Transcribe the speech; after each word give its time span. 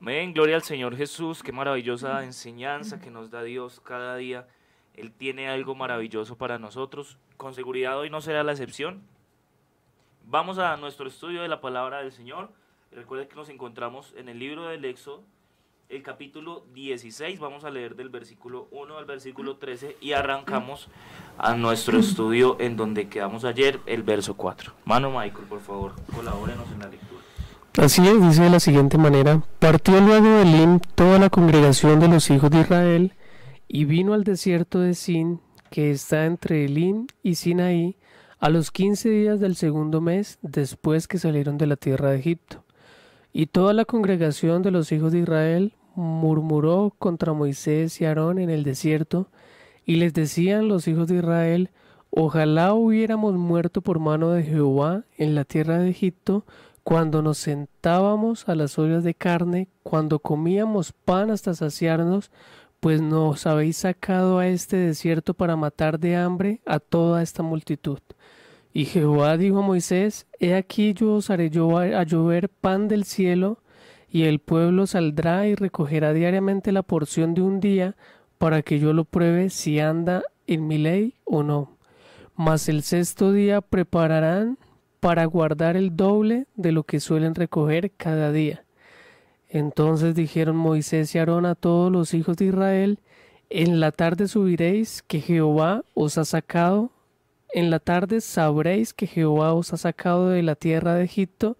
Amén, 0.00 0.32
gloria 0.32 0.56
al 0.56 0.62
Señor 0.62 0.96
Jesús, 0.96 1.42
qué 1.42 1.52
maravillosa 1.52 2.24
enseñanza 2.24 3.02
que 3.02 3.10
nos 3.10 3.30
da 3.30 3.42
Dios 3.42 3.82
cada 3.84 4.16
día. 4.16 4.48
Él 4.94 5.12
tiene 5.12 5.50
algo 5.50 5.74
maravilloso 5.74 6.38
para 6.38 6.58
nosotros. 6.58 7.18
Con 7.36 7.52
seguridad 7.52 7.98
hoy 7.98 8.08
no 8.08 8.22
será 8.22 8.42
la 8.42 8.52
excepción. 8.52 9.02
Vamos 10.24 10.58
a 10.58 10.74
nuestro 10.78 11.06
estudio 11.06 11.42
de 11.42 11.48
la 11.48 11.60
palabra 11.60 11.98
del 11.98 12.12
Señor. 12.12 12.48
Recuerden 12.92 13.28
que 13.28 13.36
nos 13.36 13.50
encontramos 13.50 14.14
en 14.16 14.30
el 14.30 14.38
libro 14.38 14.68
del 14.68 14.86
Éxodo, 14.86 15.22
el 15.90 16.02
capítulo 16.02 16.64
16. 16.72 17.38
Vamos 17.38 17.64
a 17.64 17.70
leer 17.70 17.94
del 17.94 18.08
versículo 18.08 18.68
1 18.70 18.96
al 18.96 19.04
versículo 19.04 19.58
13 19.58 19.98
y 20.00 20.12
arrancamos 20.12 20.88
a 21.36 21.54
nuestro 21.54 21.98
estudio 21.98 22.56
en 22.58 22.78
donde 22.78 23.10
quedamos 23.10 23.44
ayer, 23.44 23.78
el 23.84 24.02
verso 24.02 24.32
4. 24.32 24.72
Mano 24.86 25.10
Michael, 25.10 25.44
por 25.46 25.60
favor, 25.60 25.94
colabórenos 26.16 26.72
en 26.72 26.78
la 26.78 26.88
lectura. 26.88 27.29
Así 27.78 28.06
es, 28.06 28.20
dice 28.20 28.42
de 28.42 28.50
la 28.50 28.58
siguiente 28.58 28.98
manera, 28.98 29.44
partió 29.60 30.00
luego 30.00 30.28
de 30.28 30.42
Elim 30.42 30.80
toda 30.96 31.20
la 31.20 31.30
congregación 31.30 32.00
de 32.00 32.08
los 32.08 32.28
hijos 32.28 32.50
de 32.50 32.62
Israel, 32.62 33.12
y 33.68 33.84
vino 33.84 34.12
al 34.12 34.24
desierto 34.24 34.80
de 34.80 34.94
Sin, 34.94 35.40
que 35.70 35.92
está 35.92 36.26
entre 36.26 36.64
Elim 36.64 37.06
y 37.22 37.36
Sinaí, 37.36 37.96
a 38.40 38.50
los 38.50 38.72
quince 38.72 39.08
días 39.08 39.38
del 39.38 39.54
segundo 39.54 40.00
mes 40.00 40.38
después 40.42 41.06
que 41.06 41.18
salieron 41.18 41.58
de 41.58 41.68
la 41.68 41.76
tierra 41.76 42.10
de 42.10 42.18
Egipto. 42.18 42.64
Y 43.32 43.46
toda 43.46 43.72
la 43.72 43.84
congregación 43.84 44.62
de 44.62 44.72
los 44.72 44.90
hijos 44.90 45.12
de 45.12 45.20
Israel 45.20 45.74
murmuró 45.94 46.92
contra 46.98 47.34
Moisés 47.34 48.00
y 48.00 48.04
Aarón 48.04 48.40
en 48.40 48.50
el 48.50 48.64
desierto, 48.64 49.28
y 49.86 49.96
les 49.96 50.12
decían 50.12 50.66
los 50.66 50.88
hijos 50.88 51.06
de 51.06 51.18
Israel, 51.18 51.70
Ojalá 52.12 52.74
hubiéramos 52.74 53.34
muerto 53.34 53.82
por 53.82 54.00
mano 54.00 54.30
de 54.30 54.42
Jehová 54.42 55.04
en 55.16 55.36
la 55.36 55.44
tierra 55.44 55.78
de 55.78 55.90
Egipto, 55.90 56.44
cuando 56.84 57.22
nos 57.22 57.38
sentábamos 57.38 58.48
a 58.48 58.54
las 58.54 58.78
ollas 58.78 59.04
de 59.04 59.14
carne, 59.14 59.68
cuando 59.82 60.18
comíamos 60.18 60.92
pan 60.92 61.30
hasta 61.30 61.54
saciarnos, 61.54 62.30
pues 62.80 63.02
nos 63.02 63.46
habéis 63.46 63.76
sacado 63.76 64.38
a 64.38 64.48
este 64.48 64.76
desierto 64.76 65.34
para 65.34 65.56
matar 65.56 66.00
de 66.00 66.16
hambre 66.16 66.60
a 66.64 66.80
toda 66.80 67.22
esta 67.22 67.42
multitud. 67.42 68.00
Y 68.72 68.86
Jehová 68.86 69.36
dijo 69.36 69.58
a 69.58 69.62
Moisés, 69.62 70.26
He 70.38 70.54
aquí 70.54 70.94
yo 70.94 71.14
os 71.14 71.30
haré 71.30 71.46
a 71.46 72.02
llover 72.04 72.48
pan 72.48 72.88
del 72.88 73.04
cielo, 73.04 73.58
y 74.08 74.24
el 74.24 74.40
pueblo 74.40 74.86
saldrá 74.86 75.46
y 75.46 75.54
recogerá 75.54 76.12
diariamente 76.12 76.72
la 76.72 76.82
porción 76.82 77.34
de 77.34 77.42
un 77.42 77.60
día, 77.60 77.96
para 78.38 78.62
que 78.62 78.78
yo 78.78 78.92
lo 78.92 79.04
pruebe 79.04 79.50
si 79.50 79.80
anda 79.80 80.22
en 80.46 80.66
mi 80.66 80.78
ley 80.78 81.14
o 81.24 81.42
no. 81.42 81.76
Mas 82.34 82.68
el 82.68 82.82
sexto 82.82 83.32
día 83.32 83.60
prepararán 83.60 84.56
para 85.00 85.24
guardar 85.24 85.76
el 85.76 85.96
doble 85.96 86.46
de 86.54 86.72
lo 86.72 86.84
que 86.84 87.00
suelen 87.00 87.34
recoger 87.34 87.90
cada 87.96 88.30
día. 88.32 88.64
Entonces 89.48 90.14
dijeron 90.14 90.56
Moisés 90.56 91.14
y 91.14 91.18
Aarón 91.18 91.46
a 91.46 91.54
todos 91.54 91.90
los 91.90 92.14
hijos 92.14 92.36
de 92.36 92.46
Israel, 92.46 93.00
En 93.52 93.80
la 93.80 93.90
tarde 93.90 94.28
subiréis 94.28 95.02
que 95.02 95.20
Jehová 95.20 95.82
os 95.94 96.18
ha 96.18 96.24
sacado, 96.24 96.90
en 97.52 97.68
la 97.70 97.80
tarde 97.80 98.20
sabréis 98.20 98.94
que 98.94 99.08
Jehová 99.08 99.54
os 99.54 99.72
ha 99.72 99.76
sacado 99.76 100.28
de 100.28 100.42
la 100.44 100.54
tierra 100.54 100.94
de 100.94 101.02
Egipto, 101.02 101.56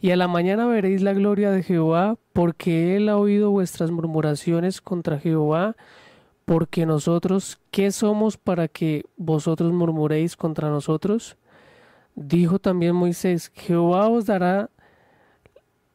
y 0.00 0.12
a 0.12 0.16
la 0.16 0.28
mañana 0.28 0.66
veréis 0.66 1.02
la 1.02 1.14
gloria 1.14 1.50
de 1.50 1.64
Jehová, 1.64 2.16
porque 2.32 2.96
él 2.96 3.08
ha 3.08 3.16
oído 3.16 3.50
vuestras 3.50 3.90
murmuraciones 3.90 4.80
contra 4.80 5.18
Jehová, 5.18 5.74
porque 6.44 6.86
nosotros, 6.86 7.58
¿qué 7.72 7.90
somos 7.90 8.36
para 8.36 8.68
que 8.68 9.04
vosotros 9.16 9.72
murmuréis 9.72 10.36
contra 10.36 10.70
nosotros? 10.70 11.36
Dijo 12.14 12.58
también 12.58 12.94
Moisés, 12.94 13.50
Jehová 13.54 14.08
os 14.08 14.26
dará 14.26 14.70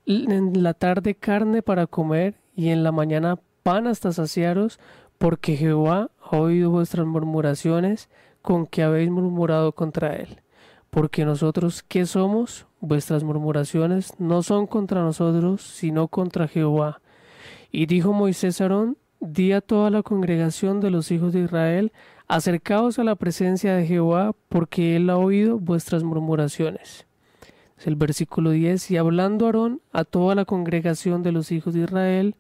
en 0.06 0.64
la 0.64 0.74
tarde 0.74 1.16
carne 1.16 1.62
para 1.62 1.86
comer 1.86 2.36
y 2.56 2.70
en 2.70 2.84
la 2.84 2.92
mañana 2.92 3.38
pan 3.64 3.88
hasta 3.88 4.12
saciaros, 4.12 4.80
porque 5.18 5.56
Jehová 5.56 6.10
ha 6.22 6.38
oído 6.38 6.72
vuestras 6.72 7.06
murmuraciones 7.06 8.10
con 8.42 8.66
que 8.66 8.84
habéis 8.84 9.10
murmurado 9.10 9.74
contra 9.74 10.16
él. 10.16 10.42
Porque 10.90 11.26
nosotros, 11.26 11.84
¿qué 11.84 12.06
somos? 12.06 12.66
Vuestras 12.80 13.24
murmuraciones 13.24 14.14
no 14.20 14.42
son 14.42 14.68
contra 14.68 15.02
nosotros, 15.02 15.62
sino 15.62 16.08
contra 16.08 16.48
Jehová. 16.48 17.02
Y 17.72 17.86
dijo 17.88 18.14
Moisés 18.14 18.62
a 18.62 18.66
Aarón, 18.66 18.98
di 19.20 19.52
a 19.52 19.62
toda 19.62 19.90
la 19.90 20.04
congregación 20.04 20.80
de 20.80 20.92
los 20.92 21.12
hijos 21.12 21.34
de 21.34 21.42
Israel, 21.42 21.92
Acercaos 22.30 23.00
a 23.00 23.06
la 23.06 23.16
presencia 23.16 23.74
de 23.74 23.86
Jehová, 23.86 24.36
porque 24.50 24.98
él 24.98 25.10
ha 25.10 25.16
oído 25.16 25.60
vuestras 25.60 26.04
murmuraciones. 26.04 27.06
Es 27.80 27.88
el 27.88 27.96
versículo 27.96 28.52
10. 28.52 28.92
Y 28.92 28.98
hablando 28.98 29.46
Aarón 29.46 29.82
a 29.94 30.04
toda 30.04 30.36
la 30.36 30.44
congregación 30.44 31.24
de 31.24 31.32
los 31.32 31.54
hijos 31.54 31.74
de 31.74 31.84
Israel, 31.84 32.36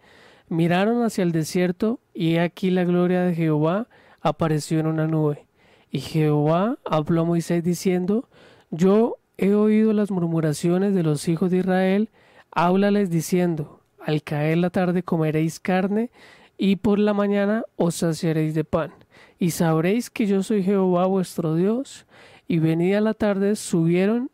miraron 0.49 1.03
hacia 1.03 1.23
el 1.23 1.31
desierto, 1.31 2.01
y 2.13 2.35
aquí 2.35 2.69
la 2.69 2.83
gloria 2.83 3.21
de 3.21 3.33
Jehová 3.33 3.87
apareció 4.19 4.81
en 4.81 4.87
una 4.87 5.07
nube. 5.07 5.45
Y 5.89 6.01
Jehová 6.01 6.77
habló 6.83 7.21
a 7.21 7.25
Moisés 7.25 7.63
diciendo, 7.63 8.27
Yo 8.71 9.15
he 9.37 9.53
oído 9.53 9.93
las 9.93 10.11
murmuraciones 10.11 10.95
de 10.95 11.03
los 11.03 11.29
hijos 11.29 11.49
de 11.49 11.59
Israel, 11.59 12.09
háblales 12.51 13.09
diciendo, 13.09 13.79
Al 14.01 14.21
caer 14.21 14.57
la 14.57 14.69
tarde 14.69 15.01
comeréis 15.01 15.61
carne, 15.61 16.11
y 16.57 16.75
por 16.75 16.99
la 16.99 17.13
mañana 17.13 17.63
os 17.77 17.95
saciaréis 17.95 18.53
de 18.53 18.65
pan 18.65 18.91
y 19.39 19.51
sabréis 19.51 20.09
que 20.09 20.25
yo 20.25 20.43
soy 20.43 20.63
Jehová 20.63 21.05
vuestro 21.05 21.55
Dios. 21.55 22.05
Y 22.47 22.59
venida 22.59 23.01
la 23.01 23.13
tarde 23.13 23.55
subieron 23.55 24.31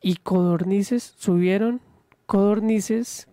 y 0.00 0.16
codornices, 0.16 1.14
subieron 1.18 1.80
codornices 2.26 3.28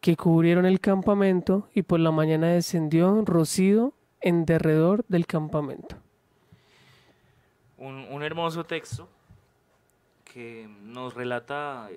que 0.00 0.16
cubrieron 0.16 0.64
el 0.64 0.80
campamento 0.80 1.68
y 1.74 1.82
por 1.82 2.00
la 2.00 2.10
mañana 2.10 2.48
descendió 2.48 3.22
rocío 3.24 3.92
en 4.20 4.46
derredor 4.46 5.04
del 5.08 5.26
campamento. 5.26 5.96
Un, 7.76 8.22
hermoso 8.22 8.64
texto 8.64 9.08
que 10.24 10.68
nos 10.82 11.14
relata 11.14 11.88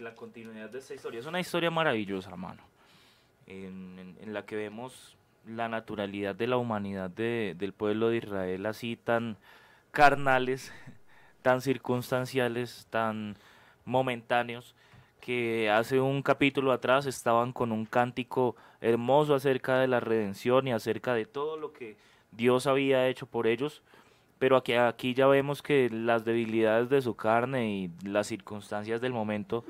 la 0.00 0.14
continuidad 0.14 0.70
de 0.70 0.78
esta 0.78 0.94
historia. 0.94 1.20
Es 1.20 1.26
una 1.26 1.40
historia 1.40 1.70
maravillosa, 1.70 2.30
hermano, 2.30 2.62
en 3.46 4.32
la 4.32 4.44
que 4.44 4.56
vemos 4.56 5.16
la 5.46 5.68
naturalidad 5.68 6.34
de 6.34 6.46
la 6.46 6.56
humanidad 6.56 7.10
del 7.10 7.72
pueblo 7.72 8.08
de 8.08 8.18
Israel 8.18 8.66
así 8.66 8.96
tan 8.96 9.36
carnales, 9.90 10.72
tan 11.42 11.60
circunstanciales, 11.60 12.86
tan 12.90 13.36
momentáneos, 13.84 14.74
que 15.20 15.70
hace 15.70 16.00
un 16.00 16.22
capítulo 16.22 16.72
atrás 16.72 17.06
estaban 17.06 17.52
con 17.52 17.72
un 17.72 17.84
cántico 17.84 18.56
hermoso 18.80 19.34
acerca 19.34 19.78
de 19.78 19.88
la 19.88 20.00
redención 20.00 20.66
y 20.66 20.72
acerca 20.72 21.14
de 21.14 21.26
todo 21.26 21.56
lo 21.56 21.72
que 21.72 21.96
Dios 22.32 22.66
había 22.66 23.08
hecho 23.08 23.26
por 23.26 23.46
ellos, 23.46 23.82
pero 24.38 24.56
aquí, 24.56 24.72
aquí 24.72 25.12
ya 25.12 25.26
vemos 25.26 25.60
que 25.60 25.90
las 25.90 26.24
debilidades 26.24 26.88
de 26.88 27.02
su 27.02 27.14
carne 27.14 27.70
y 27.70 27.90
las 28.02 28.28
circunstancias 28.28 29.00
del 29.00 29.12
momento 29.12 29.64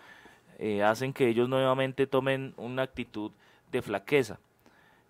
eh, 0.59 0.83
hacen 0.83 1.13
que 1.13 1.29
ellos 1.29 1.49
nuevamente 1.49 2.07
tomen 2.07 2.55
una 2.57 2.83
actitud 2.83 3.33
de 3.73 3.83
flaqueza. 3.83 4.39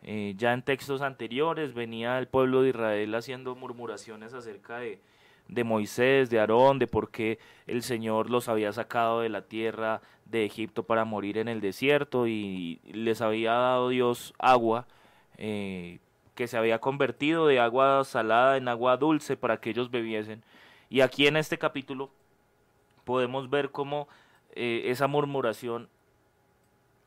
Eh, 0.03 0.35
ya 0.37 0.53
en 0.53 0.63
textos 0.63 1.03
anteriores 1.03 1.75
venía 1.75 2.19
el 2.19 2.27
pueblo 2.27 2.63
de 2.63 2.71
Israel 2.71 3.15
haciendo 3.15 3.55
murmuraciones 3.55 4.33
acerca 4.33 4.79
de, 4.79 4.99
de 5.49 5.65
Moisés, 5.65 6.31
de 6.31 6.41
Aarón, 6.41 6.79
de 6.79 6.87
por 6.87 7.11
qué 7.11 7.39
el 7.67 7.83
Señor 7.83 8.31
los 8.31 8.49
había 8.49 8.73
sacado 8.73 9.21
de 9.21 9.29
la 9.29 9.43
tierra 9.43 10.01
de 10.25 10.45
Egipto 10.45 10.85
para 10.85 11.05
morir 11.05 11.39
en 11.39 11.49
el 11.49 11.61
desierto 11.61 12.27
y 12.27 12.81
les 12.85 13.21
había 13.21 13.53
dado 13.53 13.89
Dios 13.89 14.33
agua 14.39 14.87
eh, 15.37 15.99
que 16.35 16.47
se 16.47 16.57
había 16.57 16.79
convertido 16.79 17.47
de 17.47 17.61
agua 17.61 18.05
salada 18.05 18.57
en 18.57 18.69
agua 18.69 18.97
dulce 18.97 19.37
para 19.37 19.59
que 19.61 19.71
ellos 19.71 19.91
bebiesen. 19.91 20.43
Y 20.89 21.03
aquí 21.03 21.27
en 21.27 21.37
este 21.37 21.59
capítulo 21.59 22.11
podemos 23.05 23.51
ver 23.51 23.71
cómo 23.71 24.09
eh, 24.55 24.85
esa 24.87 25.07
murmuración 25.07 25.89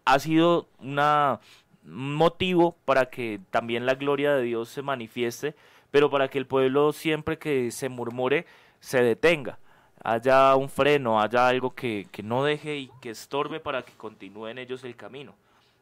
ha 0.05 0.19
sido 0.19 0.67
una 0.79 1.39
motivo 1.85 2.75
para 2.85 3.09
que 3.09 3.39
también 3.51 3.85
la 3.85 3.95
gloria 3.95 4.35
de 4.35 4.43
Dios 4.43 4.69
se 4.69 4.81
manifieste, 4.81 5.55
pero 5.91 6.09
para 6.09 6.27
que 6.27 6.37
el 6.37 6.47
pueblo 6.47 6.93
siempre 6.93 7.37
que 7.37 7.71
se 7.71 7.89
murmure 7.89 8.45
se 8.79 9.03
detenga, 9.03 9.59
haya 10.03 10.55
un 10.55 10.69
freno, 10.69 11.21
haya 11.21 11.47
algo 11.47 11.73
que, 11.73 12.07
no 12.23 12.43
deje 12.43 12.77
y 12.77 12.91
que 13.01 13.09
estorbe 13.09 13.59
para 13.59 13.83
que 13.83 13.93
continúen 13.93 14.57
ellos 14.57 14.83
el 14.83 14.95
camino. 14.95 15.35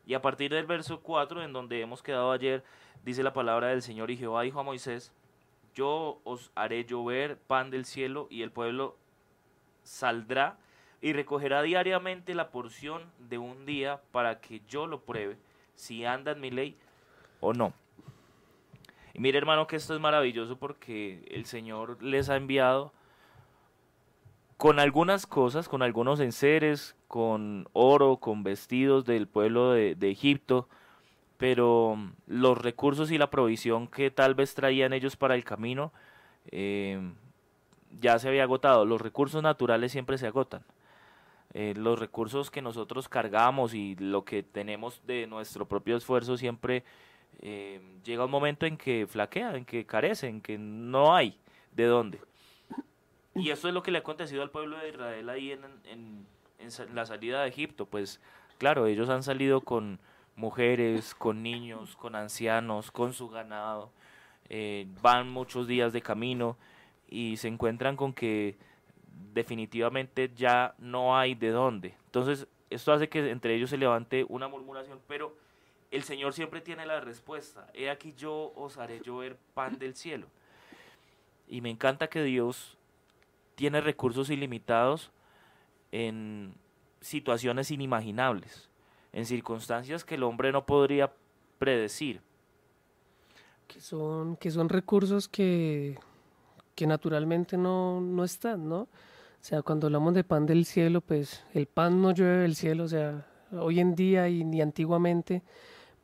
Y 0.05 0.13
a 0.13 0.21
partir 0.21 0.51
del 0.51 0.65
verso 0.65 0.99
4, 1.01 1.43
en 1.43 1.53
donde 1.53 1.81
hemos 1.81 2.03
quedado 2.03 2.31
ayer, 2.31 2.63
dice 3.03 3.23
la 3.23 3.33
palabra 3.33 3.67
del 3.67 3.81
Señor 3.81 4.11
y 4.11 4.17
Jehová 4.17 4.41
dijo 4.43 4.59
a 4.59 4.63
Moisés, 4.63 5.11
yo 5.73 6.19
os 6.23 6.51
haré 6.55 6.85
llover 6.85 7.37
pan 7.37 7.71
del 7.71 7.85
cielo 7.85 8.27
y 8.29 8.41
el 8.41 8.51
pueblo 8.51 8.97
saldrá 9.83 10.57
y 11.01 11.13
recogerá 11.13 11.61
diariamente 11.61 12.35
la 12.35 12.51
porción 12.51 13.09
de 13.17 13.37
un 13.37 13.65
día 13.65 14.01
para 14.11 14.41
que 14.41 14.61
yo 14.67 14.85
lo 14.85 15.01
pruebe 15.01 15.37
si 15.81 16.05
anda 16.05 16.33
en 16.33 16.39
mi 16.39 16.51
ley 16.51 16.77
o 17.39 17.53
no. 17.53 17.73
Y 19.13 19.19
mire 19.19 19.39
hermano 19.39 19.65
que 19.65 19.75
esto 19.75 19.95
es 19.95 19.99
maravilloso 19.99 20.57
porque 20.57 21.25
el 21.31 21.45
Señor 21.45 22.01
les 22.03 22.29
ha 22.29 22.35
enviado 22.35 22.93
con 24.57 24.79
algunas 24.79 25.25
cosas, 25.25 25.67
con 25.67 25.81
algunos 25.81 26.19
enseres, 26.19 26.95
con 27.07 27.67
oro, 27.73 28.17
con 28.17 28.43
vestidos 28.43 29.05
del 29.05 29.27
pueblo 29.27 29.71
de, 29.71 29.97
Egipto, 30.01 30.69
pero 31.37 31.97
los 32.27 32.59
recursos 32.59 33.09
y 33.09 33.17
la 33.17 33.31
provisión 33.31 33.87
que 33.87 34.11
tal 34.11 34.35
vez 34.35 34.53
traían 34.53 34.93
ellos 34.93 35.15
para 35.15 35.33
el 35.33 35.43
camino 35.43 35.91
eh, 36.51 37.01
ya 37.99 38.19
se 38.19 38.27
había 38.27 38.43
agotado. 38.43 38.85
Los 38.85 39.01
recursos 39.01 39.41
naturales 39.41 39.91
siempre 39.91 40.19
se 40.19 40.27
agotan. 40.27 40.63
Eh, 41.53 41.73
los 41.75 41.99
recursos 41.99 42.49
que 42.49 42.61
nosotros 42.61 43.09
cargamos 43.09 43.73
y 43.73 43.95
lo 43.95 44.23
que 44.23 44.41
tenemos 44.41 45.01
de 45.05 45.27
nuestro 45.27 45.67
propio 45.67 45.97
esfuerzo 45.97 46.37
siempre 46.37 46.83
eh, 47.41 47.81
llega 48.03 48.25
un 48.25 48.31
momento 48.31 48.65
en 48.65 48.77
que 48.77 49.05
flaquea, 49.07 49.55
en 49.55 49.65
que 49.65 49.85
carece, 49.85 50.27
en 50.27 50.41
que 50.41 50.57
no 50.57 51.13
hay 51.15 51.37
de 51.73 51.85
dónde. 51.85 52.19
Y 53.35 53.49
eso 53.49 53.67
es 53.67 53.73
lo 53.73 53.81
que 53.81 53.91
le 53.91 53.97
ha 53.97 54.01
acontecido 54.01 54.43
al 54.43 54.51
pueblo 54.51 54.77
de 54.77 54.89
Israel 54.89 55.29
ahí 55.29 55.51
en, 55.51 56.25
la 56.93 57.05
salida 57.05 57.41
de 57.41 57.49
Egipto. 57.49 57.85
Pues 57.85 58.21
claro, 58.57 58.87
ellos 58.87 59.09
han 59.09 59.23
salido 59.23 59.61
con 59.61 59.99
mujeres, 60.35 61.15
con 61.15 61.41
niños, 61.41 61.95
con 61.95 62.15
ancianos, 62.15 62.91
con 62.91 63.13
su 63.13 63.29
ganado. 63.29 63.91
Eh, 64.49 64.87
van 65.01 65.29
muchos 65.29 65.67
días 65.67 65.93
de 65.93 66.01
camino 66.01 66.57
y 67.07 67.37
se 67.37 67.47
encuentran 67.47 67.95
con 67.95 68.13
que 68.13 68.57
definitivamente 69.33 70.31
ya 70.35 70.75
no 70.77 71.17
hay 71.17 71.35
de 71.35 71.49
dónde. 71.49 71.95
Entonces, 72.05 72.47
esto 72.69 72.91
hace 72.93 73.09
que 73.09 73.29
entre 73.31 73.55
ellos 73.55 73.69
se 73.69 73.77
levante 73.77 74.25
una 74.29 74.47
murmuración, 74.47 74.99
pero 75.07 75.35
el 75.91 76.03
Señor 76.03 76.33
siempre 76.33 76.61
tiene 76.61 76.85
la 76.85 76.99
respuesta. 77.01 77.67
He 77.73 77.89
aquí 77.89 78.13
yo 78.17 78.53
os 78.55 78.77
haré 78.77 79.01
llover 79.01 79.37
pan 79.53 79.77
del 79.77 79.95
cielo. 79.95 80.27
Y 81.47 81.61
me 81.61 81.69
encanta 81.69 82.07
que 82.07 82.23
Dios 82.23 82.77
tiene 83.55 83.81
recursos 83.81 84.29
ilimitados 84.29 85.11
en 85.91 86.55
situaciones 87.01 87.71
inimaginables, 87.71 88.69
en 89.11 89.25
circunstancias 89.25 90.05
que 90.05 90.15
el 90.15 90.23
hombre 90.23 90.51
no 90.51 90.65
podría 90.65 91.11
predecir. 91.59 92.21
Que 93.67 93.81
son, 93.81 94.37
que 94.37 94.51
son 94.51 94.69
recursos 94.69 95.27
que, 95.27 95.99
que 96.81 96.87
naturalmente 96.87 97.57
no, 97.57 98.01
no 98.01 98.23
están, 98.23 98.67
¿no? 98.67 98.79
O 98.79 98.87
sea, 99.39 99.61
cuando 99.61 99.85
hablamos 99.85 100.15
de 100.15 100.23
pan 100.23 100.47
del 100.47 100.65
cielo, 100.65 100.99
pues 101.01 101.43
el 101.53 101.67
pan 101.67 102.01
no 102.01 102.09
llueve 102.11 102.39
del 102.39 102.55
cielo, 102.55 102.85
o 102.85 102.87
sea, 102.87 103.27
hoy 103.51 103.79
en 103.79 103.93
día 103.93 104.29
y 104.29 104.43
ni 104.43 104.61
antiguamente, 104.61 105.43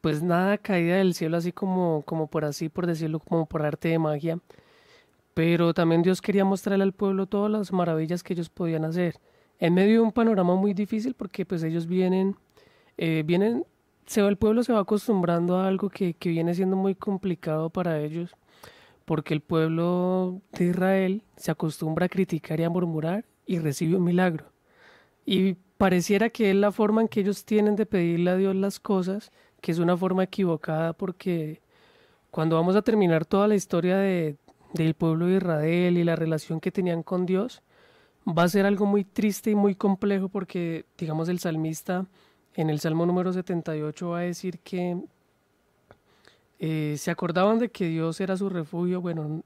pues 0.02 0.22
nada 0.22 0.60
caía 0.60 0.98
del 0.98 1.16
cielo 1.16 1.36
así 1.36 1.52
como, 1.52 2.04
como 2.04 2.28
por 2.28 2.46
así, 2.46 2.70
por 2.70 2.86
decirlo, 2.86 3.20
como 3.20 3.48
por 3.48 3.66
arte 3.66 3.88
de 3.88 3.98
magia. 3.98 4.40
Pero 5.34 5.74
también 5.74 6.04
Dios 6.04 6.22
quería 6.22 6.46
mostrarle 6.46 6.84
al 6.84 6.94
pueblo 6.94 7.26
todas 7.26 7.50
las 7.52 7.74
maravillas 7.74 8.22
que 8.22 8.34
ellos 8.34 8.50
podían 8.50 8.86
hacer. 8.86 9.16
En 9.58 9.74
medio 9.74 9.94
de 9.94 10.00
un 10.02 10.12
panorama 10.12 10.54
muy 10.54 10.76
difícil 10.76 11.16
porque 11.16 11.44
pues 11.44 11.64
ellos 11.64 11.88
vienen, 11.88 12.36
eh, 13.00 13.24
vienen, 13.26 13.66
se 14.06 14.22
va, 14.22 14.30
el 14.30 14.38
pueblo 14.38 14.62
se 14.62 14.74
va 14.74 14.82
acostumbrando 14.82 15.58
a 15.58 15.68
algo 15.68 15.90
que, 15.90 16.14
que 16.14 16.30
viene 16.30 16.54
siendo 16.54 16.76
muy 16.76 16.94
complicado 16.94 17.72
para 17.72 18.00
ellos 18.00 18.36
porque 19.08 19.34
el 19.34 19.40
pueblo 19.40 20.42
de 20.52 20.66
Israel 20.66 21.24
se 21.38 21.50
acostumbra 21.50 22.08
a 22.08 22.10
criticar 22.10 22.60
y 22.60 22.66
a 22.66 22.70
murmurar 22.70 23.24
y 23.46 23.58
recibe 23.58 23.96
un 23.96 24.04
milagro. 24.04 24.52
Y 25.26 25.54
pareciera 25.78 26.30
que 26.30 26.50
es 26.50 26.56
la 26.58 26.74
forma 26.74 27.00
en 27.00 27.08
que 27.08 27.22
ellos 27.22 27.46
tienen 27.46 27.78
de 27.78 27.86
pedirle 27.86 28.32
a 28.32 28.36
Dios 28.36 28.54
las 28.54 28.82
cosas, 28.82 29.32
que 29.62 29.72
es 29.72 29.80
una 29.80 29.96
forma 29.96 30.26
equivocada 30.26 30.92
porque 30.92 31.62
cuando 32.32 32.58
vamos 32.58 32.76
a 32.76 32.82
terminar 32.82 33.24
toda 33.24 33.48
la 33.48 33.56
historia 33.56 33.96
de, 33.96 34.36
del 34.74 34.94
pueblo 34.94 35.28
de 35.28 35.38
Israel 35.38 35.98
y 35.98 36.04
la 36.04 36.18
relación 36.18 36.60
que 36.60 36.74
tenían 36.74 37.02
con 37.02 37.26
Dios, 37.26 37.64
va 38.28 38.44
a 38.44 38.50
ser 38.50 38.66
algo 38.66 38.86
muy 38.86 39.06
triste 39.06 39.52
y 39.52 39.56
muy 39.56 39.74
complejo 39.76 40.28
porque, 40.28 40.86
digamos, 40.98 41.30
el 41.30 41.40
salmista 41.40 42.08
en 42.56 42.70
el 42.70 42.82
Salmo 42.82 43.06
número 43.06 43.32
78 43.32 44.10
va 44.10 44.20
a 44.20 44.24
decir 44.24 44.60
que 44.60 45.02
eh, 46.60 46.96
se 46.98 47.12
acordaban 47.12 47.60
de 47.60 47.70
que 47.70 47.88
Dios 47.88 48.20
era 48.20 48.36
su 48.38 48.50
refugio, 48.50 49.02
bueno, 49.02 49.44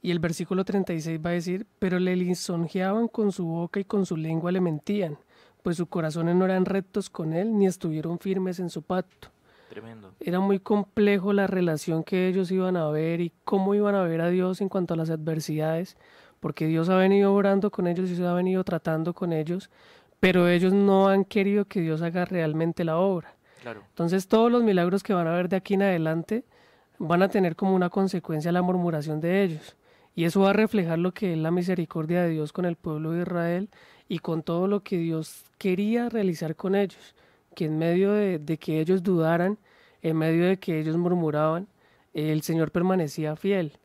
y 0.00 0.10
el 0.10 0.20
versículo 0.20 0.64
36 0.64 1.20
va 1.24 1.30
a 1.30 1.32
decir, 1.32 1.66
pero 1.78 1.98
le 1.98 2.14
lisonjeaban 2.14 3.08
con 3.08 3.32
su 3.32 3.44
boca 3.46 3.80
y 3.80 3.84
con 3.84 4.06
su 4.06 4.16
lengua 4.16 4.52
le 4.52 4.60
mentían, 4.60 5.18
pues 5.62 5.76
sus 5.76 5.88
corazones 5.88 6.36
no 6.36 6.44
eran 6.44 6.64
rectos 6.64 7.10
con 7.10 7.32
él 7.32 7.58
ni 7.58 7.66
estuvieron 7.66 8.18
firmes 8.18 8.60
en 8.60 8.70
su 8.70 8.82
pacto. 8.82 9.28
Tremendo. 9.68 10.14
Era 10.20 10.40
muy 10.40 10.60
complejo 10.60 11.32
la 11.32 11.46
relación 11.46 12.04
que 12.04 12.28
ellos 12.28 12.50
iban 12.50 12.76
a 12.76 12.88
ver 12.88 13.20
y 13.20 13.32
cómo 13.44 13.74
iban 13.74 13.94
a 13.94 14.02
ver 14.02 14.20
a 14.20 14.30
Dios 14.30 14.60
en 14.60 14.68
cuanto 14.68 14.94
a 14.94 14.96
las 14.96 15.10
adversidades, 15.10 15.96
porque 16.40 16.66
Dios 16.66 16.88
ha 16.88 16.96
venido 16.96 17.34
orando 17.34 17.70
con 17.70 17.86
ellos 17.86 18.08
y 18.08 18.16
se 18.16 18.24
ha 18.24 18.32
venido 18.32 18.62
tratando 18.64 19.12
con 19.12 19.32
ellos, 19.32 19.70
pero 20.20 20.48
ellos 20.48 20.72
no 20.72 21.08
han 21.08 21.24
querido 21.24 21.66
que 21.66 21.80
Dios 21.80 22.02
haga 22.02 22.24
realmente 22.24 22.84
la 22.84 22.98
obra. 22.98 23.34
Entonces 23.64 24.28
todos 24.28 24.50
los 24.50 24.62
milagros 24.62 25.02
que 25.02 25.14
van 25.14 25.26
a 25.26 25.34
ver 25.34 25.48
de 25.48 25.56
aquí 25.56 25.74
en 25.74 25.82
adelante 25.82 26.44
van 26.98 27.22
a 27.22 27.28
tener 27.28 27.56
como 27.56 27.74
una 27.74 27.90
consecuencia 27.90 28.52
la 28.52 28.62
murmuración 28.62 29.20
de 29.20 29.42
ellos. 29.44 29.76
Y 30.14 30.24
eso 30.24 30.40
va 30.40 30.50
a 30.50 30.52
reflejar 30.52 30.98
lo 30.98 31.12
que 31.12 31.32
es 31.32 31.38
la 31.38 31.50
misericordia 31.50 32.22
de 32.22 32.30
Dios 32.30 32.52
con 32.52 32.64
el 32.64 32.76
pueblo 32.76 33.12
de 33.12 33.22
Israel 33.22 33.68
y 34.08 34.18
con 34.18 34.42
todo 34.42 34.66
lo 34.66 34.82
que 34.82 34.98
Dios 34.98 35.44
quería 35.58 36.08
realizar 36.08 36.56
con 36.56 36.74
ellos. 36.74 37.14
Que 37.54 37.66
en 37.66 37.78
medio 37.78 38.12
de, 38.12 38.38
de 38.38 38.58
que 38.58 38.80
ellos 38.80 39.02
dudaran, 39.02 39.58
en 40.02 40.16
medio 40.16 40.46
de 40.46 40.58
que 40.58 40.80
ellos 40.80 40.96
murmuraban, 40.96 41.68
el 42.14 42.42
Señor 42.42 42.72
permanecía 42.72 43.36
fiel 43.36 43.78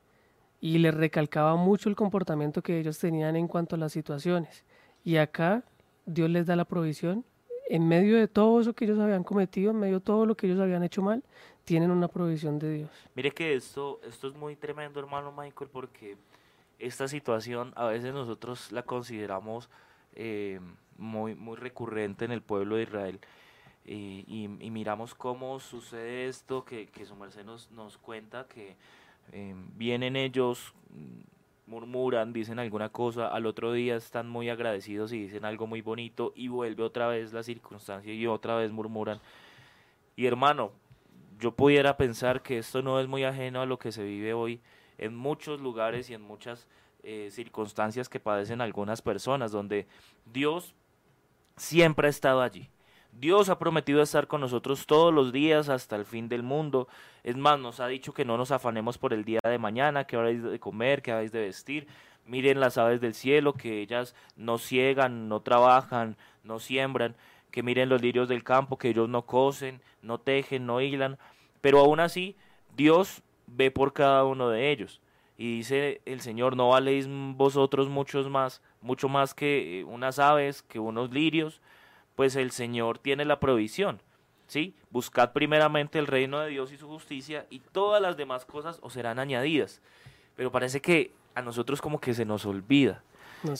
y 0.59 0.77
les 0.77 0.93
recalcaba 0.93 1.55
mucho 1.55 1.89
el 1.89 1.95
comportamiento 1.95 2.61
que 2.61 2.79
ellos 2.79 2.97
tenían 2.97 3.35
en 3.35 3.47
cuanto 3.47 3.75
a 3.75 3.79
las 3.79 3.91
situaciones. 3.91 4.63
Y 5.03 5.17
acá 5.17 5.63
Dios 6.05 6.29
les 6.29 6.45
da 6.45 6.55
la 6.55 6.65
provisión 6.65 7.25
en 7.69 7.87
medio 7.87 8.17
de 8.17 8.27
todo 8.27 8.59
eso 8.61 8.73
que 8.73 8.85
ellos 8.85 8.99
habían 8.99 9.23
cometido, 9.23 9.71
en 9.71 9.79
medio 9.79 9.95
de 9.95 10.05
todo 10.05 10.25
lo 10.25 10.35
que 10.35 10.47
ellos 10.47 10.59
habían 10.59 10.83
hecho 10.83 11.01
mal, 11.01 11.23
tienen 11.63 11.91
una 11.91 12.07
provisión 12.07 12.59
de 12.59 12.73
Dios. 12.73 12.89
Mire 13.15 13.31
que 13.31 13.55
esto, 13.55 13.99
esto 14.07 14.27
es 14.27 14.35
muy 14.35 14.55
tremendo, 14.55 14.99
hermano 14.99 15.31
Michael, 15.31 15.69
porque 15.71 16.17
esta 16.79 17.07
situación 17.07 17.71
a 17.75 17.85
veces 17.85 18.13
nosotros 18.13 18.71
la 18.71 18.83
consideramos 18.83 19.69
eh, 20.15 20.59
muy, 20.97 21.35
muy 21.35 21.55
recurrente 21.55 22.25
en 22.25 22.31
el 22.31 22.41
pueblo 22.41 22.75
de 22.75 22.83
Israel. 22.83 23.19
Y, 23.85 24.47
miramos 24.47 25.13
cómo 25.13 25.59
sucede 25.59 26.27
esto 26.27 26.63
que, 26.63 26.87
que 26.87 27.05
su 27.05 27.15
merced 27.15 27.43
nos, 27.43 27.69
nos 27.71 27.97
cuenta, 27.97 28.47
que 28.47 28.77
eh, 29.31 29.55
vienen 29.75 30.15
ellos 30.15 30.73
murmuran, 31.65 32.33
dicen 32.33 32.59
alguna 32.59 32.89
cosa, 32.89 33.27
al 33.27 33.45
otro 33.45 33.71
día 33.71 33.95
están 33.95 34.29
muy 34.29 34.49
agradecidos 34.49 35.13
y 35.13 35.23
dicen 35.23 35.45
algo 35.45 35.67
muy 35.67 35.81
bonito 35.81 36.33
y 36.35 36.47
vuelve 36.47 36.83
otra 36.83 37.07
vez 37.07 37.33
la 37.33 37.43
circunstancia 37.43 38.13
y 38.13 38.27
otra 38.27 38.55
vez 38.55 38.71
murmuran. 38.71 39.19
Y 40.15 40.25
hermano, 40.25 40.71
yo 41.39 41.51
pudiera 41.51 41.97
pensar 41.97 42.41
que 42.41 42.57
esto 42.57 42.81
no 42.81 42.99
es 42.99 43.07
muy 43.07 43.23
ajeno 43.23 43.61
a 43.61 43.65
lo 43.65 43.79
que 43.79 43.91
se 43.91 44.03
vive 44.03 44.33
hoy 44.33 44.61
en 44.97 45.15
muchos 45.15 45.61
lugares 45.61 46.09
y 46.09 46.13
en 46.13 46.21
muchas 46.21 46.67
eh, 47.03 47.29
circunstancias 47.31 48.07
que 48.09 48.19
padecen 48.19 48.61
algunas 48.61 49.01
personas, 49.01 49.51
donde 49.51 49.87
Dios 50.25 50.75
siempre 51.57 52.07
ha 52.07 52.09
estado 52.09 52.41
allí. 52.41 52.69
Dios 53.19 53.49
ha 53.49 53.59
prometido 53.59 54.01
estar 54.01 54.27
con 54.27 54.41
nosotros 54.41 54.85
todos 54.85 55.13
los 55.13 55.31
días 55.31 55.69
hasta 55.69 55.95
el 55.95 56.05
fin 56.05 56.27
del 56.27 56.43
mundo. 56.43 56.87
Es 57.23 57.37
más, 57.37 57.59
nos 57.59 57.79
ha 57.79 57.87
dicho 57.87 58.13
que 58.13 58.25
no 58.25 58.37
nos 58.37 58.51
afanemos 58.51 58.97
por 58.97 59.13
el 59.13 59.23
día 59.23 59.39
de 59.43 59.57
mañana, 59.57 60.05
que 60.05 60.15
habéis 60.15 60.43
de 60.43 60.59
comer, 60.59 61.01
que 61.01 61.11
habéis 61.11 61.31
de 61.31 61.41
vestir. 61.41 61.87
Miren 62.25 62.59
las 62.59 62.77
aves 62.77 63.01
del 63.01 63.13
cielo, 63.13 63.53
que 63.53 63.81
ellas 63.81 64.15
no 64.35 64.57
ciegan, 64.57 65.29
no 65.29 65.41
trabajan, 65.41 66.17
no 66.43 66.59
siembran. 66.59 67.15
Que 67.51 67.63
miren 67.63 67.89
los 67.89 68.01
lirios 68.01 68.27
del 68.27 68.43
campo, 68.43 68.77
que 68.77 68.89
ellos 68.89 69.07
no 69.07 69.25
cosen, 69.25 69.81
no 70.01 70.19
tejen, 70.19 70.65
no 70.65 70.81
hilan. 70.81 71.17
Pero 71.61 71.79
aún 71.79 71.99
así, 71.99 72.35
Dios 72.75 73.21
ve 73.47 73.71
por 73.71 73.93
cada 73.93 74.25
uno 74.25 74.49
de 74.49 74.71
ellos. 74.71 75.01
Y 75.37 75.57
dice 75.57 76.01
el 76.05 76.21
Señor, 76.21 76.55
no 76.55 76.69
valéis 76.69 77.07
vosotros 77.09 77.89
muchos 77.89 78.29
más, 78.29 78.61
mucho 78.81 79.07
más 79.07 79.33
que 79.33 79.85
unas 79.87 80.19
aves, 80.19 80.63
que 80.63 80.79
unos 80.79 81.11
lirios 81.11 81.61
pues 82.15 82.35
el 82.35 82.51
Señor 82.51 82.99
tiene 82.99 83.25
la 83.25 83.39
provisión. 83.39 84.01
¿Sí? 84.47 84.75
Buscad 84.91 85.31
primeramente 85.31 85.97
el 85.97 86.05
reino 86.05 86.39
de 86.39 86.49
Dios 86.49 86.71
y 86.71 86.77
su 86.77 86.87
justicia 86.87 87.47
y 87.49 87.59
todas 87.59 88.01
las 88.01 88.17
demás 88.17 88.45
cosas 88.45 88.77
os 88.81 88.93
serán 88.93 89.17
añadidas. 89.17 89.81
Pero 90.35 90.51
parece 90.51 90.81
que 90.81 91.11
a 91.33 91.41
nosotros 91.41 91.81
como 91.81 91.99
que 91.99 92.13
se 92.13 92.25
nos 92.25 92.45
olvida. 92.45 93.01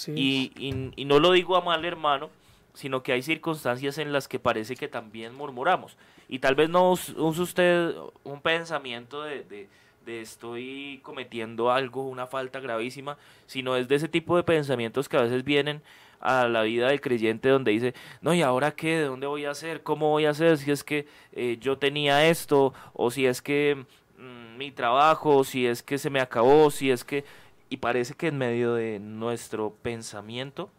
y, 0.08 0.52
y, 0.96 1.06
no 1.06 1.20
lo 1.20 1.32
digo 1.32 1.56
a 1.56 1.62
mal 1.62 1.84
hermano, 1.84 2.30
sino 2.74 3.04
que 3.04 3.12
hay 3.12 3.22
circunstancias 3.22 3.98
en 3.98 4.14
las 4.14 4.28
que 4.28 4.40
parece 4.40 4.76
que 4.76 4.88
también 4.88 5.36
murmuramos. 5.36 5.98
Y 6.30 6.40
tal 6.40 6.56
vez 6.56 6.70
no 6.70 6.92
use 6.92 7.14
usted 7.18 7.94
un 8.24 8.42
pensamiento 8.42 9.24
de, 9.24 9.44
de, 9.44 9.70
de, 10.06 10.22
estoy 10.22 11.00
cometiendo 11.04 11.72
algo, 11.72 12.08
una 12.08 12.28
falta 12.28 12.60
gravísima, 12.60 13.18
sino 13.46 13.76
es 13.76 13.88
de 13.88 13.96
ese 13.96 14.08
tipo 14.08 14.36
de 14.36 14.44
pensamientos 14.44 15.10
que 15.10 15.18
a 15.18 15.22
veces 15.22 15.44
vienen 15.44 15.82
a 16.24 16.48
la 16.48 16.64
vida 16.64 16.88
del 16.88 17.02
creyente 17.02 17.50
donde 17.50 17.72
dice, 17.72 17.94
no, 18.22 18.34
¿y 18.34 18.42
ahora 18.42 18.72
qué? 18.72 18.98
¿De 18.98 19.06
dónde 19.06 19.28
voy 19.28 19.46
a 19.46 19.52
hacer? 19.52 19.84
¿Cómo 19.84 20.10
voy 20.10 20.26
a 20.26 20.32
hacer? 20.32 20.58
Si 20.58 20.72
es 20.72 20.84
que 20.84 21.06
eh, 21.34 21.58
yo 21.60 21.78
tenía 21.78 22.28
esto, 22.28 22.74
o 22.94 23.12
si 23.12 23.26
es 23.26 23.42
que 23.42 23.86
mm, 24.18 24.58
mi 24.58 24.72
trabajo, 24.72 25.44
si 25.44 25.68
es 25.68 25.84
que 25.84 25.98
se 25.98 26.10
me 26.10 26.20
acabó, 26.20 26.72
si 26.72 26.90
es 26.90 27.04
que... 27.04 27.26
Y 27.70 27.78
parece 27.78 28.14
que 28.14 28.28
en 28.28 28.38
medio 28.38 28.76
de 28.76 29.00
nuestro 29.00 29.74
pensamiento 29.82 30.70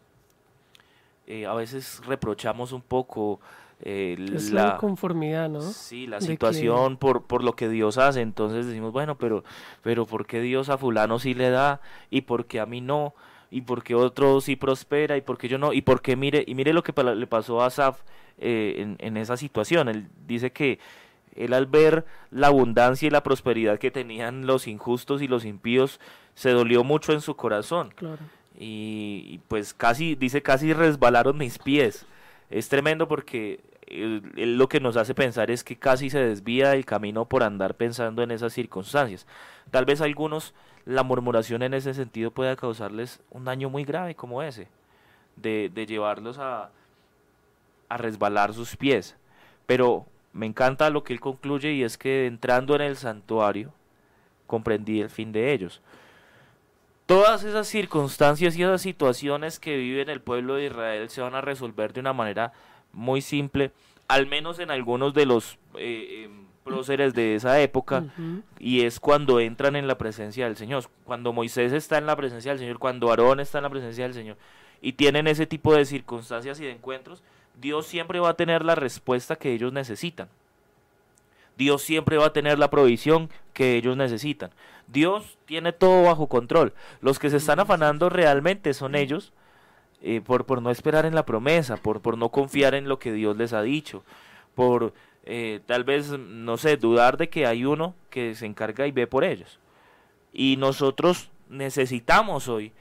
eh, 1.26 1.46
a 1.46 1.54
veces 1.54 2.00
reprochamos 2.06 2.72
un 2.72 2.82
poco 2.82 3.40
eh, 3.80 4.16
es 4.34 4.50
la, 4.50 4.76
conformidad, 4.78 5.48
¿no? 5.48 5.60
Sí, 5.60 6.06
la 6.06 6.20
situación 6.20 6.96
por, 6.96 7.24
por 7.24 7.42
lo 7.42 7.54
que 7.54 7.68
Dios 7.68 7.98
hace. 7.98 8.20
Entonces 8.20 8.66
decimos, 8.66 8.92
bueno, 8.92 9.16
pero, 9.16 9.44
pero 9.82 10.06
¿por 10.06 10.26
qué 10.26 10.40
Dios 10.40 10.68
a 10.68 10.78
fulano 10.78 11.18
sí 11.18 11.34
le 11.34 11.50
da 11.50 11.80
y 12.10 12.22
por 12.22 12.46
qué 12.46 12.60
a 12.60 12.66
mí 12.66 12.80
no? 12.80 13.14
y 13.50 13.60
por 13.60 13.84
qué 13.84 13.94
otro 13.94 14.40
sí 14.40 14.56
prospera 14.56 15.16
y 15.16 15.20
por 15.20 15.38
qué 15.38 15.46
yo 15.46 15.58
no, 15.58 15.72
y 15.72 15.80
por 15.80 16.02
qué 16.02 16.16
mire, 16.16 16.42
y 16.44 16.56
mire 16.56 16.72
lo 16.72 16.82
que 16.82 16.92
le 17.04 17.26
pasó 17.28 17.62
a 17.62 17.66
Asaf 17.66 18.00
eh, 18.38 18.74
en, 18.78 18.96
en, 18.98 19.16
esa 19.16 19.36
situación. 19.36 19.88
Él 19.88 20.08
dice 20.26 20.50
que 20.50 20.80
él 21.36 21.52
al 21.52 21.66
ver 21.66 22.04
la 22.30 22.48
abundancia 22.48 23.06
y 23.06 23.10
la 23.10 23.22
prosperidad 23.22 23.78
que 23.78 23.90
tenían 23.90 24.46
los 24.46 24.66
injustos 24.66 25.22
y 25.22 25.28
los 25.28 25.44
impíos, 25.44 26.00
se 26.34 26.50
dolió 26.50 26.84
mucho 26.84 27.12
en 27.12 27.20
su 27.20 27.36
corazón. 27.36 27.92
Claro. 27.94 28.18
Y, 28.56 29.40
pues 29.48 29.74
casi, 29.74 30.14
dice, 30.14 30.42
casi 30.42 30.72
resbalaron 30.72 31.38
mis 31.38 31.58
pies. 31.58 32.06
Es 32.50 32.68
tremendo 32.68 33.08
porque 33.08 33.60
él, 33.86 34.22
lo 34.58 34.68
que 34.68 34.80
nos 34.80 34.96
hace 34.96 35.14
pensar 35.14 35.50
es 35.50 35.64
que 35.64 35.76
casi 35.76 36.10
se 36.10 36.18
desvía 36.18 36.70
del 36.70 36.84
camino 36.84 37.26
por 37.26 37.42
andar 37.42 37.74
pensando 37.74 38.22
en 38.22 38.30
esas 38.30 38.52
circunstancias. 38.52 39.26
Tal 39.70 39.84
vez 39.84 40.00
algunos 40.00 40.54
la 40.84 41.02
murmuración 41.02 41.62
en 41.62 41.74
ese 41.74 41.94
sentido 41.94 42.30
pueda 42.30 42.56
causarles 42.56 43.20
un 43.30 43.44
daño 43.44 43.70
muy 43.70 43.84
grave 43.84 44.14
como 44.14 44.42
ese, 44.42 44.68
de, 45.36 45.70
de 45.72 45.86
llevarlos 45.86 46.38
a, 46.38 46.70
a 47.88 47.96
resbalar 47.96 48.52
sus 48.52 48.76
pies. 48.76 49.16
Pero 49.66 50.06
me 50.32 50.46
encanta 50.46 50.90
lo 50.90 51.04
que 51.04 51.12
él 51.12 51.20
concluye 51.20 51.72
y 51.72 51.82
es 51.82 51.96
que 51.96 52.26
entrando 52.26 52.74
en 52.74 52.82
el 52.82 52.96
santuario 52.96 53.72
comprendí 54.46 55.00
el 55.00 55.10
fin 55.10 55.32
de 55.32 55.52
ellos. 55.52 55.80
Todas 57.06 57.44
esas 57.44 57.68
circunstancias 57.68 58.56
y 58.56 58.62
esas 58.62 58.80
situaciones 58.80 59.58
que 59.58 59.76
vive 59.76 60.02
el 60.10 60.20
pueblo 60.22 60.54
de 60.54 60.66
Israel 60.66 61.10
se 61.10 61.20
van 61.20 61.34
a 61.34 61.42
resolver 61.42 61.92
de 61.92 62.00
una 62.00 62.14
manera 62.14 62.52
muy 62.92 63.20
simple, 63.20 63.72
al 64.08 64.26
menos 64.26 64.58
en 64.58 64.70
algunos 64.70 65.12
de 65.12 65.26
los 65.26 65.58
eh, 65.76 66.22
em, 66.24 66.46
próceres 66.64 67.12
de 67.12 67.34
esa 67.34 67.60
época, 67.60 68.06
y 68.58 68.82
es 68.82 69.00
cuando 69.00 69.38
entran 69.38 69.76
en 69.76 69.86
la 69.86 69.98
presencia 69.98 70.46
del 70.46 70.56
Señor. 70.56 70.84
Cuando 71.04 71.34
Moisés 71.34 71.72
está 71.74 71.98
en 71.98 72.06
la 72.06 72.16
presencia 72.16 72.52
del 72.52 72.58
Señor, 72.58 72.78
cuando 72.78 73.10
Aarón 73.10 73.38
está 73.38 73.58
en 73.58 73.64
la 73.64 73.70
presencia 73.70 74.04
del 74.04 74.14
Señor, 74.14 74.38
y 74.80 74.94
tienen 74.94 75.26
ese 75.26 75.46
tipo 75.46 75.74
de 75.74 75.84
circunstancias 75.84 76.58
y 76.58 76.64
de 76.64 76.72
encuentros, 76.72 77.22
Dios 77.60 77.86
siempre 77.86 78.18
va 78.18 78.30
a 78.30 78.34
tener 78.34 78.64
la 78.64 78.74
respuesta 78.76 79.36
que 79.36 79.52
ellos 79.52 79.74
necesitan. 79.74 80.28
Dios 81.56 81.82
siempre 81.82 82.16
va 82.16 82.26
a 82.26 82.32
tener 82.32 82.58
la 82.58 82.70
provisión 82.70 83.30
que 83.52 83.76
ellos 83.76 83.96
necesitan. 83.96 84.50
Dios 84.86 85.38
tiene 85.46 85.72
todo 85.72 86.04
bajo 86.04 86.28
control. 86.28 86.74
Los 87.00 87.18
que 87.18 87.30
se 87.30 87.36
están 87.36 87.60
afanando 87.60 88.08
realmente 88.08 88.74
son 88.74 88.94
ellos 88.94 89.32
eh, 90.02 90.20
por, 90.20 90.44
por 90.44 90.60
no 90.60 90.70
esperar 90.70 91.06
en 91.06 91.14
la 91.14 91.24
promesa, 91.24 91.76
por, 91.76 92.00
por 92.02 92.18
no 92.18 92.28
confiar 92.28 92.74
en 92.74 92.88
lo 92.88 92.98
que 92.98 93.12
Dios 93.12 93.36
les 93.36 93.52
ha 93.52 93.62
dicho, 93.62 94.04
por 94.54 94.92
eh, 95.24 95.60
tal 95.66 95.84
vez, 95.84 96.10
no 96.10 96.58
sé, 96.58 96.76
dudar 96.76 97.16
de 97.16 97.30
que 97.30 97.46
hay 97.46 97.64
uno 97.64 97.94
que 98.10 98.34
se 98.34 98.46
encarga 98.46 98.86
y 98.86 98.92
ve 98.92 99.06
por 99.06 99.24
ellos. 99.24 99.58
Y 100.32 100.56
nosotros 100.58 101.30
necesitamos 101.48 102.48
hoy 102.48 102.72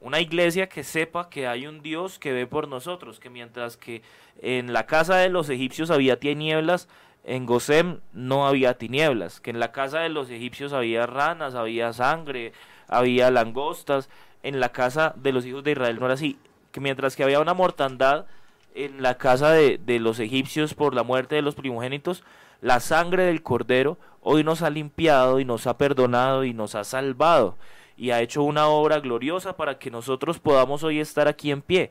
una 0.00 0.20
iglesia 0.20 0.68
que 0.68 0.82
sepa 0.82 1.28
que 1.28 1.46
hay 1.46 1.66
un 1.66 1.82
Dios 1.82 2.18
que 2.18 2.32
ve 2.32 2.46
por 2.46 2.68
nosotros, 2.68 3.20
que 3.20 3.28
mientras 3.28 3.76
que 3.76 4.02
en 4.40 4.72
la 4.72 4.86
casa 4.86 5.16
de 5.16 5.28
los 5.28 5.50
egipcios 5.50 5.90
había 5.90 6.18
tinieblas, 6.18 6.88
en 7.24 7.46
Gosem 7.46 8.00
no 8.12 8.46
había 8.46 8.78
tinieblas, 8.78 9.40
que 9.40 9.50
en 9.50 9.60
la 9.60 9.72
casa 9.72 10.00
de 10.00 10.08
los 10.08 10.30
egipcios 10.30 10.72
había 10.72 11.06
ranas, 11.06 11.54
había 11.54 11.92
sangre, 11.92 12.52
había 12.88 13.30
langostas, 13.30 14.08
en 14.42 14.58
la 14.58 14.70
casa 14.70 15.14
de 15.16 15.32
los 15.32 15.44
hijos 15.44 15.62
de 15.64 15.72
Israel 15.72 15.98
no 16.00 16.06
era 16.06 16.14
así, 16.14 16.38
que 16.72 16.80
mientras 16.80 17.16
que 17.16 17.24
había 17.24 17.40
una 17.40 17.54
mortandad 17.54 18.26
en 18.74 19.02
la 19.02 19.18
casa 19.18 19.50
de, 19.50 19.78
de 19.78 19.98
los 19.98 20.18
egipcios 20.18 20.74
por 20.74 20.94
la 20.94 21.02
muerte 21.02 21.34
de 21.34 21.42
los 21.42 21.54
primogénitos, 21.54 22.24
la 22.60 22.80
sangre 22.80 23.24
del 23.24 23.42
cordero 23.42 23.98
hoy 24.22 24.44
nos 24.44 24.62
ha 24.62 24.70
limpiado 24.70 25.40
y 25.40 25.44
nos 25.44 25.66
ha 25.66 25.76
perdonado 25.76 26.44
y 26.44 26.54
nos 26.54 26.74
ha 26.74 26.84
salvado 26.84 27.56
y 27.96 28.12
ha 28.12 28.22
hecho 28.22 28.42
una 28.42 28.66
obra 28.68 28.98
gloriosa 29.00 29.56
para 29.56 29.78
que 29.78 29.90
nosotros 29.90 30.38
podamos 30.38 30.82
hoy 30.82 31.00
estar 31.00 31.28
aquí 31.28 31.50
en 31.50 31.60
pie. 31.60 31.90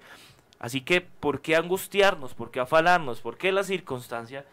Así 0.57 0.81
que, 0.81 1.01
¿por 1.01 1.41
qué 1.41 1.55
angustiarnos? 1.55 2.33
¿Por 2.33 2.49
qué 2.49 2.59
afalarnos? 2.59 3.21
¿Por 3.21 3.37
qué 3.37 3.51
la 3.51 3.63
circunstancia? 3.63 4.43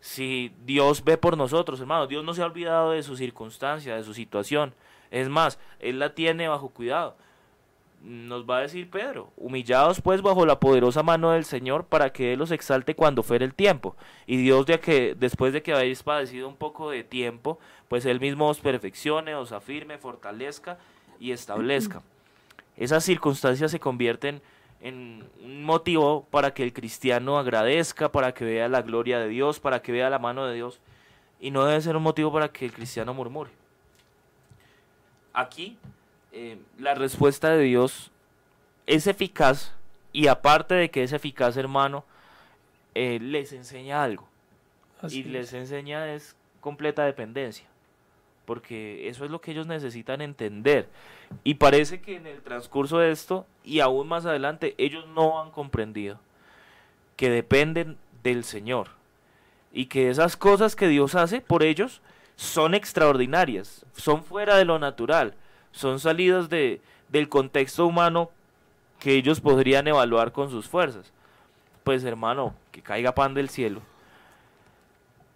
Si 0.00 0.52
Dios 0.64 1.04
ve 1.04 1.18
por 1.18 1.36
nosotros, 1.36 1.78
hermano, 1.80 2.06
Dios 2.06 2.24
no 2.24 2.32
se 2.32 2.42
ha 2.42 2.46
olvidado 2.46 2.92
de 2.92 3.02
su 3.02 3.16
circunstancia, 3.16 3.96
de 3.96 4.04
su 4.04 4.14
situación. 4.14 4.72
Es 5.10 5.28
más, 5.28 5.58
Él 5.78 5.98
la 5.98 6.14
tiene 6.14 6.48
bajo 6.48 6.70
cuidado. 6.70 7.16
Nos 8.02 8.48
va 8.48 8.58
a 8.58 8.60
decir 8.62 8.88
Pedro, 8.88 9.30
humillados 9.36 10.00
pues 10.00 10.22
bajo 10.22 10.46
la 10.46 10.58
poderosa 10.58 11.02
mano 11.02 11.32
del 11.32 11.44
Señor 11.44 11.84
para 11.84 12.14
que 12.14 12.32
Él 12.32 12.38
los 12.38 12.50
exalte 12.50 12.94
cuando 12.94 13.22
fuere 13.22 13.44
el 13.44 13.52
tiempo. 13.52 13.94
Y 14.26 14.38
Dios 14.38 14.64
de 14.64 14.80
que 14.80 15.14
después 15.14 15.52
de 15.52 15.62
que 15.62 15.74
habéis 15.74 16.02
padecido 16.02 16.48
un 16.48 16.56
poco 16.56 16.88
de 16.90 17.04
tiempo, 17.04 17.58
pues 17.88 18.06
Él 18.06 18.18
mismo 18.18 18.48
os 18.48 18.60
perfeccione, 18.60 19.34
os 19.34 19.52
afirme, 19.52 19.98
fortalezca 19.98 20.78
y 21.18 21.32
establezca. 21.32 22.00
Esas 22.78 23.04
circunstancias 23.04 23.70
se 23.70 23.80
convierten 23.80 24.36
en 24.36 24.42
un 24.82 25.62
motivo 25.64 26.26
para 26.30 26.54
que 26.54 26.62
el 26.62 26.72
cristiano 26.72 27.38
agradezca, 27.38 28.10
para 28.10 28.32
que 28.32 28.44
vea 28.44 28.68
la 28.68 28.82
gloria 28.82 29.18
de 29.18 29.28
Dios, 29.28 29.60
para 29.60 29.82
que 29.82 29.92
vea 29.92 30.08
la 30.10 30.18
mano 30.18 30.46
de 30.46 30.54
Dios, 30.54 30.80
y 31.38 31.50
no 31.50 31.64
debe 31.64 31.80
ser 31.80 31.96
un 31.96 32.02
motivo 32.02 32.32
para 32.32 32.50
que 32.50 32.64
el 32.64 32.72
cristiano 32.72 33.12
murmure. 33.12 33.50
Aquí 35.32 35.78
eh, 36.32 36.58
la 36.78 36.94
respuesta 36.94 37.50
de 37.50 37.62
Dios 37.62 38.10
es 38.86 39.06
eficaz 39.06 39.72
y 40.12 40.26
aparte 40.26 40.74
de 40.74 40.90
que 40.90 41.02
es 41.02 41.12
eficaz, 41.12 41.56
hermano, 41.56 42.04
eh, 42.94 43.18
les 43.20 43.52
enseña 43.52 44.02
algo. 44.02 44.28
y 45.08 45.22
les 45.22 45.54
enseña 45.54 46.12
es 46.12 46.36
completa 46.60 47.06
dependencia 47.06 47.69
porque 48.44 49.08
eso 49.08 49.24
es 49.24 49.30
lo 49.30 49.40
que 49.40 49.52
ellos 49.52 49.66
necesitan 49.66 50.20
entender. 50.20 50.88
Y 51.44 51.54
parece 51.54 52.00
que 52.00 52.16
en 52.16 52.26
el 52.26 52.42
transcurso 52.42 52.98
de 52.98 53.10
esto, 53.10 53.46
y 53.64 53.80
aún 53.80 54.08
más 54.08 54.26
adelante, 54.26 54.74
ellos 54.78 55.06
no 55.08 55.40
han 55.40 55.50
comprendido 55.50 56.18
que 57.16 57.30
dependen 57.30 57.96
del 58.22 58.44
Señor. 58.44 58.88
Y 59.72 59.86
que 59.86 60.10
esas 60.10 60.36
cosas 60.36 60.74
que 60.74 60.88
Dios 60.88 61.14
hace 61.14 61.40
por 61.40 61.62
ellos 61.62 62.02
son 62.34 62.74
extraordinarias, 62.74 63.84
son 63.94 64.24
fuera 64.24 64.56
de 64.56 64.64
lo 64.64 64.78
natural, 64.78 65.34
son 65.70 66.00
salidas 66.00 66.48
de, 66.48 66.80
del 67.08 67.28
contexto 67.28 67.86
humano 67.86 68.30
que 68.98 69.14
ellos 69.14 69.40
podrían 69.40 69.86
evaluar 69.86 70.32
con 70.32 70.50
sus 70.50 70.68
fuerzas. 70.68 71.12
Pues 71.84 72.02
hermano, 72.04 72.54
que 72.72 72.82
caiga 72.82 73.14
pan 73.14 73.34
del 73.34 73.48
cielo 73.48 73.82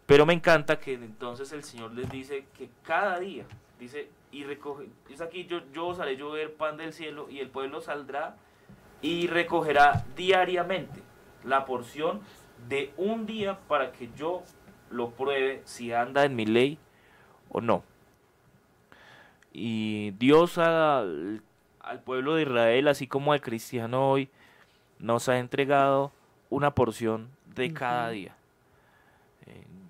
pero 0.07 0.27
me 0.27 0.35
encanta 0.35 0.79
que 0.79 0.95
entonces 0.95 1.53
el 1.53 1.65
Señor 1.65 1.93
les 1.93 2.11
dice 2.11 2.47
que 2.57 2.69
cada 2.83 3.19
día, 3.19 3.47
dice, 3.79 4.11
y 4.31 4.45
recoge, 4.45 4.89
es 5.09 5.21
aquí 5.21 5.47
yo, 5.47 5.61
yo 5.73 5.87
os 5.87 6.01
haré 6.01 6.17
llover 6.17 6.55
pan 6.55 6.77
del 6.77 6.93
cielo 6.93 7.29
y 7.31 7.39
el 7.39 7.49
pueblo 7.49 7.81
saldrá 7.81 8.37
y 9.01 9.29
recogerá 9.29 10.05
diariamente 10.17 11.01
la 11.43 11.65
porción 11.65 12.21
de 12.69 12.93
un 12.97 13.27
día 13.27 13.59
para 13.67 13.93
que 13.93 14.11
yo 14.17 14.43
lo 14.91 15.11
pruebe 15.11 15.63
si 15.65 15.93
anda 15.93 16.25
en 16.25 16.37
mi 16.37 16.47
ley 16.47 16.79
o 17.49 17.61
no. 17.61 17.83
Y 19.53 20.11
Dios 20.13 20.59
al, 20.59 21.43
al 21.81 22.01
pueblo 22.01 22.35
de 22.35 22.43
Israel, 22.43 22.89
así 22.89 23.07
como 23.07 23.33
al 23.33 23.41
cristiano 23.41 24.11
hoy, 24.11 24.29
nos 24.99 25.29
ha 25.29 25.39
entregado 25.39 26.13
una 26.51 26.75
porción 26.75 27.29
de 27.55 27.73
cada 27.73 28.11
día 28.11 28.37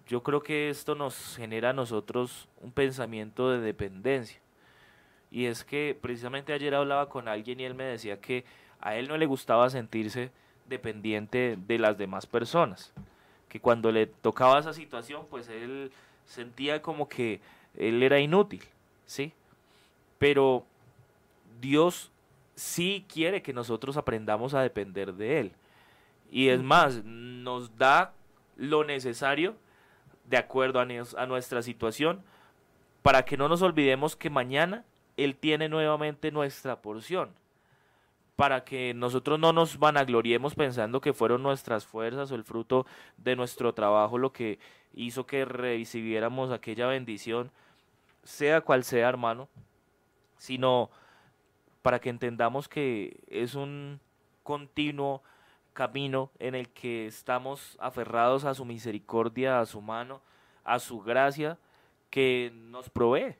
yo 0.07 0.23
creo 0.23 0.43
que 0.43 0.69
esto 0.69 0.95
nos 0.95 1.37
genera 1.37 1.71
a 1.71 1.73
nosotros 1.73 2.49
un 2.61 2.73
pensamiento 2.73 3.51
de 3.51 3.61
dependencia. 3.61 4.41
Y 5.31 5.47
es 5.47 5.65
que 5.65 5.99
precisamente 6.01 6.53
ayer 6.53 6.75
hablaba 6.75 7.09
con 7.09 7.27
alguien 7.27 7.61
y 7.61 7.65
él 7.65 7.75
me 7.75 7.85
decía 7.85 8.21
que 8.21 8.45
a 8.81 8.97
él 8.97 9.09
no 9.09 9.17
le 9.17 9.27
gustaba 9.27 9.71
sentirse 9.71 10.31
dependiente 10.69 11.59
de 11.67 11.79
las 11.79 11.99
demás 11.99 12.27
personas. 12.27 12.93
Que 13.49 13.61
cuando 13.61 13.91
le 13.91 14.07
tocaba 14.07 14.59
esa 14.59 14.73
situación, 14.73 15.27
pues 15.29 15.49
él 15.49 15.91
sentía 16.27 16.83
como 16.83 17.09
que 17.09 17.41
él 17.77 18.03
era 18.03 18.21
inútil, 18.21 18.63
¿sí? 19.07 19.33
Pero 20.19 20.65
Dios 21.61 22.13
sí 22.55 23.05
quiere 23.13 23.43
que 23.43 23.53
nosotros 23.53 23.97
aprendamos 23.97 24.55
a 24.55 24.63
depender 24.63 25.15
de 25.15 25.41
Él. 25.41 25.53
Y 26.31 26.49
es 26.49 26.63
más, 26.63 27.05
nos 27.05 27.77
da 27.77 28.13
lo 28.57 28.85
necesario 28.85 29.57
de 30.25 30.37
acuerdo 30.37 30.81
a, 30.81 31.27
nuestra 31.27 31.63
situación, 31.63 32.23
para 33.03 33.25
que 33.25 33.37
no 33.37 33.49
nos 33.49 33.63
olvidemos 33.63 34.17
que 34.17 34.31
mañana 34.31 34.85
Él 35.17 35.37
tiene 35.37 35.69
nuevamente 35.69 36.31
nuestra 36.31 36.81
porción, 36.81 37.31
para 38.37 38.65
que 38.65 38.95
nosotros 38.95 39.39
no 39.39 39.53
nos 39.53 39.79
vanagloriemos 39.79 40.55
pensando 40.55 41.01
que 41.01 41.13
fueron 41.13 41.43
nuestras 41.43 41.87
fuerzas 41.87 42.33
o 42.33 42.35
el 42.35 42.45
fruto 42.45 42.87
de 43.17 43.37
nuestro 43.37 43.75
trabajo 43.75 44.19
lo 44.19 44.33
que 44.33 44.59
hizo 44.95 45.27
que 45.27 45.45
recibiéramos 45.45 46.51
aquella 46.51 46.87
bendición, 46.87 47.51
sea 48.23 48.61
cual 48.63 48.85
sea, 48.85 49.09
hermano, 49.09 49.49
sino 50.39 50.91
para 51.83 52.01
que 52.01 52.09
entendamos 52.09 52.69
que 52.69 53.21
es 53.29 53.55
un 53.55 54.01
continuo 54.43 55.23
camino 55.75 56.31
en 56.39 56.55
el 56.55 56.71
que 56.71 57.07
estamos 57.07 57.77
aferrados 57.81 58.45
a 58.45 58.55
su 58.55 58.65
misericordia, 58.65 59.61
a 59.61 59.67
su 59.67 59.83
mano, 59.83 60.23
a 60.65 60.79
su 60.79 61.01
gracia 61.01 61.59
que 62.09 62.53
nos 62.55 62.89
provee, 62.89 63.37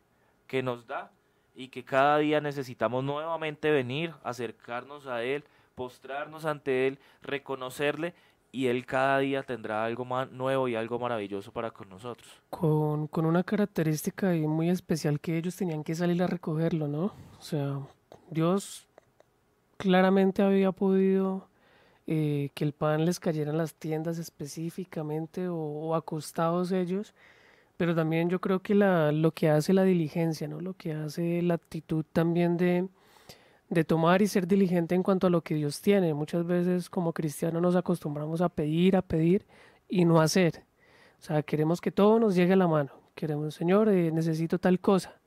que 0.47 0.63
nos 0.63 0.87
da 0.87 1.11
y 1.55 1.69
que 1.69 1.85
cada 1.85 2.19
día 2.19 2.41
necesitamos 2.41 3.03
nuevamente 3.05 3.71
venir, 3.71 4.13
acercarnos 4.23 5.07
a 5.07 5.23
Él, 5.23 5.45
postrarnos 5.75 6.45
ante 6.45 6.89
Él, 6.89 6.99
reconocerle 7.23 8.15
y 8.51 8.67
Él 8.67 8.85
cada 8.85 9.19
día 9.19 9.43
tendrá 9.43 9.85
algo 9.85 10.05
más 10.05 10.31
nuevo 10.31 10.69
y 10.69 10.75
algo 10.75 10.99
maravilloso 10.99 11.53
para 11.53 11.71
con 11.71 11.89
nosotros. 11.89 12.29
Con, 12.51 13.07
con 13.07 13.27
una 13.27 13.43
característica 13.43 14.29
muy 14.33 14.71
especial 14.71 15.21
que 15.21 15.39
ellos 15.39 15.57
tenían 15.57 15.83
que 15.83 15.95
salir 15.95 16.23
a 16.23 16.27
recogerlo, 16.27 16.89
¿no? 16.89 17.13
O 17.39 17.43
sea, 17.43 17.81
Dios 18.31 18.87
claramente 19.77 20.43
había 20.43 20.73
podido 20.73 21.49
eh, 22.07 22.51
que 22.55 22.65
el 22.65 22.73
pan 22.73 23.05
les 23.05 23.21
cayera 23.21 23.51
en 23.51 23.59
las 23.59 23.75
tiendas 23.75 24.19
específicamente 24.19 25.49
o, 25.49 25.95
acostados 25.95 26.73
ellos, 26.73 27.15
pero 27.77 27.95
también 27.95 28.29
yo 28.31 28.41
creo 28.41 28.61
que 28.61 28.75
lo 28.75 29.33
que 29.33 29.51
hace 29.51 29.73
la 29.73 29.85
diligencia, 29.85 30.49
¿no? 30.49 30.61
Lo 30.61 30.75
que 30.75 30.93
hace 30.93 31.43
la 31.43 31.55
actitud 31.55 32.05
también 32.13 32.57
de 32.57 32.89
de 33.69 33.85
tomar 33.85 34.23
y 34.23 34.27
ser 34.27 34.47
diligente 34.47 34.95
en 34.95 35.03
cuanto 35.03 35.27
a 35.27 35.31
lo 35.31 35.43
que 35.43 35.55
Dios 35.55 35.81
tiene. 35.81 36.15
Muchas 36.15 36.47
veces 36.47 36.91
como 36.91 37.13
cristianos 37.13 37.63
nos 37.63 37.77
acostumbramos 37.77 38.41
a 38.41 38.49
pedir, 38.49 38.97
a 38.97 39.03
pedir 39.03 39.47
y 39.89 40.05
no 40.05 40.21
hacer. 40.21 40.65
O 41.19 41.23
sea, 41.23 41.43
queremos 41.43 41.81
que 41.81 41.91
todo 41.91 42.19
nos 42.19 42.35
llegue 42.35 42.53
a 42.53 42.57
la 42.57 42.69
mano. 42.69 42.93
Queremos, 43.15 43.55
Señor, 43.55 43.89
eh, 43.89 44.11
necesito 44.13 44.59
tal 44.59 44.81
cosa. 44.81 45.21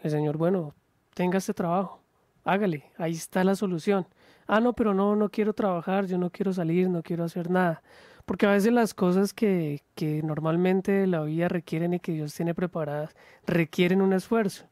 El 0.00 0.10
Señor, 0.10 0.36
bueno, 0.36 0.74
tenga 1.14 1.38
este 1.38 1.54
trabajo, 1.54 2.00
hágale, 2.44 2.90
ahí 2.96 3.12
está 3.12 3.44
la 3.44 3.54
solución. 3.54 4.06
Ah, 4.46 4.60
no, 4.60 4.72
pero 4.72 4.94
no, 4.94 5.16
no 5.16 5.30
quiero 5.30 5.52
trabajar, 5.52 6.06
yo 6.06 6.18
no 6.18 6.30
quiero 6.30 6.52
salir, 6.52 6.88
no 6.88 7.02
quiero 7.02 7.24
hacer 7.24 7.50
nada. 7.50 7.82
Porque 8.24 8.46
a 8.46 8.52
veces 8.52 8.72
las 8.72 8.94
cosas 8.94 9.32
que, 9.32 9.82
que 9.94 10.22
normalmente 10.22 11.06
la 11.06 11.22
vida 11.22 11.48
requieren 11.48 11.94
y 11.94 12.00
que 12.00 12.12
Dios 12.12 12.34
tiene 12.34 12.54
preparadas 12.54 13.14
requieren 13.46 14.00
un 14.00 14.12
esfuerzo 14.12 14.66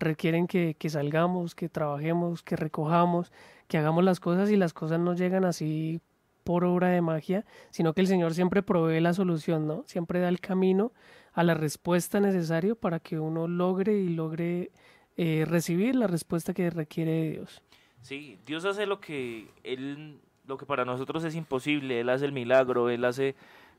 requieren 0.00 0.46
que, 0.48 0.74
salgamos, 0.88 1.54
que 1.54 1.68
trabajemos, 1.68 2.42
que 2.42 2.56
recojamos, 2.56 3.30
que 3.68 3.78
hagamos 3.78 4.02
las 4.02 4.18
cosas 4.18 4.50
y 4.50 4.56
las 4.56 4.72
cosas 4.72 4.98
no 4.98 5.14
llegan 5.14 5.44
así 5.44 6.00
por 6.42 6.64
obra 6.64 6.88
de 6.88 7.02
magia, 7.02 7.44
sino 7.70 7.92
que 7.92 8.00
el 8.00 8.06
Señor 8.08 8.34
siempre 8.34 8.62
provee 8.62 9.00
la 9.00 9.12
solución, 9.12 9.68
¿no? 9.68 9.84
Siempre 9.86 10.18
da 10.18 10.28
el 10.28 10.40
camino 10.40 10.92
a 11.32 11.44
la 11.44 11.54
respuesta 11.54 12.18
necesaria 12.18 12.74
para 12.74 12.98
que 12.98 13.20
uno 13.20 13.46
logre 13.46 13.96
y 13.98 14.08
logre 14.08 14.72
eh, 15.16 15.44
recibir 15.46 15.94
la 15.94 16.06
respuesta 16.06 16.54
que 16.54 16.70
requiere 16.70 17.12
de 17.12 17.30
Dios. 17.30 17.62
Sí, 18.02 18.38
Dios 18.46 18.64
hace 18.64 18.86
lo 18.86 19.00
que 19.00 19.48
él, 19.62 20.20
lo 20.46 20.56
que 20.56 20.66
para 20.66 20.84
nosotros 20.84 21.22
es 21.24 21.34
imposible, 21.34 22.00
él 22.00 22.08
hace 22.08 22.24
el 22.24 22.32
milagro, 22.32 22.88
él 22.90 23.04
hace 23.04 23.34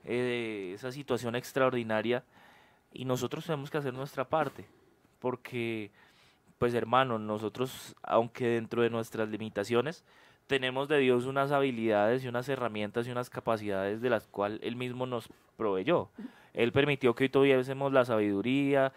eh, 0.05 0.71
esa 0.75 0.91
situación 0.91 1.35
extraordinaria 1.35 2.23
y 2.93 3.05
nosotros 3.05 3.45
tenemos 3.45 3.69
que 3.69 3.77
hacer 3.77 3.93
nuestra 3.93 4.25
parte, 4.25 4.65
porque 5.19 5.91
pues 6.57 6.75
hermano, 6.75 7.17
nosotros, 7.17 7.95
aunque 8.03 8.45
dentro 8.47 8.83
de 8.83 8.91
nuestras 8.91 9.29
limitaciones, 9.29 10.03
tenemos 10.45 10.87
de 10.87 10.99
Dios 10.99 11.25
unas 11.25 11.51
habilidades 11.51 12.23
y 12.23 12.27
unas 12.27 12.47
herramientas 12.49 13.07
y 13.07 13.11
unas 13.11 13.31
capacidades 13.31 14.01
de 14.01 14.09
las 14.11 14.27
cuales 14.27 14.59
Él 14.61 14.75
mismo 14.75 15.07
nos 15.07 15.29
proveyó. 15.57 16.09
Él 16.53 16.71
permitió 16.71 17.15
que 17.15 17.23
hoy 17.23 17.29
tuviésemos 17.29 17.93
la 17.93 18.05
sabiduría, 18.05 18.93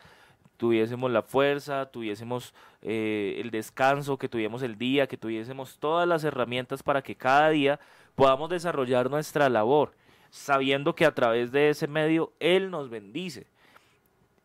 tuviésemos 0.64 1.10
la 1.10 1.20
fuerza, 1.20 1.84
tuviésemos 1.90 2.54
eh, 2.80 3.38
el 3.38 3.50
descanso, 3.50 4.16
que 4.16 4.30
tuviésemos 4.30 4.62
el 4.62 4.78
día, 4.78 5.06
que 5.06 5.18
tuviésemos 5.18 5.78
todas 5.78 6.08
las 6.08 6.24
herramientas 6.24 6.82
para 6.82 7.02
que 7.02 7.16
cada 7.16 7.50
día 7.50 7.78
podamos 8.14 8.48
desarrollar 8.48 9.10
nuestra 9.10 9.50
labor, 9.50 9.92
sabiendo 10.30 10.94
que 10.94 11.04
a 11.04 11.14
través 11.14 11.52
de 11.52 11.68
ese 11.68 11.86
medio 11.86 12.32
Él 12.40 12.70
nos 12.70 12.88
bendice. 12.88 13.46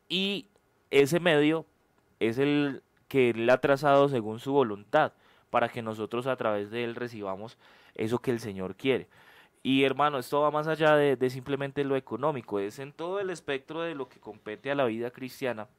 Y 0.09 0.47
ese 0.91 1.21
medio 1.21 1.65
es 2.19 2.37
el 2.37 2.83
que 3.07 3.29
Él 3.29 3.49
ha 3.49 3.59
trazado 3.59 4.09
según 4.09 4.39
su 4.39 4.51
voluntad, 4.51 5.13
para 5.49 5.69
que 5.69 5.81
nosotros 5.81 6.27
a 6.27 6.35
través 6.35 6.69
de 6.69 6.83
Él 6.83 6.95
recibamos 6.95 7.57
eso 7.95 8.19
que 8.19 8.31
el 8.31 8.41
Señor 8.41 8.75
quiere. 8.75 9.07
Y 9.63 9.85
hermano, 9.85 10.19
esto 10.19 10.41
va 10.41 10.51
más 10.51 10.67
allá 10.67 10.97
de, 10.97 11.29
simplemente 11.29 11.85
lo 11.85 11.95
económico, 11.95 12.59
es 12.59 12.77
en 12.79 12.91
todo 12.91 13.21
el 13.21 13.29
espectro 13.29 13.83
de 13.83 13.95
lo 13.95 14.09
que 14.09 14.19
compete 14.19 14.69
a 14.69 14.75
la 14.75 14.83
vida 14.83 15.11
cristiana, 15.11 15.69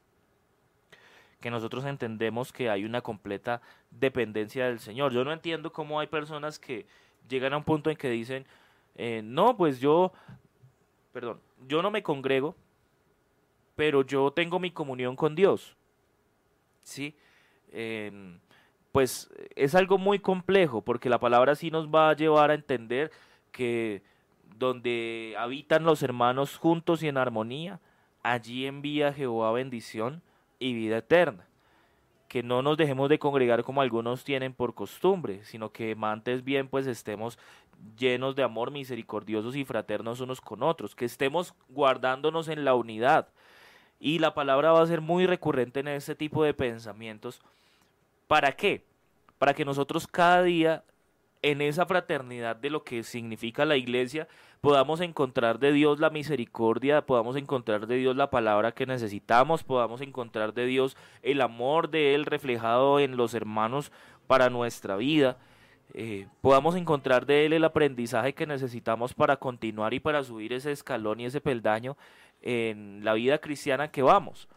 que 1.41 1.51
nosotros 1.51 1.83
entendemos 1.85 2.53
que 2.53 2.69
hay 2.69 2.85
una 2.85 3.01
completa 3.01 3.61
dependencia 3.89 4.67
del 4.67 4.79
Señor. 4.79 5.11
Yo 5.11 5.25
no 5.25 5.33
entiendo 5.33 5.73
cómo 5.73 5.99
hay 5.99 6.07
personas 6.07 6.59
que 6.59 6.85
llegan 7.27 7.53
a 7.53 7.57
un 7.57 7.63
punto 7.63 7.89
en 7.89 7.97
que 7.97 8.09
dicen, 8.09 8.45
eh, 8.95 9.21
no, 9.23 9.57
pues 9.57 9.79
yo, 9.79 10.13
perdón, 11.11 11.41
yo 11.67 11.81
no 11.81 11.91
me 11.91 12.03
congrego, 12.03 12.55
pero 13.75 14.03
yo 14.03 14.31
tengo 14.31 14.59
mi 14.59 14.71
comunión 14.71 15.15
con 15.15 15.35
Dios. 15.35 15.75
¿sí? 16.83 17.15
pues 18.91 19.29
es 19.55 19.75
algo 19.75 19.97
muy 19.97 20.19
complejo 20.19 20.81
porque 20.81 21.09
la 21.09 21.19
palabra 21.19 21.55
sí 21.55 21.71
nos 21.71 21.87
va 21.87 22.09
a 22.09 22.15
llevar 22.15 22.51
a 22.51 22.55
entender 22.55 23.09
que 23.53 24.01
donde 24.57 25.35
habitan 25.37 25.83
los 25.83 26.03
hermanos 26.03 26.57
juntos 26.57 27.01
y 27.01 27.07
en 27.07 27.17
armonía, 27.17 27.79
allí 28.23 28.65
envía 28.65 29.13
Jehová 29.13 29.53
bendición 29.53 30.21
y 30.61 30.73
vida 30.73 30.97
eterna. 30.97 31.45
Que 32.29 32.43
no 32.43 32.61
nos 32.61 32.77
dejemos 32.77 33.09
de 33.09 33.19
congregar 33.19 33.63
como 33.63 33.81
algunos 33.81 34.23
tienen 34.23 34.53
por 34.53 34.73
costumbre, 34.73 35.43
sino 35.43 35.71
que 35.71 35.97
antes 36.01 36.45
bien 36.45 36.69
pues 36.69 36.87
estemos 36.87 37.37
llenos 37.97 38.35
de 38.35 38.43
amor, 38.43 38.71
misericordiosos 38.71 39.55
y 39.55 39.65
fraternos 39.65 40.21
unos 40.21 40.39
con 40.39 40.63
otros, 40.63 40.95
que 40.95 41.05
estemos 41.05 41.53
guardándonos 41.67 42.47
en 42.47 42.63
la 42.63 42.75
unidad, 42.75 43.27
y 43.99 44.19
la 44.19 44.33
palabra 44.33 44.71
va 44.71 44.81
a 44.81 44.87
ser 44.87 45.01
muy 45.01 45.25
recurrente 45.25 45.79
en 45.79 45.89
este 45.89 46.15
tipo 46.15 46.43
de 46.43 46.53
pensamientos. 46.53 47.41
¿Para 48.27 48.51
qué? 48.51 48.85
Para 49.37 49.53
que 49.53 49.65
nosotros 49.65 50.07
cada 50.07 50.43
día 50.43 50.83
en 51.41 51.61
esa 51.61 51.85
fraternidad 51.85 52.55
de 52.55 52.69
lo 52.69 52.83
que 52.83 53.03
significa 53.03 53.65
la 53.65 53.77
iglesia, 53.77 54.27
podamos 54.61 55.01
encontrar 55.01 55.59
de 55.59 55.71
Dios 55.71 55.99
la 55.99 56.09
misericordia, 56.11 57.05
podamos 57.05 57.35
encontrar 57.35 57.87
de 57.87 57.95
Dios 57.95 58.15
la 58.15 58.29
palabra 58.29 58.73
que 58.73 58.85
necesitamos, 58.85 59.63
podamos 59.63 60.01
encontrar 60.01 60.53
de 60.53 60.65
Dios 60.65 60.95
el 61.23 61.41
amor 61.41 61.89
de 61.89 62.13
Él 62.13 62.25
reflejado 62.25 62.99
en 62.99 63.17
los 63.17 63.33
hermanos 63.33 63.91
para 64.27 64.49
nuestra 64.49 64.95
vida, 64.95 65.37
eh, 65.93 66.27
podamos 66.41 66.75
encontrar 66.75 67.25
de 67.25 67.45
Él 67.45 67.53
el 67.53 67.63
aprendizaje 67.63 68.33
que 68.33 68.45
necesitamos 68.45 69.13
para 69.13 69.37
continuar 69.37 69.93
y 69.93 69.99
para 69.99 70.23
subir 70.23 70.53
ese 70.53 70.71
escalón 70.71 71.19
y 71.19 71.25
ese 71.25 71.41
peldaño 71.41 71.97
en 72.41 73.03
la 73.03 73.13
vida 73.13 73.39
cristiana 73.39 73.91
que 73.91 74.01
vamos. 74.01 74.47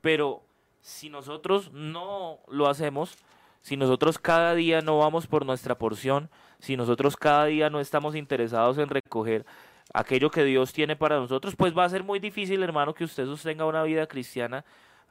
Pero 0.00 0.42
si 0.80 1.08
nosotros 1.08 1.72
no 1.72 2.40
lo 2.48 2.68
hacemos, 2.68 3.16
si 3.60 3.76
nosotros 3.76 4.18
cada 4.18 4.54
día 4.54 4.80
no 4.80 4.98
vamos 4.98 5.26
por 5.26 5.44
nuestra 5.44 5.76
porción, 5.76 6.30
si 6.58 6.76
nosotros 6.76 7.16
cada 7.16 7.46
día 7.46 7.70
no 7.70 7.80
estamos 7.80 8.14
interesados 8.14 8.78
en 8.78 8.88
recoger 8.88 9.44
aquello 9.92 10.30
que 10.30 10.44
Dios 10.44 10.72
tiene 10.72 10.96
para 10.96 11.16
nosotros, 11.16 11.56
pues 11.56 11.76
va 11.76 11.84
a 11.84 11.88
ser 11.88 12.04
muy 12.04 12.18
difícil, 12.18 12.62
hermano, 12.62 12.94
que 12.94 13.04
usted 13.04 13.26
sostenga 13.26 13.66
una 13.66 13.82
vida 13.82 14.06
cristiana 14.06 14.64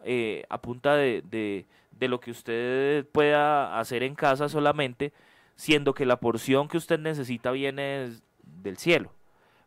eh, 0.03 0.45
a 0.49 0.61
punta 0.61 0.95
de, 0.95 1.21
de, 1.23 1.65
de 1.91 2.07
lo 2.07 2.19
que 2.19 2.31
usted 2.31 3.05
pueda 3.07 3.79
hacer 3.79 4.03
en 4.03 4.15
casa 4.15 4.49
solamente, 4.49 5.13
siendo 5.55 5.93
que 5.93 6.05
la 6.05 6.19
porción 6.19 6.67
que 6.67 6.77
usted 6.77 6.99
necesita 6.99 7.51
viene 7.51 8.11
del 8.43 8.77
cielo, 8.77 9.11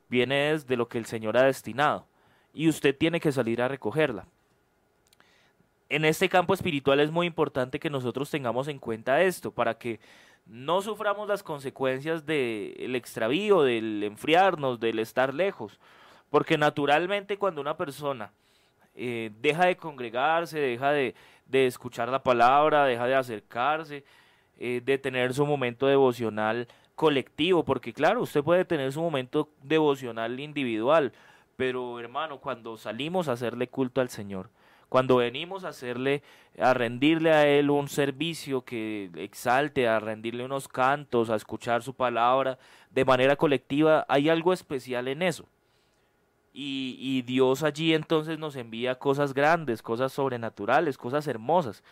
viene 0.09 0.59
de 0.59 0.77
lo 0.77 0.89
que 0.89 0.99
el 0.99 1.05
Señor 1.07 1.37
ha 1.37 1.43
destinado 1.45 2.07
y 2.55 2.69
usted 2.69 2.97
tiene 2.97 3.21
que 3.21 3.33
salir 3.33 3.63
a 3.63 3.69
recogerla. 3.69 4.27
En 5.93 6.07
este 6.07 6.31
campo 6.31 6.55
espiritual 6.55 7.01
es 7.01 7.11
muy 7.11 7.27
importante 7.27 7.79
que 7.79 7.91
nosotros 7.91 8.31
tengamos 8.31 8.67
en 8.67 8.79
cuenta 8.79 9.21
esto 9.21 9.51
para 9.53 9.75
que 9.75 10.01
no 10.47 10.81
suframos 10.81 11.29
las 11.29 11.43
consecuencias 11.43 12.25
del 12.25 12.97
extravío, 12.97 13.61
del 13.61 14.03
enfriarnos, 14.03 14.81
del 14.81 15.01
estar 15.01 15.35
lejos. 15.35 15.79
Porque 16.31 16.57
naturalmente 16.57 17.37
cuando 17.37 17.61
una 17.61 17.77
persona 17.77 18.33
eh, 18.95 19.33
deja 19.43 19.67
de 19.67 19.77
congregarse, 19.77 20.59
deja 20.61 20.93
de, 20.93 21.15
escuchar 21.51 22.09
la 22.09 22.23
palabra, 22.23 22.87
deja 22.87 23.07
de 23.07 23.15
acercarse, 23.15 24.03
eh, 24.57 24.81
de 24.83 24.97
tener 24.97 25.35
su 25.35 25.45
momento 25.45 25.87
devocional 25.87 26.69
colectivo, 26.95 27.67
porque 27.67 27.93
claro, 27.93 28.23
usted 28.23 28.43
puede 28.43 28.65
tener 28.65 28.91
su 28.93 29.03
momento 29.03 29.51
devocional 29.63 30.41
individual, 30.41 31.13
pero 31.57 32.01
hermano, 32.01 32.41
cuando 32.41 32.79
salimos 32.79 33.29
a 33.29 33.33
hacerle 33.33 33.69
culto 33.69 34.01
al 34.01 34.09
Señor, 34.09 34.49
cuando 34.93 35.17
venimos 35.17 35.65
a 35.65 35.69
hacerle, 35.69 36.23
a 36.59 36.75
rendirle 36.75 37.33
a 37.33 37.49
Él 37.49 37.71
un 37.71 37.89
servicio 37.89 38.63
que 38.63 39.11
exalte, 39.15 39.89
a 39.89 39.99
rendirle 40.01 40.45
unos 40.45 40.69
cantos, 40.69 41.31
a 41.31 41.37
escuchar 41.37 41.83
su 41.83 41.95
palabra 41.95 42.59
de 42.91 43.07
manera 43.07 43.37
colectiva, 43.37 44.05
hay 44.07 44.29
algo 44.29 44.53
especial 44.53 45.09
en 45.09 45.23
eso. 45.23 45.49
Y, 46.53 46.99
y 47.01 47.23
Dios 47.23 47.63
allí 47.63 47.95
entonces 47.95 48.39
nos 48.39 48.55
envía 48.55 48.99
cosas 48.99 49.33
grandes, 49.33 49.81
cosas 49.81 50.13
sobrenaturales, 50.13 50.99
cosas 50.99 51.27
hermosas, 51.27 51.83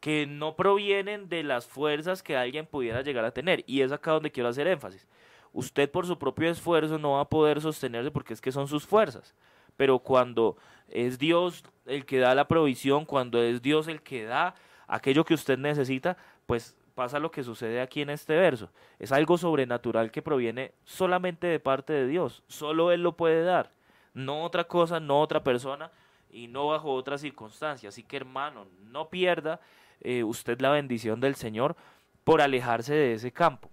que 0.00 0.26
no 0.26 0.54
provienen 0.54 1.30
de 1.30 1.44
las 1.44 1.66
fuerzas 1.66 2.22
que 2.22 2.36
alguien 2.36 2.66
pudiera 2.66 3.00
llegar 3.00 3.24
a 3.24 3.32
tener. 3.32 3.64
Y 3.66 3.80
es 3.80 3.92
acá 3.92 4.10
donde 4.10 4.30
quiero 4.30 4.50
hacer 4.50 4.66
énfasis. 4.66 5.08
usted 5.54 5.90
por 5.90 6.06
su 6.06 6.18
propio 6.18 6.50
esfuerzo 6.50 6.98
no 6.98 7.12
va 7.12 7.22
a 7.22 7.28
poder 7.30 7.62
sostenerse 7.62 8.10
porque 8.10 8.34
es 8.34 8.42
que 8.42 8.52
son 8.52 8.68
sus 8.68 8.84
fuerzas. 8.84 9.34
Pero 9.76 9.98
cuando 9.98 10.56
es 10.88 11.18
Dios 11.18 11.64
el 11.86 12.04
que 12.04 12.18
da 12.18 12.34
la 12.34 12.48
provisión, 12.48 13.04
cuando 13.04 13.42
es 13.42 13.62
Dios 13.62 13.88
el 13.88 14.02
que 14.02 14.24
da 14.24 14.54
aquello 14.86 15.24
que 15.24 15.34
usted 15.34 15.58
necesita, 15.58 16.16
pues 16.46 16.76
pasa 16.94 17.18
lo 17.18 17.30
que 17.30 17.42
sucede 17.42 17.80
aquí 17.80 18.02
en 18.02 18.10
este 18.10 18.36
verso. 18.36 18.70
Es 18.98 19.12
algo 19.12 19.38
sobrenatural 19.38 20.10
que 20.10 20.22
proviene 20.22 20.72
solamente 20.84 21.46
de 21.46 21.60
parte 21.60 21.92
de 21.92 22.06
Dios. 22.06 22.42
Solo 22.48 22.92
Él 22.92 23.02
lo 23.02 23.16
puede 23.16 23.42
dar. 23.42 23.72
No 24.14 24.42
otra 24.42 24.64
cosa, 24.64 25.00
no 25.00 25.20
otra 25.20 25.42
persona 25.42 25.90
y 26.30 26.48
no 26.48 26.68
bajo 26.68 26.92
otras 26.92 27.20
circunstancias. 27.20 27.94
Así 27.94 28.02
que 28.02 28.16
hermano, 28.16 28.66
no 28.84 29.08
pierda 29.08 29.60
eh, 30.00 30.24
usted 30.24 30.60
la 30.60 30.70
bendición 30.70 31.20
del 31.20 31.34
Señor 31.34 31.76
por 32.24 32.40
alejarse 32.40 32.94
de 32.94 33.14
ese 33.14 33.32
campo. 33.32 33.70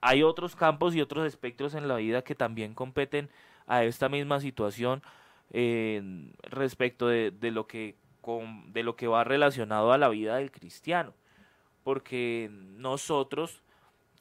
Hay 0.00 0.22
otros 0.22 0.56
campos 0.56 0.94
y 0.94 1.00
otros 1.00 1.26
espectros 1.26 1.74
en 1.74 1.86
la 1.86 1.96
vida 1.96 2.22
que 2.22 2.34
también 2.34 2.74
competen 2.74 3.30
a 3.66 3.84
esta 3.84 4.08
misma 4.08 4.40
situación 4.40 5.02
respecto 6.44 7.08
de, 7.08 7.30
de, 7.30 7.50
lo 7.50 7.66
que, 7.66 7.96
con, 8.22 8.72
de 8.72 8.82
lo 8.82 8.96
que 8.96 9.06
va 9.06 9.22
relacionado 9.22 9.92
a 9.92 9.98
la 9.98 10.08
vida 10.08 10.36
del 10.36 10.50
cristiano 10.50 11.12
porque 11.82 12.48
nosotros 12.50 13.62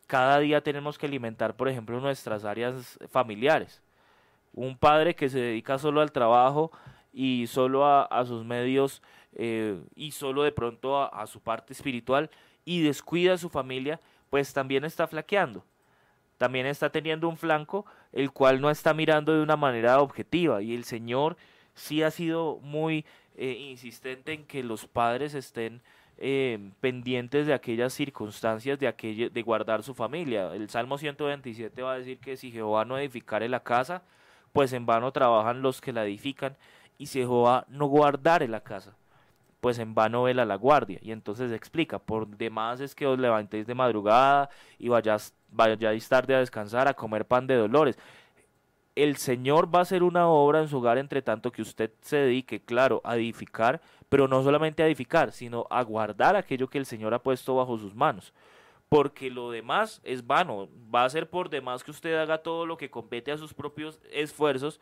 cada 0.07 0.39
día 0.39 0.61
tenemos 0.61 0.97
que 0.97 1.05
alimentar, 1.05 1.55
por 1.55 1.69
ejemplo, 1.69 1.99
nuestras 1.99 2.43
áreas 2.43 2.99
familiares. 3.09 3.81
Un 4.53 4.77
padre 4.77 5.15
que 5.15 5.29
se 5.29 5.39
dedica 5.39 5.77
solo 5.77 6.01
al 6.01 6.11
trabajo 6.11 6.71
y 7.13 7.47
solo 7.47 7.85
a, 7.85 8.25
sus 8.25 8.43
medios 8.43 9.01
eh, 9.33 9.81
y 9.95 10.11
solo 10.11 10.43
de 10.43 10.51
pronto 10.51 11.01
a, 11.01 11.25
su 11.27 11.39
parte 11.39 11.71
espiritual 11.71 12.29
y 12.65 12.81
descuida 12.81 13.33
a 13.33 13.37
su 13.37 13.49
familia, 13.49 13.99
pues 14.29 14.53
también 14.53 14.83
está 14.83 15.07
flaqueando. 15.07 15.63
También 16.37 16.65
está 16.65 16.89
teniendo 16.89 17.29
un 17.29 17.37
flanco 17.37 17.85
el 18.13 18.31
cual 18.31 18.61
no 18.61 18.69
está 18.69 18.93
mirando 18.93 19.33
de 19.33 19.41
una 19.41 19.57
manera 19.57 20.01
objetiva 20.01 20.61
y 20.61 20.75
el 20.75 20.83
Señor 20.83 21.37
sí 21.73 22.03
ha 22.03 22.11
sido 22.11 22.59
muy 22.61 23.05
eh, 23.35 23.57
insistente 23.69 24.33
en 24.33 24.45
que 24.45 24.63
los 24.63 24.87
padres 24.87 25.33
estén 25.33 25.81
eh, 26.17 26.71
pendientes 26.79 27.47
de 27.47 27.53
aquellas 27.53 27.93
circunstancias 27.93 28.77
de, 28.77 28.87
aquello, 28.87 29.29
de 29.29 29.41
guardar 29.41 29.81
su 29.81 29.93
familia. 29.93 30.53
El 30.53 30.69
Salmo 30.69 30.97
127 30.97 31.81
va 31.81 31.93
a 31.93 31.97
decir 31.97 32.19
que 32.19 32.37
si 32.37 32.51
Jehová 32.51 32.85
no 32.85 32.97
edificare 32.97 33.49
la 33.49 33.63
casa, 33.63 34.03
pues 34.53 34.73
en 34.73 34.85
vano 34.85 35.11
trabajan 35.11 35.61
los 35.61 35.81
que 35.81 35.93
la 35.93 36.05
edifican, 36.05 36.57
y 36.97 37.07
si 37.07 37.19
Jehová 37.19 37.65
no 37.69 37.87
guardare 37.87 38.47
la 38.47 38.61
casa, 38.61 38.95
pues 39.61 39.79
en 39.79 39.93
vano 39.93 40.23
vela 40.23 40.43
la 40.43 40.55
guardia. 40.55 40.99
Y 41.01 41.11
entonces 41.11 41.51
explica, 41.51 41.99
por 41.99 42.27
demás 42.27 42.81
es 42.81 42.93
que 42.95 43.07
os 43.07 43.17
levantéis 43.17 43.67
de 43.67 43.75
madrugada 43.75 44.49
y 44.77 44.89
vayáis, 44.89 45.33
vayáis 45.49 46.09
tarde 46.09 46.35
a 46.35 46.39
descansar, 46.39 46.87
a 46.87 46.95
comer 46.95 47.25
pan 47.25 47.47
de 47.47 47.55
dolores. 47.55 47.97
El 48.95 49.15
Señor 49.15 49.73
va 49.73 49.79
a 49.79 49.83
hacer 49.83 50.03
una 50.03 50.27
obra 50.27 50.59
en 50.59 50.67
su 50.67 50.79
hogar 50.79 50.97
entre 50.97 51.21
tanto 51.21 51.51
que 51.51 51.61
usted 51.61 51.91
se 52.01 52.17
dedique, 52.17 52.59
claro, 52.59 53.01
a 53.05 53.15
edificar, 53.15 53.81
pero 54.09 54.27
no 54.27 54.43
solamente 54.43 54.83
a 54.83 54.87
edificar, 54.87 55.31
sino 55.31 55.65
a 55.69 55.81
guardar 55.83 56.35
aquello 56.35 56.67
que 56.67 56.79
el 56.79 56.85
Señor 56.85 57.13
ha 57.13 57.23
puesto 57.23 57.55
bajo 57.55 57.77
sus 57.77 57.95
manos. 57.95 58.33
Porque 58.89 59.29
lo 59.29 59.51
demás 59.51 60.01
es 60.03 60.27
vano, 60.27 60.67
va 60.93 61.05
a 61.05 61.09
ser 61.09 61.29
por 61.29 61.49
demás 61.49 61.83
que 61.83 61.91
usted 61.91 62.15
haga 62.15 62.39
todo 62.39 62.65
lo 62.65 62.75
que 62.75 62.89
compete 62.89 63.31
a 63.31 63.37
sus 63.37 63.53
propios 63.53 64.01
esfuerzos 64.11 64.81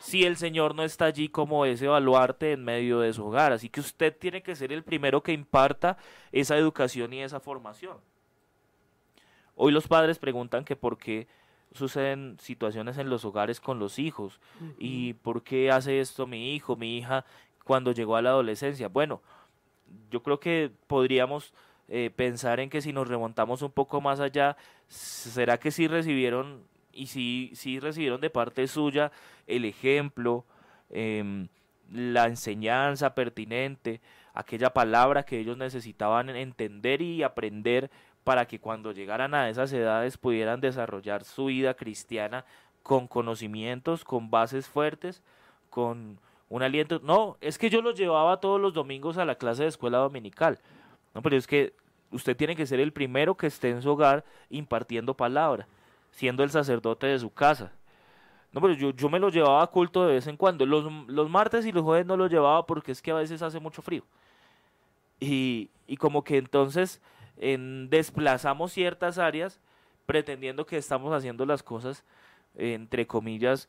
si 0.00 0.24
el 0.24 0.36
Señor 0.36 0.74
no 0.74 0.82
está 0.82 1.04
allí 1.04 1.28
como 1.28 1.66
ese 1.66 1.86
baluarte 1.86 2.52
en 2.52 2.64
medio 2.64 3.00
de 3.00 3.12
su 3.12 3.26
hogar. 3.26 3.52
Así 3.52 3.68
que 3.68 3.80
usted 3.80 4.16
tiene 4.16 4.42
que 4.42 4.56
ser 4.56 4.72
el 4.72 4.82
primero 4.82 5.22
que 5.22 5.32
imparta 5.32 5.98
esa 6.32 6.56
educación 6.56 7.12
y 7.12 7.22
esa 7.22 7.38
formación. 7.38 7.98
Hoy 9.54 9.72
los 9.72 9.86
padres 9.86 10.18
preguntan 10.18 10.64
que 10.64 10.74
por 10.74 10.96
qué 10.96 11.28
suceden 11.72 12.38
situaciones 12.40 12.96
en 12.96 13.10
los 13.10 13.24
hogares 13.26 13.60
con 13.60 13.78
los 13.78 13.98
hijos 13.98 14.40
y 14.78 15.12
por 15.14 15.42
qué 15.42 15.70
hace 15.70 16.00
esto 16.00 16.26
mi 16.26 16.54
hijo, 16.54 16.76
mi 16.76 16.96
hija 16.96 17.24
cuando 17.64 17.92
llegó 17.92 18.16
a 18.16 18.22
la 18.22 18.30
adolescencia. 18.30 18.88
Bueno, 18.88 19.20
yo 20.10 20.22
creo 20.22 20.40
que 20.40 20.72
podríamos 20.86 21.52
eh, 21.88 22.10
pensar 22.14 22.58
en 22.58 22.70
que 22.70 22.80
si 22.80 22.94
nos 22.94 23.06
remontamos 23.06 23.60
un 23.60 23.70
poco 23.70 24.00
más 24.00 24.18
allá, 24.18 24.56
¿será 24.88 25.58
que 25.58 25.70
sí 25.70 25.86
recibieron 25.86 26.62
y 26.92 27.06
sí, 27.06 27.52
sí 27.54 27.80
recibieron 27.80 28.20
de 28.20 28.30
parte 28.30 28.66
suya 28.66 29.12
el 29.46 29.64
ejemplo, 29.64 30.44
em, 30.90 31.48
la 31.92 32.26
enseñanza 32.26 33.14
pertinente, 33.14 34.00
aquella 34.34 34.70
palabra 34.70 35.24
que 35.24 35.38
ellos 35.38 35.56
necesitaban 35.56 36.30
entender 36.30 37.02
y 37.02 37.22
aprender 37.22 37.90
para 38.24 38.46
que 38.46 38.60
cuando 38.60 38.92
llegaran 38.92 39.34
a 39.34 39.48
esas 39.48 39.72
edades 39.72 40.18
pudieran 40.18 40.60
desarrollar 40.60 41.24
su 41.24 41.46
vida 41.46 41.74
cristiana 41.74 42.44
con 42.82 43.08
conocimientos, 43.08 44.04
con 44.04 44.30
bases 44.30 44.68
fuertes, 44.68 45.22
con 45.68 46.18
un 46.48 46.62
aliento. 46.62 47.00
No, 47.02 47.36
es 47.40 47.58
que 47.58 47.70
yo 47.70 47.82
los 47.82 47.98
llevaba 47.98 48.40
todos 48.40 48.60
los 48.60 48.74
domingos 48.74 49.18
a 49.18 49.24
la 49.24 49.36
clase 49.36 49.62
de 49.62 49.68
escuela 49.68 49.98
dominical. 49.98 50.58
No, 51.14 51.22
pero 51.22 51.36
es 51.36 51.46
que 51.46 51.74
usted 52.10 52.36
tiene 52.36 52.56
que 52.56 52.66
ser 52.66 52.80
el 52.80 52.92
primero 52.92 53.36
que 53.36 53.46
esté 53.46 53.70
en 53.70 53.82
su 53.82 53.90
hogar 53.90 54.24
impartiendo 54.48 55.16
palabra, 55.16 55.66
siendo 56.10 56.42
el 56.42 56.50
sacerdote 56.50 57.06
de 57.06 57.18
su 57.18 57.30
casa. 57.32 57.72
No, 58.52 58.60
pero 58.60 58.74
yo, 58.74 58.90
yo 58.90 59.08
me 59.08 59.20
los 59.20 59.32
llevaba 59.32 59.62
a 59.62 59.68
culto 59.68 60.06
de 60.06 60.14
vez 60.14 60.26
en 60.26 60.36
cuando. 60.36 60.66
Los, 60.66 60.90
los 61.08 61.30
martes 61.30 61.64
y 61.66 61.72
los 61.72 61.84
jueves 61.84 62.06
no 62.06 62.16
los 62.16 62.30
llevaba 62.30 62.66
porque 62.66 62.92
es 62.92 63.00
que 63.00 63.12
a 63.12 63.14
veces 63.14 63.42
hace 63.42 63.60
mucho 63.60 63.82
frío. 63.82 64.04
Y, 65.20 65.70
y 65.86 65.96
como 65.96 66.24
que 66.24 66.38
entonces 66.38 67.00
en, 67.36 67.88
desplazamos 67.90 68.72
ciertas 68.72 69.18
áreas 69.18 69.60
pretendiendo 70.06 70.66
que 70.66 70.76
estamos 70.76 71.12
haciendo 71.12 71.46
las 71.46 71.62
cosas, 71.62 72.04
entre 72.56 73.06
comillas, 73.06 73.68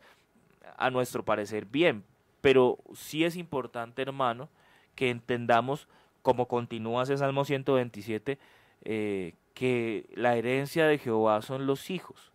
a 0.78 0.90
nuestro 0.90 1.24
parecer 1.24 1.66
bien. 1.66 2.04
Pero 2.42 2.80
sí 2.94 3.24
es 3.24 3.36
importante, 3.36 4.02
hermano, 4.02 4.50
que 4.96 5.10
entendamos, 5.10 5.88
como 6.22 6.48
continúa 6.48 7.04
ese 7.04 7.18
Salmo 7.18 7.46
127, 7.46 8.40
eh, 8.84 9.34
que 9.54 10.10
la 10.16 10.36
herencia 10.36 10.88
de 10.88 10.98
Jehová 10.98 11.42
son 11.42 11.68
los 11.68 11.90
hijos, 11.90 12.31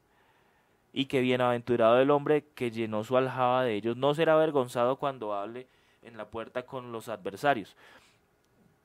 y 0.96 1.04
que 1.04 1.20
bienaventurado 1.20 2.00
el 2.00 2.10
hombre 2.10 2.46
que 2.54 2.70
llenó 2.70 3.04
su 3.04 3.18
aljaba 3.18 3.64
de 3.64 3.74
ellos, 3.74 3.98
no 3.98 4.14
será 4.14 4.32
avergonzado 4.32 4.96
cuando 4.96 5.34
hable 5.34 5.66
en 6.00 6.16
la 6.16 6.24
puerta 6.24 6.64
con 6.64 6.90
los 6.90 7.10
adversarios. 7.10 7.76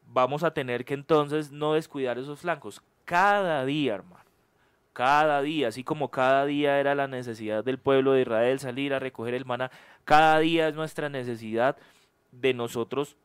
Vamos 0.07 0.43
a 0.43 0.51
tener 0.51 0.83
que 0.83 0.93
entonces 0.93 1.53
no 1.53 1.71
descuidar 1.71 2.17
esos 2.17 2.41
flancos. 2.41 2.81
Cada 3.05 3.63
día, 3.63 3.95
hermano, 3.95 4.25
cada 4.91 5.41
día, 5.41 5.69
así 5.69 5.85
como 5.85 6.11
cada 6.11 6.45
día 6.45 6.81
era 6.81 6.95
la 6.95 7.07
necesidad 7.07 7.63
del 7.63 7.79
pueblo 7.79 8.11
de 8.11 8.23
Israel 8.23 8.59
salir 8.59 8.93
a 8.93 8.99
recoger 8.99 9.33
el 9.33 9.45
maná, 9.45 9.71
cada 10.03 10.37
día 10.39 10.67
es 10.67 10.75
nuestra 10.75 11.07
necesidad 11.07 11.77
de 12.33 12.53
nosotros 12.53 13.15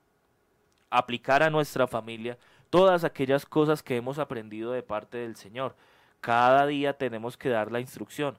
aplicar 0.90 1.42
a 1.42 1.50
nuestra 1.50 1.88
familia 1.88 2.38
todas 2.70 3.02
aquellas 3.02 3.46
cosas 3.46 3.82
que 3.82 3.96
hemos 3.96 4.20
aprendido 4.20 4.70
de 4.70 4.84
parte 4.84 5.18
del 5.18 5.34
Señor. 5.34 5.74
Cada 6.20 6.66
día 6.66 6.92
tenemos 6.92 7.36
que 7.36 7.48
dar 7.48 7.72
la 7.72 7.80
instrucción. 7.80 8.38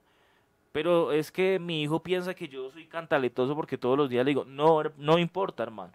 Pero 0.77 1.11
es 1.11 1.31
que 1.31 1.57
mi 1.57 1.81
hijo 1.81 2.03
piensa 2.03 2.35
que 2.35 2.47
yo 2.47 2.69
soy 2.69 2.85
cantaletoso 2.85 3.55
porque 3.55 3.79
todos 3.79 3.97
los 3.97 4.11
días 4.11 4.23
le 4.23 4.29
digo, 4.29 4.45
no, 4.45 4.83
no 4.97 5.17
importa, 5.17 5.63
hermano. 5.63 5.91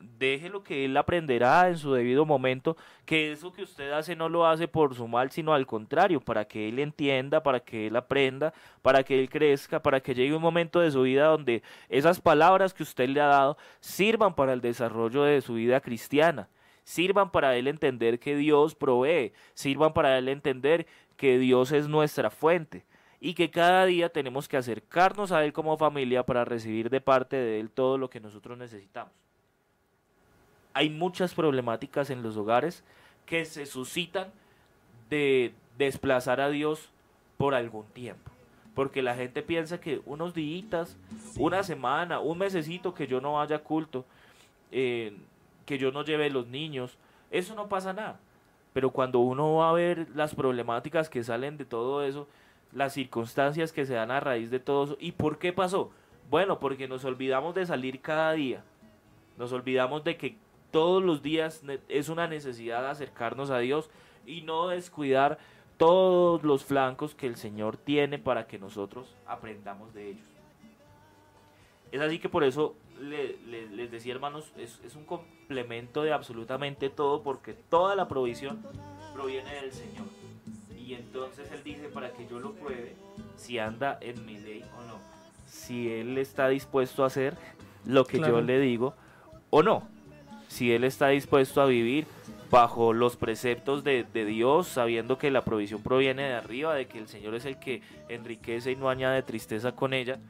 Deje 0.00 0.48
lo 0.48 0.62
que 0.62 0.84
él 0.84 0.96
aprenderá 0.96 1.68
en 1.68 1.76
su 1.76 1.92
debido 1.92 2.24
momento, 2.24 2.76
que 3.04 3.32
eso 3.32 3.52
que 3.52 3.64
usted 3.64 3.90
hace 3.90 4.14
no 4.14 4.28
lo 4.28 4.46
hace 4.46 4.68
por 4.68 4.94
su 4.94 5.08
mal, 5.08 5.32
sino 5.32 5.52
al 5.52 5.66
contrario, 5.66 6.20
para 6.20 6.44
que 6.44 6.68
él 6.68 6.78
entienda, 6.78 7.42
para 7.42 7.58
que 7.58 7.88
él 7.88 7.96
aprenda, 7.96 8.54
para 8.82 9.02
que 9.02 9.18
él 9.18 9.28
crezca, 9.28 9.82
para 9.82 9.98
que 9.98 10.14
llegue 10.14 10.36
un 10.36 10.42
momento 10.42 10.78
de 10.78 10.92
su 10.92 11.02
vida 11.02 11.26
donde 11.26 11.64
esas 11.88 12.20
palabras 12.20 12.72
que 12.72 12.84
usted 12.84 13.08
le 13.08 13.20
ha 13.20 13.26
dado 13.26 13.58
sirvan 13.80 14.36
para 14.36 14.52
el 14.52 14.60
desarrollo 14.60 15.24
de 15.24 15.40
su 15.40 15.54
vida 15.54 15.80
cristiana, 15.80 16.48
sirvan 16.84 17.32
para 17.32 17.56
él 17.56 17.66
entender 17.66 18.20
que 18.20 18.36
Dios 18.36 18.76
provee, 18.76 19.32
sirvan 19.54 19.92
para 19.92 20.16
él 20.18 20.28
entender 20.28 20.86
que 21.16 21.36
Dios 21.36 21.72
es 21.72 21.88
nuestra 21.88 22.30
fuente 22.30 22.84
y 23.20 23.34
que 23.34 23.50
cada 23.50 23.86
día 23.86 24.08
tenemos 24.08 24.48
que 24.48 24.56
acercarnos 24.56 25.32
a 25.32 25.44
Él 25.44 25.52
como 25.52 25.76
familia 25.76 26.24
para 26.24 26.44
recibir 26.44 26.90
de 26.90 27.00
parte 27.00 27.36
de 27.36 27.60
Él 27.60 27.70
todo 27.70 27.98
lo 27.98 28.10
que 28.10 28.20
nosotros 28.20 28.56
necesitamos 28.58 29.12
hay 30.76 30.90
muchas 30.90 31.32
problemáticas 31.32 32.10
en 32.10 32.22
los 32.22 32.36
hogares 32.36 32.84
que 33.24 33.46
se 33.46 33.64
suscitan 33.64 34.30
de 35.08 35.54
desplazar 35.78 36.38
a 36.38 36.50
Dios 36.50 36.90
por 37.38 37.54
algún 37.54 37.86
tiempo. 37.86 38.30
Porque 38.74 39.00
la 39.00 39.14
gente 39.14 39.42
piensa 39.42 39.80
que 39.80 40.02
unos 40.04 40.34
días, 40.34 40.98
una 41.38 41.62
semana, 41.62 42.20
un 42.20 42.36
mesecito 42.36 42.92
que 42.92 43.06
yo 43.06 43.22
no 43.22 43.32
vaya 43.36 43.56
a 43.56 43.60
culto, 43.60 44.04
eh, 44.70 45.16
que 45.64 45.78
yo 45.78 45.92
no 45.92 46.04
lleve 46.04 46.28
los 46.28 46.46
niños, 46.46 46.98
eso 47.30 47.54
no 47.54 47.70
pasa 47.70 47.94
nada. 47.94 48.20
Pero 48.74 48.90
cuando 48.90 49.20
uno 49.20 49.54
va 49.54 49.70
a 49.70 49.72
ver 49.72 50.08
las 50.14 50.34
problemáticas 50.34 51.08
que 51.08 51.24
salen 51.24 51.56
de 51.56 51.64
todo 51.64 52.04
eso, 52.04 52.28
las 52.72 52.94
circunstancias 52.94 53.72
que 53.72 53.86
se 53.86 53.94
dan 53.94 54.10
a 54.10 54.20
raíz 54.20 54.50
de 54.50 54.60
todo 54.60 54.84
eso, 54.84 54.96
¿y 55.00 55.12
por 55.12 55.38
qué 55.38 55.52
pasó? 55.52 55.90
Bueno, 56.30 56.58
porque 56.58 56.88
nos 56.88 57.04
olvidamos 57.04 57.54
de 57.54 57.66
salir 57.66 58.00
cada 58.00 58.32
día. 58.32 58.64
Nos 59.38 59.52
olvidamos 59.52 60.04
de 60.04 60.16
que 60.16 60.36
todos 60.70 61.02
los 61.02 61.22
días 61.22 61.62
es 61.88 62.08
una 62.08 62.26
necesidad 62.26 62.88
acercarnos 62.88 63.50
a 63.50 63.58
Dios 63.58 63.90
y 64.26 64.42
no 64.42 64.68
descuidar 64.68 65.38
todos 65.76 66.42
los 66.42 66.64
flancos 66.64 67.14
que 67.14 67.26
el 67.26 67.36
Señor 67.36 67.76
tiene 67.76 68.18
para 68.18 68.46
que 68.46 68.58
nosotros 68.58 69.14
aprendamos 69.26 69.94
de 69.94 70.10
ellos. 70.10 70.26
Es 71.92 72.00
así 72.00 72.18
que 72.18 72.28
por 72.28 72.44
eso 72.44 72.74
les 73.00 73.90
decía 73.90 74.14
hermanos, 74.14 74.52
es, 74.56 74.80
es, 74.84 74.96
un 74.96 75.04
complemento 75.04 76.02
de 76.02 76.12
absolutamente 76.12 76.88
todo 76.90 77.22
porque 77.22 77.52
toda 77.52 77.94
la 77.94 78.08
provisión 78.08 78.64
proviene 79.14 79.54
del 79.54 79.72
Señor. 79.72 80.06
Y 80.86 80.94
entonces 80.94 81.50
Él 81.50 81.64
dice 81.64 81.88
para 81.88 82.12
que 82.12 82.28
yo 82.28 82.38
lo 82.38 82.52
pruebe 82.52 82.94
si 83.34 83.58
anda 83.58 83.98
en 84.00 84.24
mi 84.24 84.38
ley 84.38 84.64
o 84.78 84.82
no. 84.82 85.00
Si 85.44 85.90
Él 85.92 86.16
está 86.16 86.48
dispuesto 86.48 87.02
a 87.02 87.08
hacer 87.08 87.36
lo 87.84 88.04
que 88.04 88.20
yo 88.20 88.40
le 88.40 88.60
digo 88.60 88.94
o 89.50 89.64
no. 89.64 89.88
Si 90.46 90.72
Él 90.72 90.84
está 90.84 91.08
dispuesto 91.08 91.60
a 91.60 91.66
vivir 91.66 92.06
bajo 92.52 92.92
los 92.92 93.16
preceptos 93.16 93.82
de, 93.82 94.04
Dios, 94.12 94.68
sabiendo 94.68 95.18
que 95.18 95.32
la 95.32 95.42
provisión 95.42 95.82
proviene 95.82 96.22
de 96.22 96.34
arriba, 96.34 96.72
de 96.74 96.86
que 96.86 97.00
el 97.00 97.08
Señor 97.08 97.34
es 97.34 97.46
el 97.46 97.58
que 97.58 97.82
enriquece 98.08 98.70
y 98.70 98.76
no 98.76 98.88
añade 98.88 99.20
tristeza 99.24 99.72
con 99.72 99.92
ella, 99.92 100.20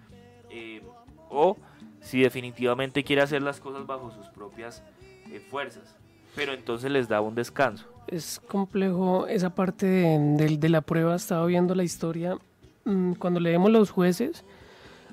eh, 0.49 0.81
o 1.29 1.59
si 2.01 2.23
definitivamente 2.23 3.05
quiere 3.05 3.21
hacer 3.21 3.42
las 3.42 3.61
cosas 3.61 3.87
bajo 3.87 4.11
sus 4.11 4.29
propias 4.29 4.83
eh, 5.31 5.38
fuerzas, 5.51 5.95
pero 6.35 6.55
entonces 6.55 6.90
les 6.90 7.09
da 7.09 7.21
un 7.21 7.35
descanso. 7.35 7.95
Es 8.09 8.40
complejo 8.49 9.27
esa 9.27 9.55
parte 9.55 9.87
de, 9.87 10.69
la 10.69 10.81
prueba, 10.81 11.16
estaba 11.16 11.45
viendo 11.47 11.75
la 11.75 11.85
historia, 11.85 12.38
mm, 12.85 13.14
cuando 13.14 13.40
leemos 13.40 13.71
los 13.71 13.90
jueces, 13.90 14.45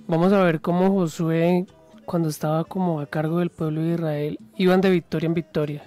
vamos 0.07 0.31
a 0.33 0.43
ver 0.43 0.61
cómo 0.61 0.91
Josué, 0.91 1.65
cuando 2.05 2.29
estaba 2.29 2.63
como 2.63 2.99
a 2.99 3.07
cargo 3.07 3.39
del 3.39 3.49
pueblo 3.49 3.81
de 3.81 3.93
Israel, 3.93 4.39
iban 4.57 4.81
de 4.81 4.91
victoria 4.91 5.27
en 5.27 5.33
victoria 5.33 5.83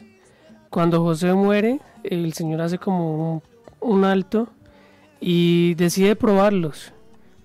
cuando 0.77 1.03
José 1.03 1.33
muere, 1.33 1.81
el 2.05 2.35
Señor 2.35 2.61
hace 2.61 2.77
como 2.77 3.43
un, 3.81 4.05
alto 4.05 4.49
y 5.21 5.75
decide 5.77 6.17
probarlos. 6.17 6.93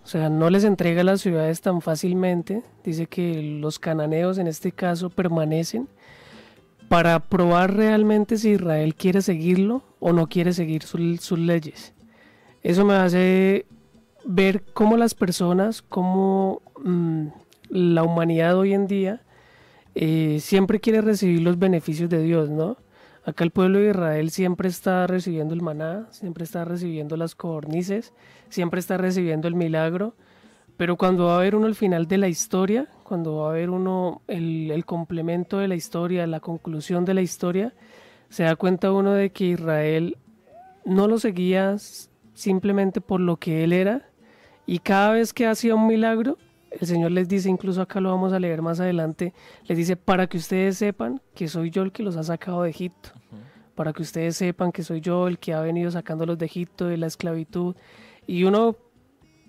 O 0.03 0.07
sea, 0.07 0.29
no 0.29 0.49
les 0.49 0.65
entrega 0.65 1.01
las 1.05 1.21
ciudades 1.21 1.61
tan 1.61 1.79
fácilmente. 1.79 2.61
Dice 2.83 3.07
que 3.07 3.41
los 3.41 3.79
cananeos 3.79 4.37
en 4.37 4.47
este 4.47 4.73
caso 4.73 5.09
permanecen 5.09 5.87
para 6.91 7.21
probar 7.21 7.73
realmente 7.73 8.35
si 8.35 8.49
Israel 8.49 8.95
quiere 8.95 9.21
seguirlo 9.21 9.81
o 10.01 10.11
no 10.11 10.27
quiere 10.27 10.51
seguir 10.51 10.83
sus 10.83 11.39
leyes. 11.39 11.93
Eso 12.63 12.83
me 12.83 12.95
hace 12.95 13.65
ver 14.25 14.65
cómo 14.73 14.97
las 14.97 15.15
personas, 15.15 15.81
cómo 15.81 16.61
mm, 16.83 17.27
la 17.69 18.03
humanidad 18.03 18.57
hoy 18.57 18.73
en 18.73 18.87
día 18.87 19.21
eh, 19.95 20.39
siempre 20.41 20.81
quiere 20.81 20.99
recibir 20.99 21.41
los 21.41 21.57
beneficios 21.57 22.09
de 22.09 22.21
Dios, 22.23 22.49
¿no? 22.49 22.75
Acá 23.23 23.45
el 23.45 23.51
pueblo 23.51 23.79
de 23.79 23.91
Israel 23.91 24.29
siempre 24.29 24.67
está 24.67 25.07
recibiendo 25.07 25.53
el 25.53 25.61
maná, 25.61 26.09
siempre 26.11 26.43
está 26.43 26.65
recibiendo 26.65 27.15
las 27.15 27.35
codornices, 27.35 28.11
siempre 28.49 28.81
está 28.81 28.97
recibiendo 28.97 29.47
el 29.47 29.55
milagro, 29.55 30.13
pero 30.81 30.97
cuando 30.97 31.25
va 31.25 31.35
a 31.35 31.37
haber 31.37 31.55
uno 31.55 31.67
el 31.67 31.75
final 31.75 32.07
de 32.07 32.17
la 32.17 32.27
historia, 32.27 32.87
cuando 33.03 33.35
va 33.35 33.45
a 33.45 33.49
haber 33.51 33.69
uno 33.69 34.23
el, 34.27 34.71
el 34.71 34.83
complemento 34.83 35.59
de 35.59 35.67
la 35.67 35.75
historia, 35.75 36.25
la 36.25 36.39
conclusión 36.39 37.05
de 37.05 37.13
la 37.13 37.21
historia, 37.21 37.75
se 38.29 38.45
da 38.45 38.55
cuenta 38.55 38.91
uno 38.91 39.13
de 39.13 39.29
que 39.29 39.45
Israel 39.45 40.17
no 40.83 41.07
lo 41.07 41.19
seguía 41.19 41.75
simplemente 42.33 42.99
por 42.99 43.19
lo 43.19 43.37
que 43.37 43.63
él 43.63 43.73
era, 43.73 44.09
y 44.65 44.79
cada 44.79 45.11
vez 45.11 45.33
que 45.33 45.45
hacía 45.45 45.75
un 45.75 45.85
milagro, 45.85 46.39
el 46.71 46.87
Señor 46.87 47.11
les 47.11 47.29
dice, 47.29 47.47
incluso 47.47 47.83
acá 47.83 48.01
lo 48.01 48.09
vamos 48.09 48.33
a 48.33 48.39
leer 48.39 48.63
más 48.63 48.79
adelante, 48.79 49.35
les 49.67 49.77
dice, 49.77 49.97
para 49.97 50.25
que 50.25 50.39
ustedes 50.39 50.79
sepan 50.79 51.21
que 51.35 51.47
soy 51.47 51.69
yo 51.69 51.83
el 51.83 51.91
que 51.91 52.01
los 52.01 52.17
ha 52.17 52.23
sacado 52.23 52.63
de 52.63 52.71
Egipto, 52.71 53.11
para 53.75 53.93
que 53.93 54.01
ustedes 54.01 54.35
sepan 54.35 54.71
que 54.71 54.81
soy 54.81 54.99
yo 54.99 55.27
el 55.27 55.37
que 55.37 55.53
ha 55.53 55.61
venido 55.61 55.91
sacándolos 55.91 56.39
de 56.39 56.47
Egipto, 56.47 56.87
de 56.87 56.97
la 56.97 57.05
esclavitud. 57.05 57.75
Y 58.25 58.45
uno 58.45 58.77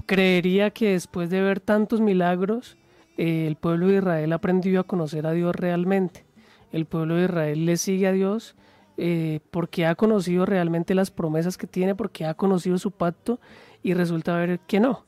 creería 0.04 0.70
que 0.70 0.92
después 0.92 1.30
de 1.30 1.40
ver 1.40 1.60
tantos 1.60 2.00
milagros, 2.00 2.76
eh, 3.16 3.46
el 3.46 3.56
pueblo 3.56 3.88
de 3.88 3.98
Israel 3.98 4.32
aprendió 4.32 4.80
a 4.80 4.84
conocer 4.84 5.26
a 5.26 5.32
Dios 5.32 5.54
realmente. 5.54 6.24
El 6.72 6.86
pueblo 6.86 7.16
de 7.16 7.24
Israel 7.24 7.66
le 7.66 7.76
sigue 7.76 8.06
a 8.06 8.12
Dios 8.12 8.56
eh, 8.96 9.40
porque 9.50 9.86
ha 9.86 9.94
conocido 9.94 10.46
realmente 10.46 10.94
las 10.94 11.10
promesas 11.10 11.58
que 11.58 11.66
tiene, 11.66 11.94
porque 11.94 12.24
ha 12.24 12.34
conocido 12.34 12.78
su 12.78 12.90
pacto 12.90 13.40
y 13.82 13.94
resulta 13.94 14.36
ver 14.36 14.60
que 14.60 14.80
no 14.80 15.04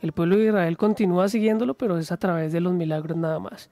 el 0.00 0.12
pueblo 0.12 0.36
de 0.36 0.46
Israel 0.46 0.76
continúa 0.76 1.28
siguiéndolo, 1.28 1.74
pero 1.74 1.98
es 1.98 2.12
a 2.12 2.16
través 2.16 2.52
de 2.52 2.60
los 2.60 2.72
milagros 2.72 3.16
nada 3.16 3.38
más. 3.38 3.70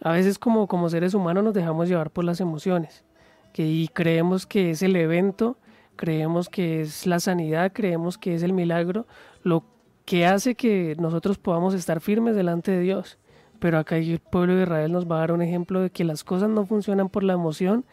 A 0.00 0.12
veces 0.12 0.38
como, 0.38 0.66
como 0.68 0.88
seres 0.88 1.14
humanos 1.14 1.44
nos 1.44 1.54
dejamos 1.54 1.88
llevar 1.88 2.10
por 2.10 2.24
las 2.24 2.40
emociones 2.40 3.04
que, 3.52 3.66
y 3.66 3.88
creemos 3.88 4.46
que 4.46 4.70
es 4.70 4.82
el 4.82 4.94
evento, 4.96 5.56
creemos 5.96 6.48
que 6.48 6.82
es 6.82 7.06
la 7.06 7.20
sanidad, 7.20 7.72
creemos 7.72 8.18
que 8.18 8.34
es 8.34 8.42
el 8.42 8.52
milagro, 8.52 9.06
lo 9.42 9.64
que 10.04 10.26
hace 10.26 10.54
que 10.54 10.96
nosotros 10.98 11.38
podamos 11.38 11.74
estar 11.74 12.00
firmes 12.00 12.36
delante 12.36 12.70
de 12.70 12.80
Dios. 12.80 13.18
Pero 13.58 13.78
acá 13.78 13.96
el 13.96 14.18
pueblo 14.18 14.56
de 14.56 14.64
Israel 14.64 14.92
nos 14.92 15.10
va 15.10 15.16
a 15.16 15.20
dar 15.20 15.32
un 15.32 15.42
ejemplo 15.42 15.80
de 15.80 15.90
que 15.90 16.04
las 16.04 16.24
cosas 16.24 16.50
no 16.50 16.66
funcionan 16.66 17.08
por 17.08 17.22
la 17.22 17.32
emoción, 17.32 17.84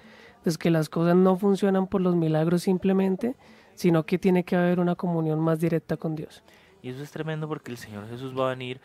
de 0.43 0.53
que 0.55 0.69
las 0.69 0.89
cosas 0.89 1.15
no 1.15 1.37
funcionan 1.37 1.87
por 1.87 2.01
los 2.01 2.15
milagros 2.15 2.63
simplemente, 2.63 3.35
sino 3.75 4.05
que 4.05 4.17
tiene 4.17 4.43
que 4.43 4.55
haber 4.55 4.79
una 4.79 4.95
comunión 4.95 5.39
más 5.39 5.59
directa 5.59 5.97
con 5.97 6.15
Dios. 6.15 6.43
Y 6.81 6.89
eso 6.89 7.03
es 7.03 7.11
tremendo 7.11 7.47
porque 7.47 7.71
el 7.71 7.77
Señor 7.77 8.09
Jesús 8.09 8.37
va 8.37 8.47
a 8.47 8.49
venir 8.55 8.81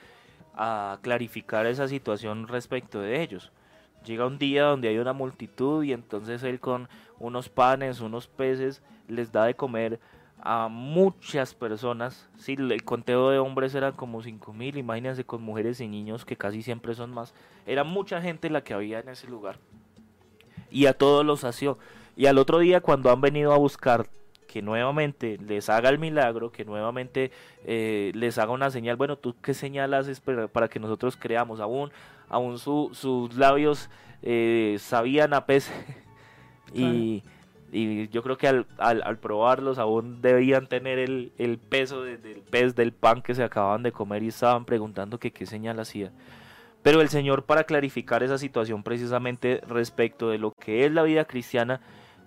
a 0.55 0.99
clarificar 1.03 1.67
esa 1.67 1.89
situación 1.89 2.47
respecto 2.47 3.01
de 3.01 3.23
ellos. 3.23 3.51
Llega 4.05 4.27
un 4.27 4.39
día 4.39 4.65
donde 4.65 4.89
hay 4.89 4.99
una 4.99 5.13
multitud 5.13 5.83
y 5.83 5.93
entonces 5.93 6.43
Él 6.45 6.61
con 6.61 6.89
unos 7.19 7.49
panes, 7.49 8.01
unos 8.01 8.29
peces, 8.29 8.83
les 9.09 9.33
da 9.33 9.47
de 9.47 9.55
comer 9.55 9.99
a 10.41 10.69
muchas 10.69 11.55
personas. 11.55 12.29
Sí, 12.37 12.57
el 12.59 12.85
conteo 12.85 13.31
de 13.31 13.39
hombres 13.39 13.75
era 13.75 13.93
como 13.93 14.23
cinco 14.23 14.53
mil, 14.53 14.77
imagínense 14.77 15.25
con 15.25 15.43
mujeres 15.43 15.81
y 15.81 15.89
niños 15.89 16.25
que 16.25 16.37
casi 16.37 16.63
siempre 16.63 16.95
son 16.95 17.13
más. 17.13 17.35
Era 17.67 17.85
mucha 17.85 18.21
gente 18.21 18.51
la 18.51 18.63
que 18.63 18.75
había 18.75 19.01
en 19.01 19.09
ese 19.09 19.27
lugar. 19.29 19.59
Y 20.71 20.87
a 20.87 20.93
todos 20.93 21.25
los 21.25 21.41
sació. 21.41 21.79
Y 22.17 22.27
al 22.27 22.39
otro 22.39 22.59
día 22.59 22.81
cuando 22.81 23.11
han 23.11 23.21
venido 23.21 23.53
a 23.53 23.59
buscar 23.59 24.09
que 24.47 24.63
nuevamente 24.63 25.39
les 25.39 25.69
haga 25.69 25.91
el 25.91 25.99
milagro, 25.99 26.51
que 26.51 26.65
nuevamente 26.65 27.31
eh, 27.65 28.11
les 28.15 28.39
haga 28.39 28.53
una 28.53 28.71
señal. 28.71 28.97
Bueno, 28.97 29.17
¿tú 29.17 29.35
qué 29.43 29.53
señal 29.53 29.93
haces 29.93 30.21
para, 30.21 30.69
que 30.69 30.81
nosotros 30.81 31.17
creamos? 31.17 31.61
Aún, 31.61 31.91
aún 32.29 32.59
sus 32.59 33.37
labios 33.37 33.91
eh, 34.23 34.77
sabían 34.81 35.35
a 35.35 35.45
pez 35.45 35.71
y, 36.75 37.23
yo 37.73 38.23
creo 38.23 38.39
que 38.39 38.49
al, 38.49 38.67
al, 38.79 39.19
probarlos 39.19 39.79
aún 39.79 40.23
debían 40.23 40.67
tener 40.67 40.99
el, 40.99 41.33
el 41.39 41.59
peso 41.59 42.03
del 42.03 42.43
pez, 42.51 42.75
del 42.75 42.93
pan 42.93 43.23
que 43.23 43.35
se 43.35 43.43
acababan 43.43 43.83
de 43.83 43.93
comer 43.93 44.23
y 44.23 44.29
estaban 44.29 44.65
preguntando 44.65 45.19
que 45.19 45.33
qué 45.33 45.47
señal 45.47 45.81
hacía. 45.81 46.13
Pero 46.83 47.01
el 47.01 47.09
Señor 47.09 47.45
para 47.45 47.65
clarificar 47.65 48.23
esa 48.23 48.39
situación 48.39 48.85
precisamente 48.85 49.61
respecto 49.67 50.31
de 50.31 50.39
lo 50.39 50.53
que 50.53 50.87
es 50.87 50.93
la 50.93 51.03
vida 51.03 51.25
cristiana, 51.25 51.81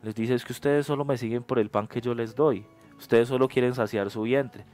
les 0.04 0.16
dice 0.16 0.34
es 0.34 0.44
que 0.44 0.52
ustedes 0.52 0.86
solo 0.86 1.06
me 1.06 1.18
siguen 1.18 1.44
por 1.44 1.60
el 1.60 1.70
pan 1.70 1.88
que 1.88 2.02
yo 2.02 2.14
les 2.14 2.36
doy. 2.36 2.66
Ustedes 2.98 3.30
solo 3.30 3.48
quieren 3.48 3.74
saciar 3.74 4.10
su 4.10 4.24
vientre. 4.24 4.66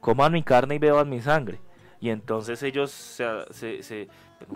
Coman 0.00 0.32
mi 0.32 0.44
carne 0.44 0.76
y 0.76 0.78
beban 0.78 1.10
mi 1.10 1.20
sangre. 1.20 1.60
Y 2.00 2.10
entonces 2.10 2.62
ellos 2.62 2.92
se... 2.92 3.82
se, 3.82 4.08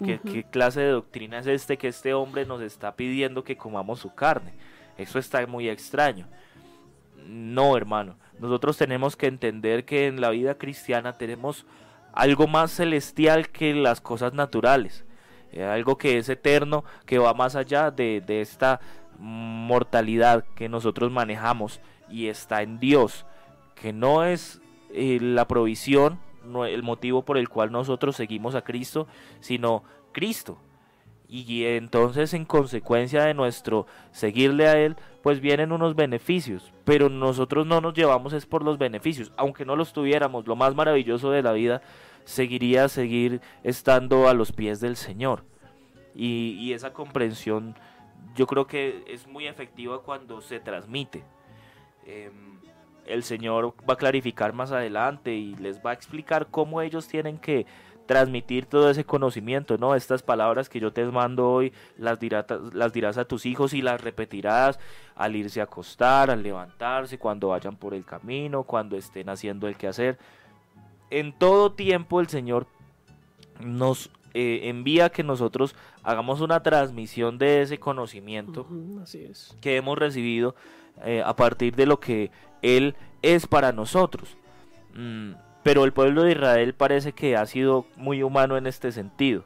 ¿qué, 0.05 0.45
clase 0.49 0.81
de 0.81 0.91
doctrina 0.91 1.41
es 1.41 1.49
este 1.49 1.77
que 1.77 1.89
este 1.89 2.15
hombre 2.15 2.47
nos 2.47 2.61
está 2.61 2.95
pidiendo 2.95 3.43
que 3.43 3.57
comamos 3.57 3.99
su 3.99 4.15
carne? 4.15 4.55
Eso 4.97 5.19
está 5.19 5.47
muy 5.47 5.69
extraño. 5.69 6.27
No, 7.27 7.77
hermano. 7.77 8.17
Nosotros 8.39 8.77
tenemos 8.77 9.17
que 9.17 9.27
entender 9.27 9.85
que 9.85 10.07
en 10.07 10.21
la 10.21 10.31
vida 10.31 10.59
cristiana 10.59 11.17
tenemos 11.17 11.67
algo 12.13 12.47
más 12.47 12.73
celestial 12.73 13.49
que 13.49 13.75
las 13.75 14.01
cosas 14.01 14.35
naturales. 14.35 15.05
Eh, 15.53 15.65
algo 15.65 15.99
que 15.99 16.19
es 16.19 16.29
eterno, 16.29 16.85
que 17.07 17.19
va 17.19 17.35
más 17.35 17.57
allá 17.57 17.91
de, 17.91 18.21
de 18.21 18.41
esta 18.41 18.81
mortalidad 19.19 20.45
que 20.57 20.69
nosotros 20.69 21.13
manejamos 21.13 21.81
y 22.11 22.27
está 22.29 22.63
en 22.63 22.79
Dios, 22.81 23.25
que 23.75 23.93
no 23.93 24.25
es 24.25 24.61
eh, 24.93 25.19
la 25.21 25.47
provisión, 25.47 26.19
el 26.67 26.83
motivo 26.83 27.25
por 27.25 27.39
el 27.39 27.49
cual 27.49 27.71
nosotros 27.71 28.17
seguimos 28.17 28.55
a 28.55 28.63
Cristo, 28.63 29.07
sino 29.41 29.85
Cristo. 30.13 30.59
Y 31.35 31.65
entonces 31.65 32.35
en 32.35 32.45
consecuencia 32.45 33.25
de 33.25 33.33
nuestro 33.33 33.87
seguirle 34.11 34.69
a 34.69 34.77
Él, 34.77 34.97
pues 35.23 35.41
vienen 35.41 35.73
unos 35.73 35.97
beneficios, 35.97 36.75
pero 36.85 37.09
nosotros 37.09 37.67
no 37.67 37.81
nos 37.81 37.95
llevamos 37.95 38.35
es 38.35 38.45
por 38.45 38.63
los 38.63 38.77
beneficios, 38.77 39.33
aunque 39.39 39.65
no 39.65 39.75
los 39.75 39.95
tuviéramos, 39.95 40.47
lo 40.47 40.57
más 40.57 40.75
maravilloso 40.75 41.31
de 41.31 41.43
la 41.43 41.53
vida 41.53 41.81
seguiría 42.25 42.87
seguir 42.91 43.41
estando 43.65 44.29
a 44.29 44.35
los 44.35 44.53
pies 44.53 44.81
del 44.81 44.95
Señor. 44.95 45.43
Y, 46.15 46.71
esa 46.75 46.93
comprensión 46.93 47.77
yo 48.37 48.47
creo 48.47 48.67
que 48.67 49.03
es 49.07 49.27
muy 49.27 49.47
efectiva 49.47 50.03
cuando 50.03 50.43
se 50.43 50.61
transmite. 50.61 51.25
Em, 52.05 52.59
el 53.07 53.23
Señor 53.23 53.75
va 53.89 53.95
a 53.95 53.97
clarificar 53.97 54.53
más 54.53 54.71
adelante 54.71 55.33
y 55.33 55.55
les 55.57 55.81
va 55.81 55.93
a 55.93 55.95
explicar 55.95 56.49
cómo 56.51 56.83
ellos 56.83 57.09
tienen 57.09 57.39
que 57.39 57.65
transmitir 58.07 58.67
todo 58.67 58.91
ese 58.91 59.05
conocimiento, 59.05 59.79
¿no? 59.79 59.95
Estas 59.95 60.23
palabras 60.23 60.69
que 60.69 60.81
yo 60.81 60.93
te 60.93 61.05
mando 61.07 61.49
hoy 61.49 61.73
las 61.97 62.19
dirás, 62.19 62.47
las 62.73 62.93
dirás 62.93 63.19
a 63.19 63.25
tus 63.25 63.47
hijos 63.47 63.75
y 63.75 63.83
las 63.83 64.01
repetirás 64.01 64.79
al 65.15 65.37
irse 65.37 65.61
a 65.61 65.65
acostar, 65.65 66.31
al 66.31 66.43
levantarse, 66.43 67.19
cuando 67.19 67.49
vayan 67.49 67.77
por 67.77 67.95
el 67.95 68.05
camino, 68.05 68.65
cuando 68.65 68.97
estén 68.97 69.29
haciendo 69.29 69.69
el 69.69 69.77
quehacer. 69.77 70.19
En 71.11 71.33
todo 71.33 71.73
tiempo 71.73 72.21
el 72.21 72.29
Señor 72.29 72.67
nos 73.61 74.11
eh, 74.35 74.61
envía 74.65 75.11
que 75.11 75.23
nosotros 75.23 75.75
hagamos 76.03 76.41
una 76.41 76.63
transmisión 76.63 77.39
de 77.39 77.63
ese 77.63 77.79
conocimiento 77.79 78.67
que 79.61 79.77
hemos 79.77 79.99
recibido 79.99 80.55
eh, 81.05 81.23
a 81.25 81.37
partir 81.37 81.77
de 81.77 81.87
lo 81.87 82.01
que 82.01 82.31
Él 82.63 82.97
es 83.21 83.47
para 83.47 83.73
nosotros. 83.73 84.37
Mm, 84.95 85.33
pero 85.63 85.85
el 85.85 85.93
pueblo 85.93 86.25
de 86.25 86.33
Israel 86.33 86.75
parece 86.75 87.13
que 87.13 87.37
ha 87.37 87.47
sido 87.47 87.87
muy 87.97 88.23
humano 88.23 88.57
en 88.57 88.67
este 88.67 88.93
sentido. 88.93 89.45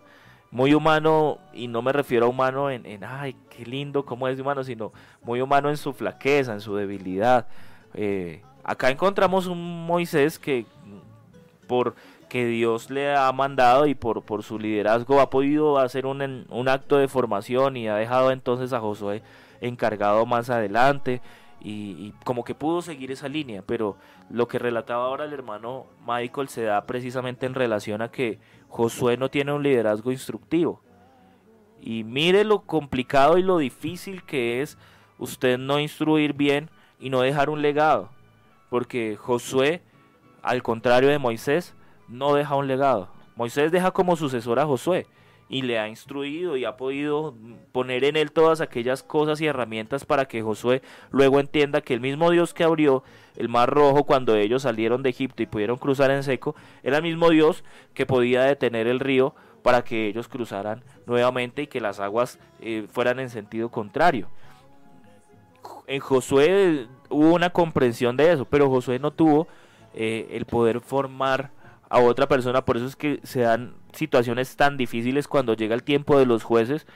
Muy 0.50 0.72
humano, 0.74 1.38
y 1.52 1.68
no 1.68 1.82
me 1.82 1.92
refiero 1.92 2.26
a 2.26 2.28
humano 2.28 2.70
en, 2.70 3.04
ay, 3.04 3.36
qué 3.50 3.66
lindo, 3.66 4.04
cómo 4.04 4.28
es 4.28 4.38
humano, 4.38 4.64
sino 4.64 4.92
muy 5.22 5.40
humano 5.40 5.68
en 5.68 5.76
su 5.76 5.92
flaqueza, 5.92 6.52
en 6.54 6.60
su 6.60 6.74
debilidad. 6.76 7.46
Eh, 7.94 8.42
acá 8.64 8.90
encontramos 8.90 9.46
un 9.46 9.86
Moisés 9.86 10.38
que 10.38 10.64
por 11.66 11.94
que 12.28 12.44
Dios 12.46 12.90
le 12.90 13.14
ha 13.14 13.30
mandado 13.32 13.86
y 13.86 13.94
por, 13.94 14.22
por 14.22 14.42
su 14.42 14.58
liderazgo 14.58 15.20
ha 15.20 15.30
podido 15.30 15.78
hacer 15.78 16.06
un, 16.06 16.44
un 16.48 16.68
acto 16.68 16.96
de 16.96 17.08
formación 17.08 17.76
y 17.76 17.88
ha 17.88 17.94
dejado 17.96 18.32
entonces 18.32 18.72
a 18.72 18.80
Josué 18.80 19.22
encargado 19.60 20.26
más 20.26 20.50
adelante 20.50 21.20
y, 21.68 22.14
como 22.24 22.44
que 22.44 22.54
pudo 22.54 22.80
seguir 22.80 23.10
esa 23.10 23.28
línea, 23.28 23.62
pero 23.66 23.96
lo 24.30 24.46
que 24.46 24.60
relataba 24.60 25.06
ahora 25.06 25.24
el 25.24 25.32
hermano 25.32 25.86
Michael 26.06 26.48
se 26.48 26.62
da 26.62 26.86
precisamente 26.86 27.44
en 27.44 27.54
relación 27.54 28.02
a 28.02 28.10
que 28.12 28.38
Josué 28.68 29.16
no 29.16 29.30
tiene 29.30 29.52
un 29.52 29.64
liderazgo 29.64 30.12
instructivo. 30.12 30.80
Y 31.80 32.04
mire 32.04 32.44
lo 32.44 32.60
complicado 32.60 33.36
y 33.36 33.42
lo 33.42 33.58
difícil 33.58 34.22
que 34.22 34.62
es 34.62 34.78
usted 35.18 35.58
no 35.58 35.80
instruir 35.80 36.34
bien 36.34 36.70
y 37.00 37.10
no 37.10 37.20
dejar 37.22 37.50
un 37.50 37.62
legado, 37.62 38.10
porque 38.70 39.16
Josué, 39.16 39.82
al 40.42 40.62
contrario 40.62 41.08
de 41.08 41.18
Moisés, 41.18 41.74
no 42.06 42.34
deja 42.34 42.54
un 42.54 42.68
legado. 42.68 43.08
Moisés 43.34 43.72
deja 43.72 43.90
como 43.90 44.14
sucesor 44.14 44.60
a 44.60 44.66
Josué 44.66 45.08
y 45.48 45.62
le 45.62 45.78
ha 45.78 45.88
instruido 45.88 46.56
y 46.56 46.64
ha 46.64 46.76
podido 46.76 47.34
poner 47.72 48.04
en 48.04 48.16
él 48.16 48.32
todas 48.32 48.60
aquellas 48.60 49.02
cosas 49.02 49.40
y 49.40 49.46
herramientas 49.46 50.04
para 50.04 50.26
que 50.26 50.42
Josué 50.42 50.82
luego 51.10 51.38
entienda 51.38 51.80
que 51.80 51.94
el 51.94 52.00
mismo 52.00 52.30
Dios 52.30 52.52
que 52.52 52.64
abrió 52.64 53.04
el 53.36 53.48
mar 53.48 53.70
rojo 53.70 54.04
cuando 54.04 54.34
ellos 54.34 54.62
salieron 54.62 55.02
de 55.02 55.10
Egipto 55.10 55.42
y 55.42 55.46
pudieron 55.46 55.76
cruzar 55.76 56.10
en 56.10 56.22
seco, 56.22 56.56
era 56.82 56.96
el 56.96 57.02
mismo 57.02 57.30
Dios 57.30 57.64
que 57.94 58.06
podía 58.06 58.42
detener 58.42 58.86
el 58.86 59.00
río 59.00 59.34
para 59.62 59.82
que 59.82 60.06
ellos 60.08 60.28
cruzaran 60.28 60.82
nuevamente 61.06 61.62
y 61.62 61.66
que 61.66 61.80
las 61.80 62.00
aguas 62.00 62.38
eh, 62.60 62.86
fueran 62.90 63.20
en 63.20 63.30
sentido 63.30 63.68
contrario. 63.68 64.28
En 65.86 66.00
Josué 66.00 66.86
hubo 67.10 67.34
una 67.34 67.50
comprensión 67.50 68.16
de 68.16 68.32
eso, 68.32 68.44
pero 68.44 68.70
Josué 68.70 68.98
no 68.98 69.12
tuvo 69.12 69.46
eh, 69.94 70.28
el 70.32 70.44
poder 70.44 70.80
formar 70.80 71.50
a 71.88 72.00
otra 72.00 72.28
persona, 72.28 72.64
por 72.64 72.76
eso 72.76 72.86
es 72.86 72.96
que 72.96 73.20
se 73.22 73.40
dan 73.40 73.74
situaciones 73.92 74.56
tan 74.56 74.76
difíciles 74.76 75.28
cuando 75.28 75.54
llega 75.54 75.74
el 75.74 75.82
tiempo 75.82 76.18
de 76.18 76.26
los 76.26 76.42
jueces, 76.42 76.86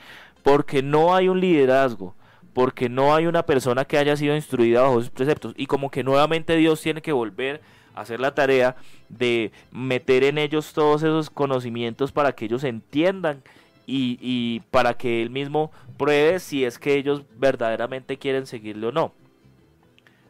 porque 0.43 0.83
no 0.83 1.15
hay 1.15 1.29
un 1.29 1.41
liderazgo, 1.41 2.15
porque 2.53 2.89
no 2.89 3.15
hay 3.15 3.27
una 3.27 3.45
persona 3.45 3.85
que 3.85 3.99
haya 3.99 4.17
sido 4.17 4.35
instruida 4.35 4.83
bajo 4.83 5.01
sus 5.01 5.11
preceptos 5.11 5.55
y 5.57 5.67
como 5.67 5.91
que 5.91 6.03
nuevamente 6.03 6.57
Dios 6.57 6.81
tiene 6.81 7.03
que 7.03 7.13
volver 7.13 7.61
a 7.95 8.01
hacer 8.01 8.21
la 8.21 8.35
tarea 8.35 8.77
de 9.09 9.53
meter 9.71 10.25
en 10.25 10.39
ellos 10.39 10.73
todos 10.73 11.03
esos 11.03 11.31
conocimientos 11.31 12.13
para 12.13 12.33
que 12.33 12.47
ellos 12.47 12.65
entiendan 12.65 13.43
y, 13.87 14.19
y 14.21 14.61
para 14.71 14.95
que 14.95 15.23
él 15.23 15.31
mismo 15.31 15.71
pruebe 15.97 16.41
si 16.41 16.65
es 16.65 16.79
que 16.79 16.95
ellos 16.95 17.23
verdaderamente 17.37 18.19
quieren 18.19 18.47
seguirle 18.47 18.89
o 18.89 18.93
no. 18.93 19.13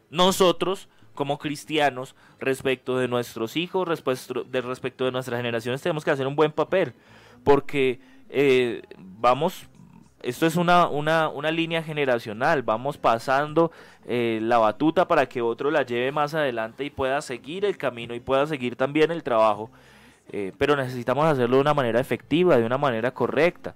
Nosotros 0.09 0.89
como 1.13 1.37
cristianos 1.37 2.15
respecto 2.39 2.97
de 2.97 3.07
nuestros 3.07 3.57
hijos, 3.57 3.87
respecto 3.87 4.43
de, 4.43 4.61
respecto 4.61 5.05
de 5.05 5.11
nuestras 5.11 5.39
generaciones, 5.39 5.81
tenemos 5.81 6.05
que 6.05 6.11
hacer 6.11 6.27
un 6.27 6.35
buen 6.35 6.51
papel, 6.51 6.93
porque 7.43 7.99
eh, 8.29 8.81
vamos, 8.97 9.67
esto 10.21 10.45
es 10.45 10.55
una, 10.55 10.87
una, 10.87 11.29
una, 11.29 11.51
línea 11.51 11.83
generacional, 11.83 12.63
vamos 12.63 12.97
pasando 12.97 13.71
eh, 14.05 14.39
la 14.41 14.57
batuta 14.57 15.07
para 15.07 15.27
que 15.27 15.41
otro 15.41 15.69
la 15.71 15.83
lleve 15.83 16.11
más 16.11 16.33
adelante 16.33 16.85
y 16.85 16.89
pueda 16.89 17.21
seguir 17.21 17.65
el 17.65 17.77
camino 17.77 18.15
y 18.15 18.19
pueda 18.19 18.47
seguir 18.47 18.75
también 18.75 19.11
el 19.11 19.23
trabajo, 19.23 19.69
eh, 20.31 20.53
pero 20.57 20.75
necesitamos 20.75 21.25
hacerlo 21.25 21.57
de 21.57 21.61
una 21.61 21.73
manera 21.73 21.99
efectiva, 21.99 22.57
de 22.57 22.65
una 22.65 22.77
manera 22.77 23.11
correcta, 23.11 23.75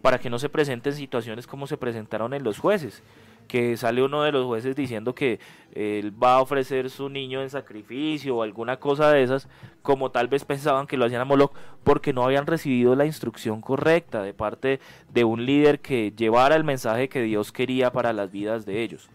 para 0.00 0.18
que 0.18 0.30
no 0.30 0.38
se 0.38 0.48
presenten 0.48 0.94
situaciones 0.94 1.46
como 1.46 1.66
se 1.66 1.76
presentaron 1.76 2.34
en 2.34 2.44
los 2.44 2.58
jueces 2.58 3.02
que 3.48 3.76
sale 3.76 4.02
uno 4.02 4.22
de 4.22 4.32
los 4.32 4.46
jueces 4.46 4.74
diciendo 4.74 5.14
que 5.14 5.38
él 5.74 6.12
va 6.22 6.36
a 6.36 6.40
ofrecer 6.40 6.88
su 6.90 7.08
niño 7.08 7.42
en 7.42 7.50
sacrificio 7.50 8.36
o 8.36 8.42
alguna 8.42 8.78
cosa 8.78 9.10
de 9.10 9.22
esas, 9.22 9.48
como 9.82 10.10
tal 10.10 10.28
vez 10.28 10.44
pensaban 10.44 10.86
que 10.86 10.96
lo 10.96 11.04
hacían 11.04 11.20
a 11.20 11.24
Moloch, 11.24 11.52
porque 11.82 12.12
no 12.12 12.24
habían 12.24 12.46
recibido 12.46 12.94
la 12.94 13.06
instrucción 13.06 13.60
correcta 13.60 14.22
de 14.22 14.34
parte 14.34 14.80
de 15.12 15.24
un 15.24 15.44
líder 15.44 15.80
que 15.80 16.12
llevara 16.16 16.56
el 16.56 16.64
mensaje 16.64 17.08
que 17.08 17.22
Dios 17.22 17.52
quería 17.52 17.92
para 17.92 18.12
las 18.12 18.30
vidas 18.30 18.64
de 18.66 18.82
ellos. 18.82 19.08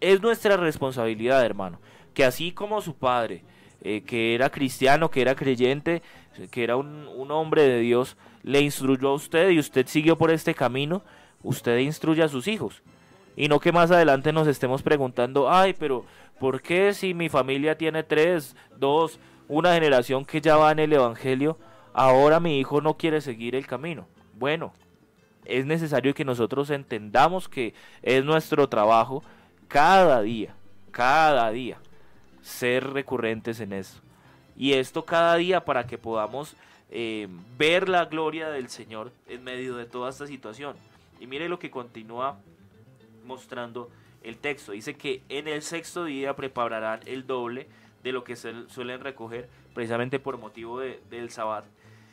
Es 0.00 0.22
nuestra 0.22 0.56
responsabilidad, 0.56 1.44
hermano, 1.44 1.78
que 2.14 2.24
así 2.24 2.52
como 2.52 2.80
su 2.80 2.94
padre, 2.94 3.44
eh, 3.82 4.02
que 4.02 4.34
era 4.34 4.50
cristiano, 4.50 5.10
que 5.10 5.20
era 5.20 5.34
creyente, 5.34 6.02
que 6.50 6.64
era 6.64 6.76
un, 6.76 7.06
un 7.08 7.30
hombre 7.30 7.62
de 7.62 7.80
Dios, 7.80 8.16
le 8.42 8.62
instruyó 8.62 9.10
a 9.10 9.14
usted 9.14 9.50
y 9.50 9.58
usted 9.58 9.86
siguió 9.86 10.16
por 10.16 10.30
este 10.30 10.54
camino, 10.54 11.02
usted 11.42 11.78
instruye 11.78 12.22
a 12.22 12.28
sus 12.28 12.48
hijos 12.48 12.82
y 13.38 13.46
no 13.46 13.60
que 13.60 13.70
más 13.70 13.92
adelante 13.92 14.32
nos 14.32 14.48
estemos 14.48 14.82
preguntando, 14.82 15.48
ay, 15.48 15.72
pero 15.72 16.04
¿por 16.40 16.60
qué 16.60 16.92
si 16.92 17.14
mi 17.14 17.28
familia 17.28 17.78
tiene 17.78 18.02
tres, 18.02 18.56
dos, 18.76 19.20
una 19.46 19.74
generación 19.74 20.24
que 20.24 20.40
ya 20.40 20.56
va 20.56 20.72
en 20.72 20.80
el 20.80 20.92
Evangelio, 20.92 21.56
ahora 21.92 22.40
mi 22.40 22.58
hijo 22.58 22.80
no 22.80 22.96
quiere 22.96 23.20
seguir 23.20 23.54
el 23.54 23.64
camino? 23.64 24.08
Bueno, 24.34 24.72
es 25.44 25.64
necesario 25.66 26.14
que 26.14 26.24
nosotros 26.24 26.68
entendamos 26.70 27.48
que 27.48 27.74
es 28.02 28.24
nuestro 28.24 28.68
trabajo 28.68 29.22
cada 29.68 30.20
día, 30.20 30.56
cada 30.90 31.48
día, 31.52 31.78
ser 32.42 32.92
recurrentes 32.92 33.60
en 33.60 33.72
eso. 33.72 34.00
Y 34.56 34.72
esto 34.72 35.04
cada 35.04 35.36
día 35.36 35.64
para 35.64 35.86
que 35.86 35.96
podamos 35.96 36.56
eh, 36.90 37.28
ver 37.56 37.88
la 37.88 38.06
gloria 38.06 38.50
del 38.50 38.68
Señor 38.68 39.12
en 39.28 39.44
medio 39.44 39.76
de 39.76 39.86
toda 39.86 40.10
esta 40.10 40.26
situación. 40.26 40.74
Y 41.20 41.28
mire 41.28 41.48
lo 41.48 41.60
que 41.60 41.70
continúa 41.70 42.36
mostrando 43.28 43.88
el 44.22 44.38
texto. 44.38 44.72
Dice 44.72 44.96
que 44.96 45.22
en 45.28 45.46
el 45.46 45.62
sexto 45.62 46.04
día 46.04 46.34
prepararán 46.34 47.00
el 47.06 47.26
doble 47.26 47.68
de 48.02 48.12
lo 48.12 48.24
que 48.24 48.34
se 48.34 48.68
suelen 48.68 49.00
recoger 49.00 49.48
precisamente 49.74 50.18
por 50.18 50.38
motivo 50.38 50.80
del 50.80 51.30
sabbat. 51.30 51.64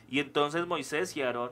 Y 0.08 0.20
entonces 0.20 0.66
Moisés 0.66 1.16
y 1.16 1.22
Aarón, 1.22 1.50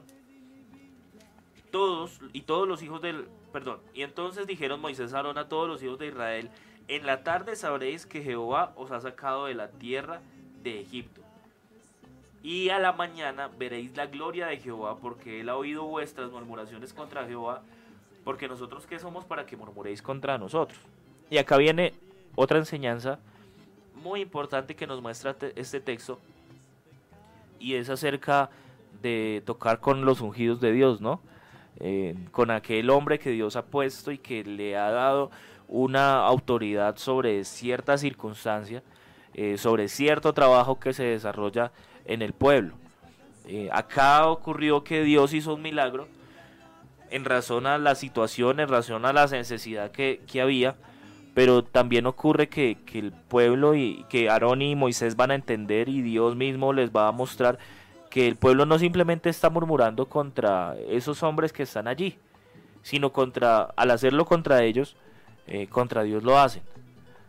todos 1.73 2.21
y 2.33 2.43
todos 2.43 2.69
los 2.69 2.83
hijos 2.83 3.03
del, 3.03 3.27
perdón, 3.53 3.81
y 3.93 4.03
entonces 4.03 4.47
dijeron 4.47 4.81
Moisés 4.81 5.11
y 5.11 5.17
Aarón 5.17 5.39
a 5.39 5.49
todos 5.49 5.69
los 5.69 5.83
hijos 5.83 5.99
de 5.99 6.07
Israel, 6.07 6.51
en 6.87 7.07
la 7.07 7.25
tarde 7.25 7.57
sabréis 7.57 8.07
que 8.07 8.23
Jehová 8.23 8.73
os 8.77 8.93
ha 8.93 9.01
sacado 9.01 9.47
de 9.47 9.55
la 9.55 9.71
tierra 9.71 10.21
de 10.63 10.81
Egipto. 10.81 11.23
Y 12.43 12.69
a 12.69 12.79
la 12.79 12.93
mañana 12.93 13.49
veréis 13.49 13.97
la 13.97 14.07
gloria 14.07 14.47
de 14.49 14.59
Jehová, 14.59 14.99
porque 14.99 15.41
él 15.41 15.49
ha 15.49 15.57
oído 15.57 15.85
vuestras 15.85 16.31
murmuraciones 16.31 16.93
contra 16.93 17.27
Jehová 17.27 17.63
porque 18.25 18.49
nosotros 18.49 18.87
qué 18.87 18.99
somos 18.99 19.25
para 19.25 19.47
que 19.47 19.57
murmuréis 19.57 20.03
contra 20.03 20.39
nosotros. 20.39 20.79
Y 21.31 21.39
acá 21.39 21.57
viene 21.57 21.95
otra 22.35 22.59
enseñanza 22.59 23.19
muy 23.95 24.21
importante 24.21 24.75
que 24.75 24.87
nos 24.87 25.01
muestra 25.01 25.37
este 25.57 25.81
texto 25.81 26.19
y 27.59 27.75
es 27.75 27.89
acerca 27.89 28.51
de 29.03 29.43
tocar 29.47 29.81
con 29.81 30.05
los 30.05 30.21
ungidos 30.21 30.61
de 30.61 30.73
Dios, 30.73 31.01
¿no? 31.01 31.21
Eh, 31.81 32.15
con 32.31 32.51
aquel 32.51 32.91
hombre 32.91 33.19
que 33.19 33.31
Dios 33.31 33.57
ha 33.57 33.65
puesto 33.65 34.13
y 34.13 34.19
que 34.19 34.45
le 34.45 34.77
ha 34.77 34.91
dado 34.91 35.31
una 35.67 36.25
autoridad 36.25 36.97
sobre 36.97 37.45
cierta 37.45 37.99
circunstancia, 37.99 38.83
eh, 39.33 39.57
sobre 39.59 39.89
cierto 39.89 40.33
trabajo 40.33 40.79
que 40.79 40.93
se 40.93 41.05
desarrolla 41.05 41.73
en 42.05 42.23
el 42.23 42.33
pueblo. 42.33 42.75
Eh, 43.47 43.69
acá 43.73 44.29
ocurrió 44.29 44.85
que 44.85 45.03
Dios 45.03 45.33
hizo 45.33 45.55
un 45.55 45.63
milagro 45.63 46.07
en 47.15 47.25
razón 47.25 47.67
a 47.69 47.79
la 47.79 47.95
situación, 47.95 48.59
en 48.59 48.69
razón 48.69 49.07
a 49.07 49.13
la 49.13 49.27
necesidad 49.29 49.93
que, 49.93 50.21
había, 50.43 50.75
pero 51.33 51.63
también 51.63 52.07
ocurre 52.07 52.49
que, 52.49 52.77
el 52.93 53.13
pueblo 53.13 53.77
y 53.77 54.05
que 54.09 54.29
Aarón 54.29 54.63
y 54.63 54.75
Moisés 54.75 55.15
van 55.15 55.31
a 55.31 55.37
entender 55.37 55.89
y 55.89 56.03
Dios 56.03 56.35
mismo 56.35 56.73
les 56.73 56.91
va 56.91 57.07
a 57.07 57.13
mostrar 57.13 57.61
que 58.11 58.27
el 58.27 58.35
pueblo 58.35 58.67
no 58.67 58.81
simplemente 58.81 59.31
está 59.31 59.49
murmurando 59.49 60.07
contra 60.07 60.75
esos 60.89 61.23
hombres 61.23 61.53
que 61.53 61.63
están 61.63 61.87
allí, 61.87 62.19
sino 62.83 63.13
contra, 63.13 63.63
al 63.77 63.93
hacerlo 63.93 64.25
contra 64.25 64.65
ellos, 64.65 64.97
eh, 65.47 65.69
contra 65.69 66.03
Dios 66.03 66.25
lo 66.25 66.37
hacen. 66.37 66.65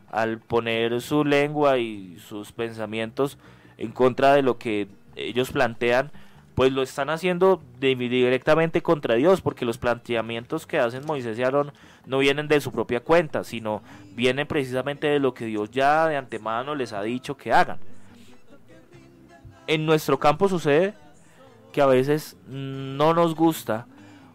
Al 0.09 0.39
poner 0.39 0.99
su 0.99 1.23
lengua 1.23 1.77
y 1.77 2.17
sus 2.17 2.51
pensamientos 2.51 3.37
en 3.77 3.91
contra 3.91 4.33
de 4.33 4.41
lo 4.41 4.57
que 4.57 4.87
ellos 5.15 5.51
plantean, 5.51 6.11
pues 6.55 6.71
lo 6.71 6.81
están 6.81 7.09
haciendo 7.09 7.61
directamente 7.79 8.81
contra 8.81 9.15
Dios, 9.15 9.41
porque 9.41 9.65
los 9.65 9.77
planteamientos 9.77 10.65
que 10.65 10.79
hacen 10.79 11.05
Moisés 11.05 11.37
y 11.37 11.43
Aarón 11.43 11.73
no 12.05 12.19
vienen 12.19 12.47
de 12.47 12.61
su 12.61 12.71
propia 12.71 13.01
cuenta, 13.01 13.43
sino 13.43 13.81
vienen 14.13 14.47
precisamente 14.47 15.07
de 15.07 15.19
lo 15.19 15.33
que 15.33 15.45
Dios 15.45 15.69
ya 15.69 16.07
de 16.07 16.15
antemano 16.15 16.73
les 16.73 16.93
ha 16.93 17.01
dicho 17.01 17.35
que 17.35 17.51
hagan. 17.51 17.77
En 19.67 19.85
nuestro 19.85 20.17
campo 20.17 20.47
sucede 20.47 20.93
que 21.73 21.81
a 21.81 21.87
veces 21.87 22.37
no 22.47 23.13
nos 23.13 23.35
gusta 23.35 23.85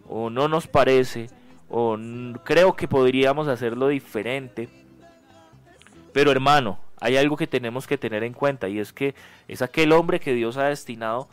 o 0.07 0.29
no 0.29 0.47
nos 0.47 0.67
parece 0.67 1.31
o 1.71 1.97
creo 2.45 2.75
que 2.75 2.87
podríamos 2.87 3.49
hacerlo 3.49 3.89
diferente. 3.89 4.69
Pero 6.13 6.33
hermano, 6.33 6.79
hay 7.01 7.17
algo 7.17 7.37
que 7.37 7.47
tenemos 7.47 7.87
que 7.87 7.97
tener 7.97 8.25
en 8.25 8.35
cuenta 8.35 8.69
y 8.69 8.79
es 8.79 8.93
que 8.93 9.15
es 9.49 9.63
aquel 9.63 9.93
hombre 9.93 10.21
que 10.21 10.35
Dios 10.35 10.59
ha 10.59 10.65
destinado 10.65 11.29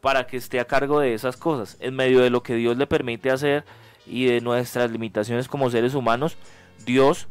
para 0.00 0.26
que 0.26 0.36
esté 0.36 0.60
a 0.60 0.66
cargo 0.66 1.00
de 1.00 1.14
esas 1.14 1.36
cosas, 1.36 1.76
en 1.80 1.94
medio 1.94 2.20
de 2.20 2.30
lo 2.30 2.42
que 2.42 2.54
Dios 2.54 2.76
le 2.76 2.86
permite 2.86 3.30
hacer 3.30 3.64
y 4.06 4.26
de 4.26 4.40
nuestras 4.40 4.90
limitaciones 4.90 5.48
como 5.48 5.70
seres 5.70 5.94
humanos, 5.94 6.36
Dios 6.84 7.28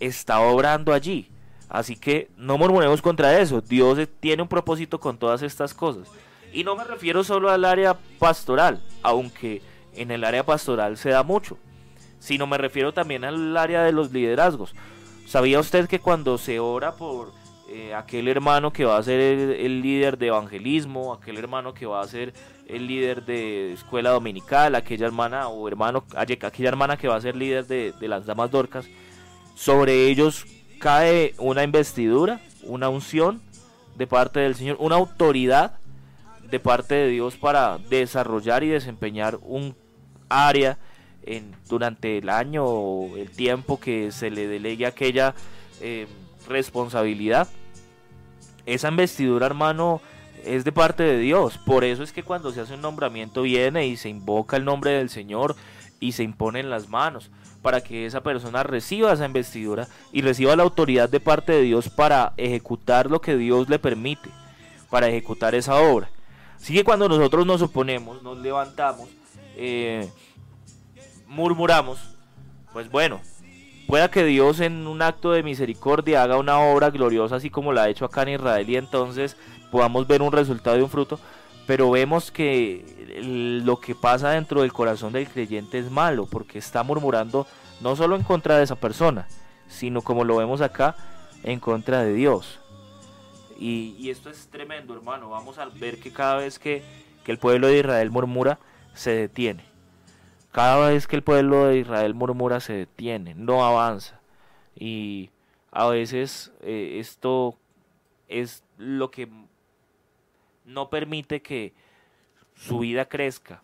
está 0.00 0.40
obrando 0.40 0.92
allí. 0.92 1.30
Así 1.68 1.96
que 1.96 2.30
no 2.36 2.58
murmuremos 2.58 3.02
contra 3.02 3.40
eso, 3.40 3.60
Dios 3.60 3.98
tiene 4.20 4.42
un 4.42 4.48
propósito 4.48 5.00
con 5.00 5.18
todas 5.18 5.42
estas 5.42 5.74
cosas. 5.74 6.08
Y 6.52 6.64
no 6.64 6.76
me 6.76 6.84
refiero 6.84 7.24
solo 7.24 7.50
al 7.50 7.64
área 7.64 7.96
pastoral, 8.18 8.82
aunque 9.02 9.62
en 9.94 10.10
el 10.10 10.24
área 10.24 10.44
pastoral 10.44 10.96
se 10.96 11.10
da 11.10 11.22
mucho, 11.22 11.58
sino 12.18 12.46
me 12.46 12.56
refiero 12.56 12.94
también 12.94 13.24
al 13.24 13.56
área 13.56 13.82
de 13.82 13.92
los 13.92 14.12
liderazgos. 14.12 14.74
¿Sabía 15.26 15.58
usted 15.58 15.88
que 15.88 15.98
cuando 15.98 16.38
se 16.38 16.60
ora 16.60 16.92
por 16.92 17.32
eh, 17.68 17.94
aquel 17.94 18.28
hermano 18.28 18.72
que 18.72 18.84
va 18.84 18.96
a 18.96 19.02
ser 19.02 19.20
el, 19.20 19.82
líder 19.82 20.18
de 20.18 20.28
evangelismo, 20.28 21.12
aquel 21.12 21.36
hermano 21.36 21.74
que 21.74 21.86
va 21.86 22.00
a 22.00 22.06
ser 22.06 22.32
el 22.68 22.86
líder 22.86 23.24
de 23.24 23.72
escuela 23.72 24.10
dominical, 24.10 24.74
aquella 24.74 25.06
hermana 25.06 25.48
o 25.48 25.66
hermano, 25.66 26.04
aquella 26.16 26.68
hermana 26.68 26.96
que 26.96 27.08
va 27.08 27.16
a 27.16 27.20
ser 27.20 27.34
líder 27.34 27.66
de, 27.66 27.92
de 27.92 28.08
las 28.08 28.26
damas 28.26 28.50
dorcas, 28.50 28.86
sobre 29.54 30.06
ellos 30.06 30.46
cae 30.78 31.34
una 31.38 31.64
investidura, 31.64 32.40
una 32.62 32.88
unción 32.88 33.40
de 33.96 34.06
parte 34.06 34.40
del 34.40 34.54
Señor, 34.54 34.76
una 34.78 34.96
autoridad 34.96 35.78
de 36.50 36.60
parte 36.60 36.94
de 36.94 37.08
Dios 37.08 37.36
para 37.36 37.78
desarrollar 37.78 38.62
y 38.62 38.68
desempeñar 38.68 39.38
un 39.42 39.74
área 40.28 40.78
en, 41.22 41.54
durante 41.68 42.18
el 42.18 42.28
año 42.28 42.64
o 42.64 43.16
el 43.16 43.30
tiempo 43.30 43.80
que 43.80 44.12
se 44.12 44.30
le 44.30 44.46
delegue 44.46 44.86
aquella 44.86 45.34
eh, 45.80 46.06
responsabilidad. 46.48 47.48
Esa 48.64 48.88
investidura, 48.88 49.46
hermano, 49.46 50.00
es 50.44 50.64
de 50.64 50.72
parte 50.72 51.02
de 51.02 51.18
Dios. 51.18 51.58
Por 51.58 51.84
eso 51.84 52.02
es 52.02 52.12
que 52.12 52.22
cuando 52.22 52.52
se 52.52 52.60
hace 52.60 52.74
un 52.74 52.82
nombramiento 52.82 53.42
viene 53.42 53.86
y 53.86 53.96
se 53.96 54.08
invoca 54.08 54.56
el 54.56 54.64
nombre 54.64 54.92
del 54.92 55.10
Señor 55.10 55.56
y 56.00 56.12
se 56.12 56.22
impone 56.22 56.60
en 56.60 56.70
las 56.70 56.88
manos 56.88 57.30
para 57.62 57.80
que 57.80 58.06
esa 58.06 58.22
persona 58.22 58.62
reciba 58.62 59.12
esa 59.12 59.26
investidura 59.26 59.88
y 60.12 60.22
reciba 60.22 60.54
la 60.54 60.62
autoridad 60.62 61.08
de 61.08 61.18
parte 61.20 61.52
de 61.52 61.62
Dios 61.62 61.88
para 61.88 62.32
ejecutar 62.36 63.10
lo 63.10 63.20
que 63.20 63.36
Dios 63.36 63.68
le 63.68 63.78
permite, 63.78 64.30
para 64.88 65.08
ejecutar 65.08 65.54
esa 65.54 65.74
obra. 65.74 66.08
Así 66.56 66.74
que 66.74 66.84
cuando 66.84 67.08
nosotros 67.08 67.44
nos 67.44 67.62
oponemos, 67.62 68.22
nos 68.22 68.38
levantamos, 68.38 69.08
eh, 69.56 70.08
murmuramos, 71.26 71.98
pues 72.72 72.90
bueno, 72.90 73.20
pueda 73.86 74.10
que 74.10 74.24
Dios 74.24 74.60
en 74.60 74.86
un 74.86 75.02
acto 75.02 75.32
de 75.32 75.42
misericordia 75.42 76.22
haga 76.22 76.38
una 76.38 76.58
obra 76.58 76.90
gloriosa 76.90 77.36
así 77.36 77.50
como 77.50 77.72
la 77.72 77.84
ha 77.84 77.88
hecho 77.88 78.04
acá 78.04 78.22
en 78.22 78.30
Israel 78.30 78.68
y 78.68 78.76
entonces 78.76 79.36
podamos 79.70 80.06
ver 80.06 80.22
un 80.22 80.32
resultado 80.32 80.78
y 80.78 80.82
un 80.82 80.90
fruto, 80.90 81.18
pero 81.66 81.90
vemos 81.90 82.30
que 82.30 82.84
lo 83.64 83.80
que 83.80 83.94
pasa 83.94 84.30
dentro 84.30 84.62
del 84.62 84.72
corazón 84.72 85.12
del 85.12 85.28
creyente 85.28 85.78
es 85.78 85.90
malo 85.90 86.26
porque 86.26 86.58
está 86.58 86.82
murmurando 86.82 87.46
no 87.80 87.96
solo 87.96 88.16
en 88.16 88.22
contra 88.22 88.56
de 88.58 88.64
esa 88.64 88.76
persona, 88.76 89.26
sino 89.68 90.02
como 90.02 90.24
lo 90.24 90.36
vemos 90.36 90.60
acá, 90.60 90.96
en 91.42 91.60
contra 91.60 92.02
de 92.02 92.14
Dios. 92.14 92.58
Y, 93.58 94.10
esto 94.10 94.30
es 94.30 94.48
tremendo, 94.48 94.94
hermano. 94.94 95.30
Vamos 95.30 95.58
a 95.58 95.66
ver 95.66 95.98
que 95.98 96.12
cada 96.12 96.36
vez 96.36 96.58
que, 96.58 96.82
el 97.26 97.38
pueblo 97.38 97.66
de 97.66 97.78
Israel 97.78 98.10
murmura, 98.10 98.58
se 98.94 99.10
detiene. 99.10 99.64
Cada 100.56 100.88
vez 100.88 101.06
que 101.06 101.16
el 101.16 101.22
pueblo 101.22 101.66
de 101.66 101.80
Israel 101.80 102.14
murmura, 102.14 102.60
se 102.60 102.72
detiene, 102.72 103.34
no 103.34 103.62
avanza. 103.62 104.22
Y 104.74 105.28
a 105.70 105.86
veces 105.88 106.50
eh, 106.62 106.96
esto 106.98 107.58
es 108.26 108.64
lo 108.78 109.10
que 109.10 109.28
no 110.64 110.88
permite 110.88 111.42
que 111.42 111.74
su 112.54 112.78
vida 112.78 113.04
crezca, 113.04 113.62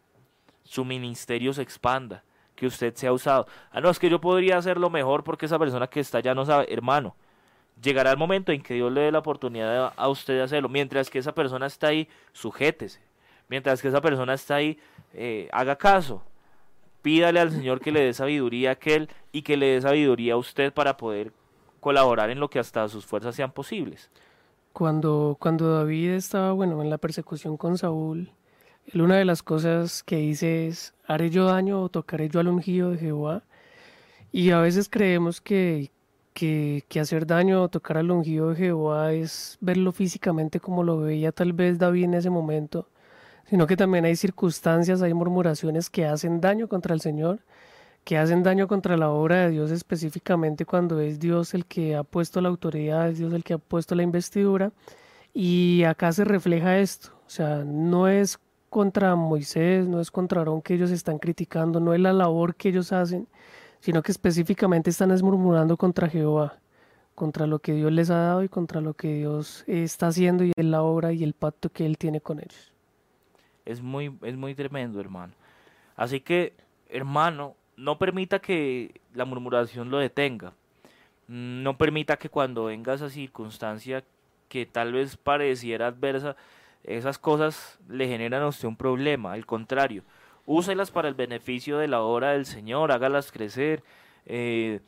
su 0.64 0.84
ministerio 0.84 1.54
se 1.54 1.62
expanda, 1.62 2.24
que 2.54 2.66
usted 2.66 2.94
sea 2.94 3.14
usado. 3.14 3.46
Ah, 3.70 3.80
no, 3.80 3.88
es 3.88 3.98
que 3.98 4.10
yo 4.10 4.20
podría 4.20 4.58
hacerlo 4.58 4.90
mejor 4.90 5.24
porque 5.24 5.46
esa 5.46 5.58
persona 5.58 5.86
que 5.86 6.00
está 6.00 6.18
allá 6.18 6.34
no 6.34 6.44
sabe, 6.44 6.70
hermano 6.70 7.16
llegará 7.80 8.10
el 8.10 8.18
momento 8.18 8.52
en 8.52 8.62
que 8.62 8.74
Dios 8.74 8.92
le 8.92 9.00
dé 9.00 9.12
la 9.12 9.20
oportunidad 9.20 9.94
a 9.96 10.08
usted 10.10 10.34
de 10.34 10.42
hacerlo. 10.42 10.68
Mientras 10.68 11.08
que 11.08 11.20
esa 11.20 11.32
persona 11.32 11.64
está 11.64 11.86
ahí, 11.86 12.06
sujétese. 12.34 13.00
Mientras 13.48 13.80
que 13.80 13.88
esa 13.88 14.02
persona 14.02 14.34
está 14.34 14.56
ahí, 14.56 14.78
eh, 15.14 15.48
haga 15.52 15.74
caso. 15.74 16.22
Pídale 17.02 17.40
al 17.40 17.50
Señor 17.50 17.80
que 17.80 17.92
le 17.92 18.00
dé 18.00 18.14
sabiduría 18.14 18.70
a 18.70 18.72
aquel 18.74 19.08
y 19.32 19.42
que 19.42 19.56
le 19.56 19.66
dé 19.66 19.80
sabiduría 19.80 20.34
a 20.34 20.36
usted 20.36 20.72
para 20.72 20.96
poder 20.96 21.32
colaborar 21.80 22.30
en 22.30 22.38
lo 22.40 22.48
que 22.48 22.60
hasta 22.60 22.88
sus 22.88 23.04
fuerzas 23.04 23.34
sean 23.34 23.52
posibles. 23.52 24.10
Cuando, 24.72 25.36
cuando 25.38 25.74
David 25.74 26.10
estaba, 26.10 26.52
bueno, 26.52 26.80
en 26.80 26.90
la 26.90 26.98
persecución 26.98 27.56
con 27.56 27.76
Saúl, 27.76 28.30
él 28.86 29.02
una 29.02 29.16
de 29.16 29.24
las 29.24 29.42
cosas 29.42 30.02
que 30.02 30.16
dice 30.16 30.68
es, 30.68 30.94
haré 31.06 31.30
yo 31.30 31.46
daño 31.46 31.82
o 31.82 31.88
tocaré 31.88 32.28
yo 32.28 32.40
al 32.40 32.48
ungido 32.48 32.90
de 32.90 32.98
Jehová. 32.98 33.42
Y 34.30 34.50
a 34.50 34.60
veces 34.60 34.88
creemos 34.88 35.40
que, 35.40 35.90
que, 36.32 36.82
hacer 37.00 37.26
daño 37.26 37.62
o 37.62 37.68
tocar 37.68 37.98
al 37.98 38.10
ungido 38.10 38.50
de 38.50 38.56
Jehová 38.56 39.12
es 39.12 39.58
verlo 39.60 39.92
físicamente 39.92 40.60
como 40.60 40.82
lo 40.82 40.98
veía 40.98 41.32
tal 41.32 41.52
vez 41.52 41.78
David 41.78 42.04
en 42.04 42.14
ese 42.14 42.30
momento, 42.30 42.88
sino 43.52 43.66
que 43.66 43.76
también 43.76 44.06
hay 44.06 44.16
circunstancias, 44.16 45.02
hay 45.02 45.12
murmuraciones 45.12 45.90
que 45.90 46.06
hacen 46.06 46.40
daño 46.40 46.68
contra 46.68 46.94
el 46.94 47.02
Señor, 47.02 47.40
que 48.02 48.16
hacen 48.16 48.42
daño 48.42 48.66
contra 48.66 48.96
la 48.96 49.10
obra 49.10 49.42
de 49.42 49.50
Dios 49.50 49.70
específicamente 49.70 50.64
cuando 50.64 51.00
es 51.00 51.20
Dios 51.20 51.52
el 51.52 51.66
que 51.66 51.94
ha 51.94 52.02
puesto 52.02 52.40
la 52.40 52.48
autoridad, 52.48 53.10
es 53.10 53.18
Dios 53.18 53.34
el 53.34 53.44
que 53.44 53.52
ha 53.52 53.58
puesto 53.58 53.94
la 53.94 54.04
investidura. 54.04 54.72
Y 55.34 55.84
acá 55.84 56.12
se 56.12 56.24
refleja 56.24 56.78
esto, 56.78 57.10
o 57.26 57.28
sea, 57.28 57.62
no 57.62 58.08
es 58.08 58.38
contra 58.70 59.16
Moisés, 59.16 59.86
no 59.86 60.00
es 60.00 60.10
contra 60.10 60.40
Aarón 60.40 60.62
que 60.62 60.72
ellos 60.72 60.90
están 60.90 61.18
criticando, 61.18 61.78
no 61.78 61.92
es 61.92 62.00
la 62.00 62.14
labor 62.14 62.54
que 62.54 62.70
ellos 62.70 62.90
hacen, 62.90 63.28
sino 63.80 64.02
que 64.02 64.12
específicamente 64.12 64.88
están 64.88 65.10
murmurando 65.22 65.76
contra 65.76 66.08
Jehová, 66.08 66.58
contra 67.14 67.46
lo 67.46 67.58
que 67.58 67.74
Dios 67.74 67.92
les 67.92 68.08
ha 68.08 68.16
dado 68.16 68.44
y 68.44 68.48
contra 68.48 68.80
lo 68.80 68.94
que 68.94 69.12
Dios 69.12 69.64
está 69.66 70.06
haciendo 70.06 70.42
y 70.42 70.52
es 70.56 70.64
la 70.64 70.82
obra 70.82 71.12
y 71.12 71.22
el 71.22 71.34
pacto 71.34 71.68
que 71.68 71.84
Él 71.84 71.98
tiene 71.98 72.22
con 72.22 72.38
ellos. 72.38 72.71
Es 73.64 73.80
muy, 73.80 74.16
es 74.22 74.36
muy 74.36 74.54
tremendo, 74.54 75.00
hermano. 75.00 75.34
Así 75.96 76.20
que, 76.20 76.54
hermano, 76.88 77.54
no 77.76 77.98
permita 77.98 78.40
que 78.40 79.00
la 79.14 79.24
murmuración 79.24 79.90
lo 79.90 79.98
detenga. 79.98 80.52
No 81.28 81.78
permita 81.78 82.16
que 82.16 82.28
cuando 82.28 82.64
venga 82.64 82.94
esa 82.94 83.08
circunstancia 83.08 84.04
que 84.48 84.66
tal 84.66 84.92
vez 84.92 85.16
pareciera 85.16 85.86
adversa, 85.86 86.36
esas 86.84 87.18
cosas 87.18 87.78
le 87.88 88.08
generan 88.08 88.42
a 88.42 88.48
usted 88.48 88.68
un 88.68 88.76
problema. 88.76 89.32
Al 89.32 89.46
contrario, 89.46 90.02
úselas 90.46 90.90
para 90.90 91.08
el 91.08 91.14
beneficio 91.14 91.78
de 91.78 91.88
la 91.88 92.02
obra 92.02 92.32
del 92.32 92.46
Señor, 92.46 92.92
hágalas 92.92 93.32
crecer, 93.32 93.82
eh, 94.26 94.80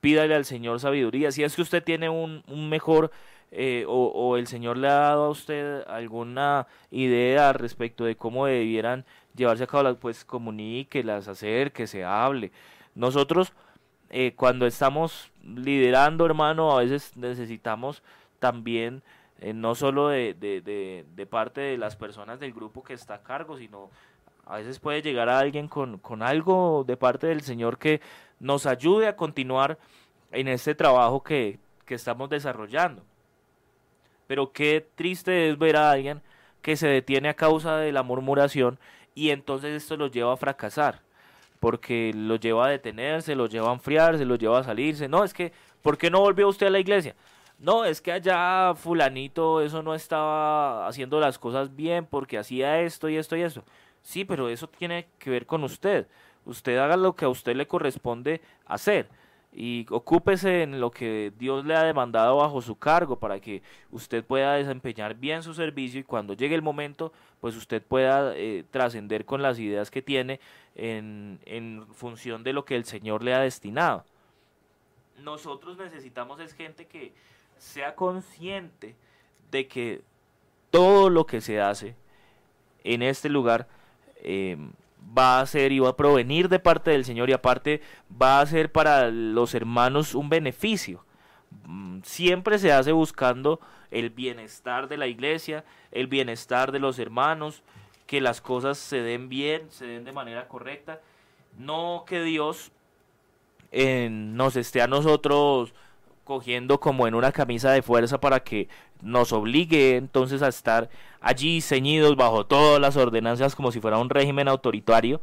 pídale 0.00 0.34
al 0.34 0.44
Señor 0.44 0.80
sabiduría. 0.80 1.30
Si 1.32 1.42
es 1.42 1.54
que 1.54 1.62
usted 1.62 1.82
tiene 1.82 2.08
un, 2.08 2.42
mejor 2.68 3.10
eh, 3.50 3.84
o, 3.88 4.36
el 4.36 4.46
Señor 4.46 4.76
le 4.76 4.88
ha 4.88 4.94
dado 4.94 5.24
a 5.24 5.30
usted 5.30 5.82
alguna 5.86 6.66
idea 6.90 7.52
respecto 7.52 8.04
de 8.04 8.16
cómo 8.16 8.46
debieran 8.46 9.04
llevarse 9.34 9.64
a 9.64 9.66
cabo 9.66 9.84
las, 9.84 9.96
pues 9.96 10.24
comuníquelas, 10.24 11.28
hacer 11.28 11.72
que 11.72 11.86
se 11.86 12.04
hable. 12.04 12.52
Nosotros, 12.94 13.52
eh, 14.10 14.34
cuando 14.36 14.66
estamos 14.66 15.30
liderando, 15.42 16.26
hermano, 16.26 16.72
a 16.72 16.82
veces 16.82 17.16
necesitamos 17.16 18.02
también 18.38 19.02
no 19.54 19.76
solo 19.76 20.08
de, 20.08 20.34
de, 20.34 21.04
de, 21.14 21.26
parte 21.26 21.60
de 21.60 21.78
las 21.78 21.94
personas 21.94 22.40
del 22.40 22.52
grupo 22.52 22.82
que 22.82 22.92
está 22.92 23.14
a 23.14 23.22
cargo, 23.22 23.56
sino 23.56 23.88
a 24.48 24.56
veces 24.56 24.78
puede 24.78 25.02
llegar 25.02 25.28
a 25.28 25.38
alguien 25.38 25.68
con, 25.68 26.00
algo 26.22 26.82
de 26.86 26.96
parte 26.96 27.26
del 27.26 27.42
Señor 27.42 27.78
que 27.78 28.00
nos 28.40 28.64
ayude 28.64 29.06
a 29.06 29.14
continuar 29.14 29.78
en 30.32 30.48
este 30.48 30.74
trabajo 30.74 31.22
que, 31.22 31.60
estamos 31.86 32.28
desarrollando. 32.28 33.02
Pero 34.28 34.52
qué 34.52 34.86
triste 34.94 35.50
es 35.50 35.58
ver 35.58 35.76
a 35.76 35.90
alguien 35.90 36.22
que 36.62 36.76
se 36.76 36.86
detiene 36.86 37.28
a 37.28 37.34
causa 37.34 37.78
de 37.78 37.90
la 37.90 38.04
murmuración 38.04 38.78
y 39.16 39.30
entonces 39.30 39.82
esto 39.82 39.96
lo 39.96 40.06
lleva 40.06 40.32
a 40.34 40.36
fracasar, 40.36 41.00
porque 41.58 42.12
lo 42.14 42.36
lleva 42.36 42.66
a 42.66 42.70
detenerse, 42.70 43.34
lo 43.34 43.46
lleva 43.48 43.70
a 43.70 43.74
enfriarse, 43.74 44.24
lo 44.24 44.36
lleva 44.36 44.60
a 44.60 44.64
salirse. 44.64 45.08
No, 45.08 45.24
es 45.24 45.34
que, 45.34 45.52
¿por 45.82 45.98
qué 45.98 46.10
no 46.10 46.20
volvió 46.20 46.46
usted 46.46 46.68
a 46.68 46.70
la 46.70 46.78
iglesia? 46.78 47.16
no, 47.58 47.84
es 47.84 48.00
que 48.00 48.12
allá 48.12 48.74
fulanito 48.76 49.60
eso 49.60 49.82
no 49.82 49.94
estaba 49.94 50.86
haciendo 50.86 51.18
las 51.20 51.38
cosas 51.38 51.74
bien 51.74 52.06
porque 52.06 52.38
hacía 52.38 52.80
esto 52.80 53.08
y 53.08 53.16
esto 53.16 53.36
y 53.36 53.42
eso. 53.42 53.64
Sí, 54.02 54.24
pero 54.24 54.48
eso 54.48 54.68
tiene 54.68 55.08
que 55.18 55.30
ver 55.30 55.46
con 55.46 55.64
usted. 55.64 56.06
Usted 56.44 56.78
haga 56.78 56.96
lo 56.96 57.16
que 57.16 57.24
a 57.24 57.28
usted 57.28 57.56
le 57.56 57.66
corresponde 57.66 58.40
hacer 58.66 59.08
y 59.52 59.86
ocúpese 59.90 60.62
en 60.62 60.80
lo 60.80 60.90
que 60.90 61.32
Dios 61.38 61.64
le 61.64 61.74
ha 61.74 61.82
demandado 61.82 62.36
bajo 62.36 62.60
su 62.60 62.76
cargo 62.76 63.18
para 63.18 63.40
que 63.40 63.62
usted 63.90 64.24
pueda 64.24 64.54
desempeñar 64.54 65.14
bien 65.14 65.42
su 65.42 65.54
servicio 65.54 66.00
y 66.00 66.04
cuando 66.04 66.34
llegue 66.34 66.54
el 66.54 66.62
momento, 66.62 67.12
pues 67.40 67.56
usted 67.56 67.82
pueda 67.82 68.36
eh, 68.36 68.64
trascender 68.70 69.24
con 69.24 69.42
las 69.42 69.58
ideas 69.58 69.90
que 69.90 70.02
tiene 70.02 70.38
en, 70.74 71.40
en 71.46 71.86
función 71.92 72.44
de 72.44 72.52
lo 72.52 72.64
que 72.64 72.76
el 72.76 72.84
Señor 72.84 73.24
le 73.24 73.34
ha 73.34 73.40
destinado. 73.40 74.04
Nosotros 75.22 75.78
necesitamos 75.78 76.38
es 76.40 76.52
gente 76.52 76.86
que 76.86 77.12
sea 77.58 77.94
consciente 77.94 78.94
de 79.50 79.66
que 79.66 80.02
todo 80.70 81.10
lo 81.10 81.26
que 81.26 81.40
se 81.40 81.60
hace 81.60 81.96
en 82.84 83.02
este 83.02 83.28
lugar 83.28 83.66
eh, 84.22 84.56
va 85.16 85.40
a 85.40 85.46
ser 85.46 85.72
y 85.72 85.78
va 85.78 85.90
a 85.90 85.96
provenir 85.96 86.48
de 86.48 86.58
parte 86.58 86.90
del 86.90 87.04
Señor 87.04 87.30
y 87.30 87.32
aparte 87.32 87.80
va 88.10 88.40
a 88.40 88.46
ser 88.46 88.72
para 88.72 89.10
los 89.10 89.54
hermanos 89.54 90.14
un 90.14 90.28
beneficio. 90.28 91.04
Mm, 91.64 92.00
siempre 92.02 92.58
se 92.58 92.72
hace 92.72 92.92
buscando 92.92 93.60
el 93.90 94.10
bienestar 94.10 94.88
de 94.88 94.96
la 94.96 95.06
iglesia, 95.06 95.64
el 95.92 96.06
bienestar 96.06 96.72
de 96.72 96.78
los 96.78 96.98
hermanos, 96.98 97.62
que 98.06 98.20
las 98.20 98.40
cosas 98.40 98.78
se 98.78 99.02
den 99.02 99.28
bien, 99.28 99.70
se 99.70 99.86
den 99.86 100.04
de 100.04 100.12
manera 100.12 100.48
correcta, 100.48 101.00
no 101.58 102.04
que 102.06 102.22
Dios 102.22 102.72
eh, 103.70 104.08
nos 104.10 104.56
esté 104.56 104.80
a 104.80 104.86
nosotros 104.86 105.74
cogiendo 106.28 106.78
como 106.78 107.08
en 107.08 107.14
una 107.14 107.32
camisa 107.32 107.72
de 107.72 107.80
fuerza 107.80 108.20
para 108.20 108.40
que 108.40 108.68
nos 109.00 109.32
obligue 109.32 109.96
entonces 109.96 110.42
a 110.42 110.48
estar 110.48 110.90
allí 111.22 111.62
ceñidos 111.62 112.16
bajo 112.16 112.44
todas 112.44 112.78
las 112.78 112.98
ordenanzas 112.98 113.56
como 113.56 113.72
si 113.72 113.80
fuera 113.80 113.96
un 113.96 114.10
régimen 114.10 114.46
autoritario, 114.46 115.22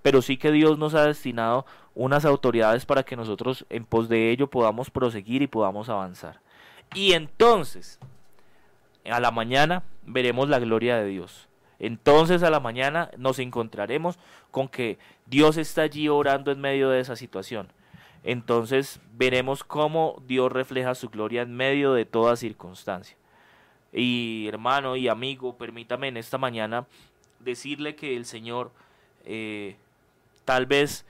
pero 0.00 0.22
sí 0.22 0.38
que 0.38 0.50
Dios 0.50 0.78
nos 0.78 0.94
ha 0.94 1.04
destinado 1.04 1.66
unas 1.94 2.24
autoridades 2.24 2.86
para 2.86 3.02
que 3.02 3.16
nosotros 3.16 3.66
en 3.68 3.84
pos 3.84 4.08
de 4.08 4.30
ello 4.30 4.48
podamos 4.48 4.88
proseguir 4.90 5.42
y 5.42 5.46
podamos 5.46 5.90
avanzar. 5.90 6.40
Y 6.94 7.12
entonces, 7.12 7.98
a 9.10 9.20
la 9.20 9.30
mañana 9.30 9.82
veremos 10.06 10.48
la 10.48 10.58
gloria 10.58 10.96
de 10.96 11.04
Dios. 11.04 11.48
Entonces 11.78 12.42
a 12.42 12.48
la 12.48 12.60
mañana 12.60 13.10
nos 13.18 13.38
encontraremos 13.38 14.18
con 14.50 14.68
que 14.68 14.98
Dios 15.26 15.58
está 15.58 15.82
allí 15.82 16.08
orando 16.08 16.50
en 16.50 16.62
medio 16.62 16.88
de 16.88 17.00
esa 17.00 17.14
situación 17.14 17.68
entonces 18.24 19.00
veremos 19.14 19.64
cómo 19.64 20.22
Dios 20.26 20.52
refleja 20.52 20.94
su 20.94 21.08
gloria 21.08 21.42
en 21.42 21.54
medio 21.54 21.92
de 21.94 22.04
toda 22.04 22.36
circunstancia. 22.36 23.16
Y 23.92 24.46
hermano 24.48 24.96
y 24.96 25.08
amigo, 25.08 25.56
permítame 25.56 26.08
en 26.08 26.16
esta 26.16 26.38
mañana 26.38 26.86
decirle 27.40 27.96
que 27.96 28.16
el 28.16 28.24
Señor 28.24 28.70
eh, 29.24 29.76
tal 30.44 30.66
vez 30.66 31.04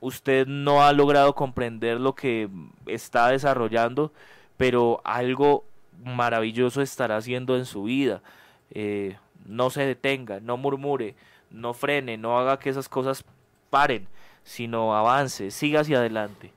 usted 0.00 0.46
no 0.46 0.84
ha 0.84 0.92
logrado 0.92 1.34
comprender 1.34 2.00
lo 2.00 2.14
que 2.14 2.48
está 2.86 3.28
desarrollando, 3.28 4.12
pero 4.56 5.00
algo 5.04 5.64
maravilloso 6.04 6.82
estará 6.82 7.18
haciendo 7.18 7.56
en 7.56 7.66
su 7.66 7.84
vida. 7.84 8.22
Eh, 8.70 9.16
no 9.44 9.70
se 9.70 9.86
detenga, 9.86 10.40
no 10.40 10.56
murmure, 10.56 11.14
no 11.50 11.72
frene, 11.74 12.16
no 12.16 12.38
haga 12.38 12.58
que 12.58 12.70
esas 12.70 12.88
cosas 12.88 13.24
paren 13.70 14.08
sino 14.46 14.96
avance, 14.96 15.50
siga 15.50 15.80
hacia 15.80 15.98
adelante. 15.98 16.52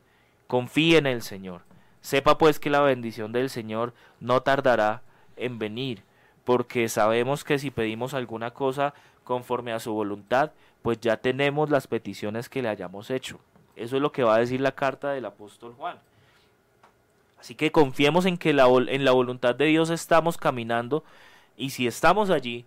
Confíe 0.48 1.00
en 1.00 1.08
el 1.08 1.24
Señor. 1.24 1.64
Sepa 2.02 2.38
pues 2.38 2.60
que 2.60 2.70
la 2.70 2.82
bendición 2.82 3.32
del 3.32 3.50
Señor 3.50 3.94
no 4.20 4.42
tardará 4.42 5.02
en 5.36 5.58
venir, 5.58 6.04
porque 6.46 6.88
sabemos 6.88 7.44
que 7.44 7.58
si 7.58 7.72
pedimos 7.72 8.14
alguna 8.14 8.52
cosa 8.52 8.94
conforme 9.24 9.74
a 9.74 9.80
su 9.80 9.92
voluntad, 9.92 10.52
pues 10.84 11.00
ya 11.02 11.18
tenemos 11.18 11.72
las 11.72 11.88
peticiones 11.88 12.48
que 12.48 12.62
le 12.62 12.70
hayamos 12.70 13.10
hecho. 13.10 13.40
Eso 13.76 13.96
es 13.96 14.02
lo 14.02 14.12
que 14.12 14.24
va 14.24 14.36
a 14.36 14.40
decir 14.40 14.62
la 14.62 14.74
carta 14.74 15.10
del 15.10 15.26
apóstol 15.26 15.74
Juan. 15.74 15.98
Así 17.40 17.56
que 17.56 17.72
confiemos 17.72 18.26
en 18.26 18.38
que 18.38 18.54
la, 18.54 18.68
en 18.68 19.04
la 19.04 19.12
voluntad 19.12 19.56
de 19.56 19.66
Dios 19.66 19.90
estamos 19.90 20.38
caminando 20.38 21.04
y 21.58 21.72
si 21.72 21.88
estamos 21.88 22.30
allí, 22.30 22.66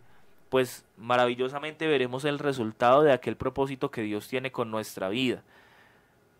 pues 0.52 0.84
maravillosamente 0.98 1.86
veremos 1.86 2.26
el 2.26 2.38
resultado 2.38 3.02
de 3.02 3.10
aquel 3.10 3.36
propósito 3.36 3.90
que 3.90 4.02
Dios 4.02 4.28
tiene 4.28 4.52
con 4.52 4.70
nuestra 4.70 5.08
vida. 5.08 5.42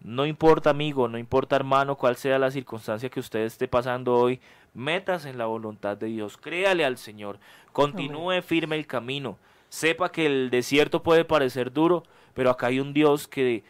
No 0.02 0.26
importa 0.26 0.68
amigo, 0.68 1.08
no 1.08 1.16
importa 1.16 1.56
hermano, 1.56 1.96
cuál 1.96 2.16
sea 2.16 2.38
la 2.38 2.50
circunstancia 2.50 3.08
que 3.08 3.20
usted 3.20 3.40
esté 3.40 3.68
pasando 3.68 4.14
hoy, 4.14 4.38
metas 4.74 5.24
en 5.24 5.38
la 5.38 5.46
voluntad 5.46 5.96
de 5.96 6.08
Dios, 6.08 6.36
créale 6.36 6.84
al 6.84 6.98
Señor, 6.98 7.38
continúe 7.72 8.42
firme 8.42 8.76
el 8.76 8.86
camino, 8.86 9.38
sepa 9.70 10.12
que 10.12 10.26
el 10.26 10.50
desierto 10.50 11.02
puede 11.02 11.24
parecer 11.24 11.72
duro, 11.72 12.02
pero 12.34 12.50
acá 12.50 12.66
hay 12.66 12.80
un 12.80 12.92
Dios 12.92 13.26
que 13.26 13.64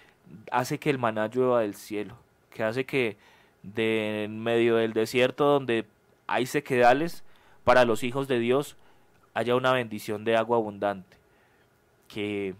hace 0.51 0.80
que 0.80 0.90
el 0.90 0.99
maná 0.99 1.28
llueva 1.28 1.61
del 1.61 1.76
cielo, 1.76 2.16
que 2.51 2.64
hace 2.64 2.84
que 2.84 3.16
de 3.62 4.24
en 4.24 4.43
medio 4.43 4.74
del 4.74 4.93
desierto 4.93 5.45
donde 5.45 5.86
hay 6.26 6.47
sequedales 6.47 7.22
para 7.62 7.84
los 7.84 8.03
hijos 8.03 8.26
de 8.26 8.40
Dios, 8.40 8.76
haya 9.35 9.57
una 9.57 9.72
bendición 9.72 10.24
de 10.24 10.37
agua 10.37 10.57
abundante. 10.57 11.16
Que 12.09 12.55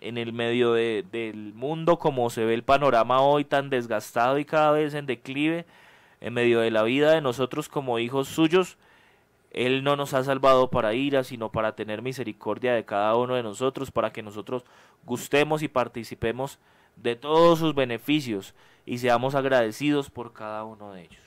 en 0.00 0.18
el 0.18 0.32
medio 0.32 0.72
del 0.72 1.52
mundo, 1.54 1.98
como 1.98 2.30
se 2.30 2.44
ve 2.44 2.54
el 2.54 2.62
panorama 2.62 3.20
hoy 3.20 3.44
tan 3.44 3.70
desgastado 3.70 4.38
y 4.38 4.44
cada 4.44 4.72
vez 4.72 4.94
en 4.94 5.06
declive, 5.06 5.66
en 6.20 6.34
medio 6.34 6.60
de 6.60 6.70
la 6.70 6.82
vida 6.82 7.12
de 7.12 7.20
nosotros 7.20 7.68
como 7.68 7.98
hijos 7.98 8.28
suyos, 8.28 8.76
Él 9.52 9.84
no 9.84 9.96
nos 9.96 10.14
ha 10.14 10.24
salvado 10.24 10.70
para 10.70 10.94
ira, 10.94 11.22
sino 11.24 11.50
para 11.50 11.76
tener 11.76 12.02
misericordia 12.02 12.74
de 12.74 12.84
cada 12.84 13.14
uno 13.16 13.34
de 13.34 13.42
nosotros, 13.42 13.90
para 13.90 14.12
que 14.12 14.22
nosotros 14.22 14.64
gustemos 15.04 15.62
y 15.62 15.68
participemos 15.68 16.58
de 16.96 17.16
todos 17.16 17.58
sus 17.58 17.74
beneficios 17.74 18.54
y 18.86 18.98
seamos 18.98 19.34
agradecidos 19.34 20.10
por 20.10 20.32
cada 20.32 20.64
uno 20.64 20.92
de 20.92 21.02
ellos. 21.02 21.22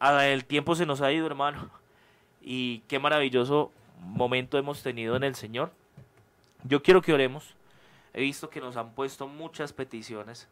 El 0.00 0.44
tiempo 0.44 0.74
se 0.74 0.86
nos 0.86 1.00
ha 1.00 1.12
ido, 1.12 1.26
hermano 1.26 1.70
y 2.48 2.78
qué 2.86 3.00
maravilloso 3.00 3.72
momento 3.98 4.56
hemos 4.56 4.80
tenido 4.80 5.16
en 5.16 5.24
el 5.24 5.34
Señor. 5.34 5.72
Yo 6.62 6.80
quiero 6.80 7.02
que 7.02 7.12
oremos. 7.12 7.56
He 8.14 8.20
visto 8.20 8.48
que 8.48 8.60
nos 8.60 8.76
han 8.76 8.92
puesto 8.92 9.26
muchas 9.26 9.72
peticiones 9.72 10.48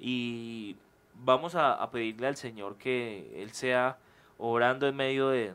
y 0.00 0.76
vamos 1.14 1.54
a, 1.54 1.88
pedirle 1.92 2.26
al 2.26 2.36
Señor 2.36 2.76
que 2.76 3.40
Él 3.40 3.52
sea 3.52 3.98
orando 4.36 4.88
en 4.88 4.96
medio 4.96 5.28
de, 5.28 5.54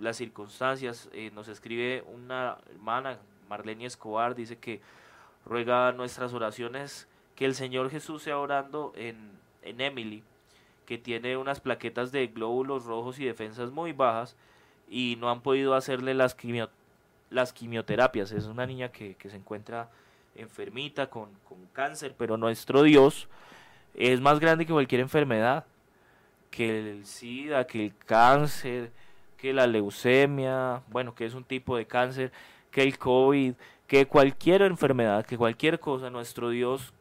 las 0.00 0.16
circunstancias. 0.16 1.08
Eh, 1.12 1.30
nos 1.32 1.46
escribe 1.46 2.02
una 2.12 2.58
hermana, 2.68 3.18
Marlene 3.48 3.86
Escobar, 3.86 4.34
dice 4.34 4.58
que 4.58 4.80
ruega 5.46 5.92
nuestras 5.92 6.34
oraciones 6.34 7.06
que 7.36 7.44
el 7.44 7.54
Señor 7.54 7.88
Jesús 7.88 8.24
sea 8.24 8.38
orando 8.38 8.92
en, 8.96 9.30
en 9.62 9.80
Emily, 9.80 10.24
que 10.86 10.98
tiene 10.98 11.36
unas 11.36 11.60
plaquetas 11.60 12.10
de 12.10 12.26
glóbulos 12.26 12.84
rojos 12.84 13.20
y 13.20 13.24
defensas 13.24 13.70
muy 13.70 13.92
bajas 13.92 14.36
y 14.90 15.16
no 15.20 15.30
han 15.30 15.40
podido 15.40 15.74
hacerle 15.74 16.12
las, 16.14 16.36
las 17.30 17.52
quimioterapias. 17.52 18.32
Es 18.32 18.46
una 18.46 18.66
niña 18.66 18.90
que, 18.90 19.16
se 19.22 19.36
encuentra 19.36 19.88
enfermita 20.34 21.08
con, 21.08 21.28
cáncer, 21.72 22.14
pero 22.18 22.36
nuestro 22.36 22.82
Dios 22.82 23.28
es 23.94 24.20
más 24.20 24.40
grande 24.40 24.66
que 24.66 24.72
cualquier 24.72 25.00
enfermedad, 25.00 25.64
que 26.50 26.90
el 26.90 27.06
SIDA, 27.06 27.66
que 27.66 27.86
el 27.86 27.96
cáncer, 27.96 28.90
que 29.36 29.52
la 29.52 29.66
leucemia, 29.66 30.82
bueno, 30.88 31.14
que 31.14 31.24
es 31.24 31.34
un 31.34 31.44
tipo 31.44 31.76
de 31.76 31.86
cáncer, 31.86 32.32
que 32.72 32.82
el 32.82 32.98
COVID, 32.98 33.54
que 33.86 34.06
cualquier 34.06 34.62
enfermedad, 34.62 35.24
que 35.24 35.38
cualquier 35.38 35.78
cosa, 35.78 36.10
nuestro 36.10 36.50
Dios 36.50 36.92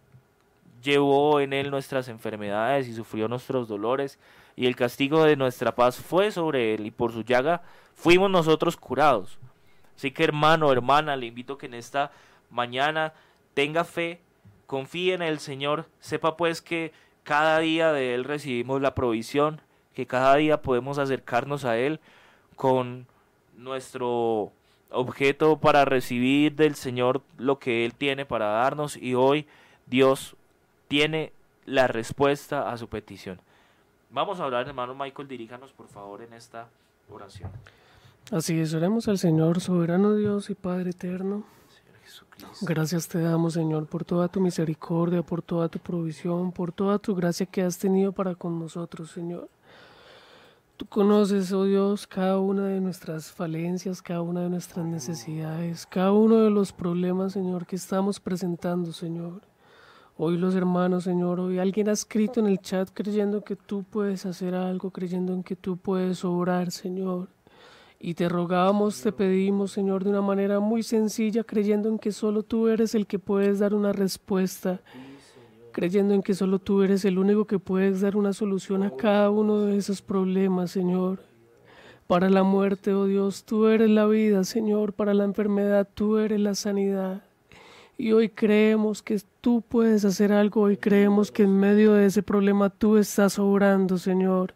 llevó 0.83 1.39
en 1.39 1.53
él 1.53 1.71
nuestras 1.71 2.07
enfermedades 2.07 2.87
y 2.87 2.93
sufrió 2.93 3.27
nuestros 3.27 3.67
dolores 3.67 4.19
y 4.59 4.67
el 4.67 4.75
castigo 4.75 5.23
de 5.23 5.37
nuestra 5.37 5.73
paz 5.73 5.95
fue 5.95 6.31
sobre 6.31 6.73
él 6.73 6.85
y 6.85 6.91
por 6.91 7.13
su 7.13 7.23
llaga 7.23 7.61
fuimos 7.95 8.29
nosotros 8.29 8.75
curados. 8.75 9.39
Así 9.95 10.11
que 10.11 10.25
hermano, 10.25 10.69
hermana, 10.73 11.15
le 11.15 11.27
invito 11.27 11.57
que 11.57 11.67
en 11.67 11.75
esta 11.75 12.11
mañana 12.49 13.13
tenga 13.53 13.85
fe, 13.85 14.19
confíe 14.67 15.13
en 15.13 15.21
el 15.21 15.39
Señor, 15.39 15.85
sepa 16.01 16.35
pues 16.35 16.61
que 16.61 16.91
cada 17.23 17.59
día 17.59 17.93
de 17.93 18.13
Él 18.13 18.25
recibimos 18.25 18.81
la 18.81 18.95
provisión, 18.95 19.61
que 19.93 20.05
cada 20.05 20.35
día 20.35 20.61
podemos 20.61 20.97
acercarnos 20.97 21.63
a 21.63 21.77
Él 21.77 22.01
con 22.57 23.07
nuestro 23.55 24.51
objeto 24.91 25.57
para 25.57 25.85
recibir 25.85 26.55
del 26.55 26.75
Señor 26.75 27.21
lo 27.37 27.59
que 27.59 27.85
Él 27.85 27.93
tiene 27.93 28.25
para 28.25 28.47
darnos 28.47 28.97
y 28.97 29.15
hoy 29.15 29.47
Dios 29.85 30.35
tiene 30.89 31.31
la 31.65 31.87
respuesta 31.87 32.69
a 32.69 32.75
su 32.75 32.89
petición. 32.89 33.39
Vamos 34.11 34.39
a 34.39 34.45
hablar, 34.45 34.67
hermano 34.67 34.95
Michael, 34.95 35.27
diríjanos 35.27 35.71
por 35.71 35.87
favor 35.87 36.21
en 36.21 36.33
esta 36.33 36.67
oración. 37.11 37.51
Así 38.31 38.59
es, 38.59 38.73
oremos 38.73 39.07
al 39.07 39.17
Señor, 39.17 39.61
soberano 39.61 40.15
Dios 40.15 40.49
y 40.49 40.55
Padre 40.55 40.91
eterno. 40.91 41.43
Gracias 42.61 43.07
te 43.07 43.19
damos, 43.19 43.53
Señor, 43.53 43.85
por 43.87 44.03
toda 44.03 44.27
tu 44.27 44.39
misericordia, 44.39 45.21
por 45.21 45.41
toda 45.41 45.67
tu 45.69 45.79
provisión, 45.79 46.51
por 46.51 46.71
toda 46.71 46.97
tu 46.97 47.13
gracia 47.13 47.45
que 47.45 47.61
has 47.61 47.77
tenido 47.77 48.11
para 48.11 48.35
con 48.35 48.59
nosotros, 48.59 49.11
Señor. 49.11 49.49
Tú 50.77 50.85
conoces, 50.85 51.51
oh 51.51 51.65
Dios, 51.65 52.07
cada 52.07 52.39
una 52.39 52.67
de 52.67 52.79
nuestras 52.79 53.31
falencias, 53.31 54.01
cada 54.01 54.21
una 54.21 54.41
de 54.41 54.49
nuestras 54.49 54.85
necesidades, 54.85 55.85
cada 55.85 56.13
uno 56.13 56.37
de 56.37 56.49
los 56.49 56.71
problemas, 56.71 57.33
Señor, 57.33 57.65
que 57.65 57.75
estamos 57.75 58.19
presentando, 58.19 58.93
Señor. 58.93 59.41
Hoy 60.21 60.37
los 60.37 60.53
hermanos, 60.53 61.05
Señor, 61.05 61.39
hoy 61.39 61.59
alguien 61.59 61.87
ha 61.87 61.93
escrito 61.93 62.41
en 62.41 62.47
el 62.47 62.59
chat 62.59 62.89
creyendo 62.93 63.41
que 63.41 63.55
tú 63.55 63.85
puedes 63.89 64.25
hacer 64.25 64.53
algo, 64.53 64.91
creyendo 64.91 65.31
en 65.31 65.43
que 65.43 65.55
tú 65.55 65.77
puedes 65.77 66.25
obrar, 66.25 66.71
Señor. 66.71 67.29
Y 68.01 68.15
te 68.15 68.27
rogamos, 68.27 69.01
te 69.01 69.13
pedimos, 69.13 69.71
Señor, 69.71 70.03
de 70.03 70.09
una 70.09 70.19
manera 70.19 70.59
muy 70.59 70.83
sencilla, 70.83 71.45
creyendo 71.45 71.87
en 71.87 71.97
que 71.97 72.11
solo 72.11 72.43
tú 72.43 72.67
eres 72.67 72.95
el 72.95 73.07
que 73.07 73.17
puedes 73.17 73.59
dar 73.59 73.73
una 73.73 73.93
respuesta 73.93 74.81
creyendo 75.71 76.13
en 76.13 76.21
que 76.21 76.33
solo 76.33 76.59
tú 76.59 76.83
eres 76.83 77.05
el 77.05 77.17
único 77.17 77.45
que 77.45 77.57
puedes 77.57 78.01
dar 78.01 78.17
una 78.17 78.33
solución 78.33 78.83
a 78.83 78.91
cada 78.91 79.29
uno 79.29 79.61
de 79.61 79.77
esos 79.77 80.01
problemas, 80.01 80.71
Señor. 80.71 81.19
Para 82.07 82.29
la 82.29 82.43
muerte, 82.43 82.93
oh 82.93 83.05
Dios, 83.05 83.45
tú 83.45 83.67
eres 83.67 83.89
la 83.89 84.05
vida, 84.05 84.43
Señor. 84.43 84.91
Para 84.91 85.13
la 85.13 85.23
enfermedad, 85.23 85.87
tú 85.93 86.17
eres 86.17 86.41
la 86.41 86.55
sanidad. 86.55 87.28
Y 88.01 88.13
hoy 88.13 88.29
creemos 88.29 89.03
que 89.03 89.19
tú 89.41 89.61
puedes 89.61 90.05
hacer 90.05 90.31
algo, 90.31 90.61
hoy 90.61 90.77
creemos 90.77 91.33
que 91.33 91.43
en 91.43 91.59
medio 91.59 91.91
de 91.91 92.05
ese 92.05 92.23
problema 92.23 92.69
tú 92.69 92.95
estás 92.95 93.37
obrando, 93.37 93.97
Señor. 93.97 94.53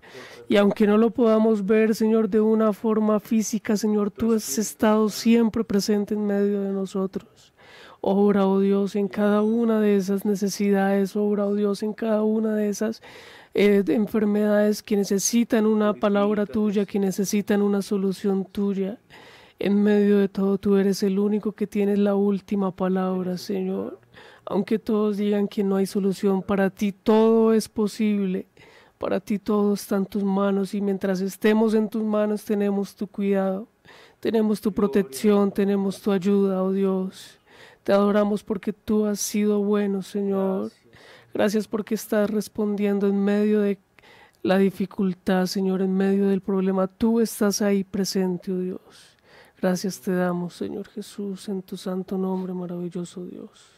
Y 0.47 0.55
aunque 0.55 0.87
no 0.87 0.97
lo 0.97 1.09
podamos 1.09 1.65
ver, 1.65 1.93
Señor, 1.93 2.29
de 2.29 2.39
una 2.39 2.71
forma 2.71 3.19
física, 3.19 3.75
Señor, 3.75 4.11
tú 4.11 4.33
has 4.33 4.57
estado 4.57 5.09
siempre 5.09 5.65
presente 5.65 6.13
en 6.13 6.25
medio 6.25 6.61
de 6.61 6.71
nosotros. 6.71 7.51
Obra, 7.99 8.47
oh 8.47 8.61
Dios, 8.61 8.95
en 8.95 9.09
cada 9.09 9.41
una 9.41 9.81
de 9.81 9.97
esas 9.97 10.23
necesidades, 10.23 11.17
obra, 11.17 11.45
oh 11.45 11.53
Dios, 11.53 11.83
en 11.83 11.91
cada 11.91 12.23
una 12.23 12.55
de 12.55 12.69
esas 12.69 13.01
eh, 13.55 13.83
enfermedades 13.87 14.81
que 14.81 14.95
necesitan 14.95 15.65
una 15.65 15.93
palabra 15.93 16.45
tuya, 16.45 16.85
que 16.85 16.97
necesitan 16.97 17.61
una 17.61 17.81
solución 17.81 18.45
tuya. 18.45 18.99
En 19.63 19.81
medio 19.81 20.17
de 20.17 20.27
todo, 20.27 20.57
tú 20.57 20.75
eres 20.75 21.03
el 21.03 21.17
único 21.17 21.53
que 21.53 21.67
tienes 21.67 21.97
la 21.97 22.15
última 22.15 22.75
palabra, 22.75 23.37
Señor. 23.37 23.97
Aunque 24.43 24.77
todos 24.77 25.15
digan 25.15 25.47
que 25.47 25.63
no 25.63 25.77
hay 25.77 25.85
solución, 25.85 26.41
para 26.41 26.69
ti 26.69 26.91
todo 26.91 27.53
es 27.53 27.69
posible. 27.69 28.45
Para 28.97 29.21
ti 29.21 29.39
todo 29.39 29.73
está 29.73 29.95
en 29.95 30.05
tus 30.05 30.21
manos 30.21 30.73
y 30.73 30.81
mientras 30.81 31.21
estemos 31.21 31.75
en 31.75 31.87
tus 31.87 32.03
manos 32.03 32.43
tenemos 32.43 32.93
tu 32.93 33.07
cuidado, 33.07 33.69
tenemos 34.19 34.59
tu 34.59 34.73
protección, 34.73 35.49
tenemos 35.49 36.01
tu 36.01 36.11
ayuda, 36.11 36.61
oh 36.61 36.73
Dios. 36.73 37.39
Te 37.83 37.93
adoramos 37.93 38.43
porque 38.43 38.73
tú 38.73 39.05
has 39.05 39.21
sido 39.21 39.63
bueno, 39.63 40.01
Señor. 40.01 40.73
Gracias 41.33 41.69
porque 41.69 41.95
estás 41.95 42.29
respondiendo 42.29 43.07
en 43.07 43.23
medio 43.23 43.61
de 43.61 43.79
la 44.41 44.57
dificultad, 44.57 45.45
Señor, 45.45 45.81
en 45.81 45.95
medio 45.95 46.27
del 46.27 46.41
problema. 46.41 46.87
Tú 46.87 47.21
estás 47.21 47.61
ahí 47.61 47.85
presente, 47.85 48.51
oh 48.51 48.59
Dios. 48.59 49.12
Gracias 49.63 50.01
te 50.01 50.11
damos, 50.13 50.55
Señor 50.55 50.89
Jesús, 50.89 51.47
en 51.47 51.61
tu 51.61 51.77
santo 51.77 52.17
nombre, 52.17 52.53
maravilloso 52.53 53.25
Dios. 53.25 53.72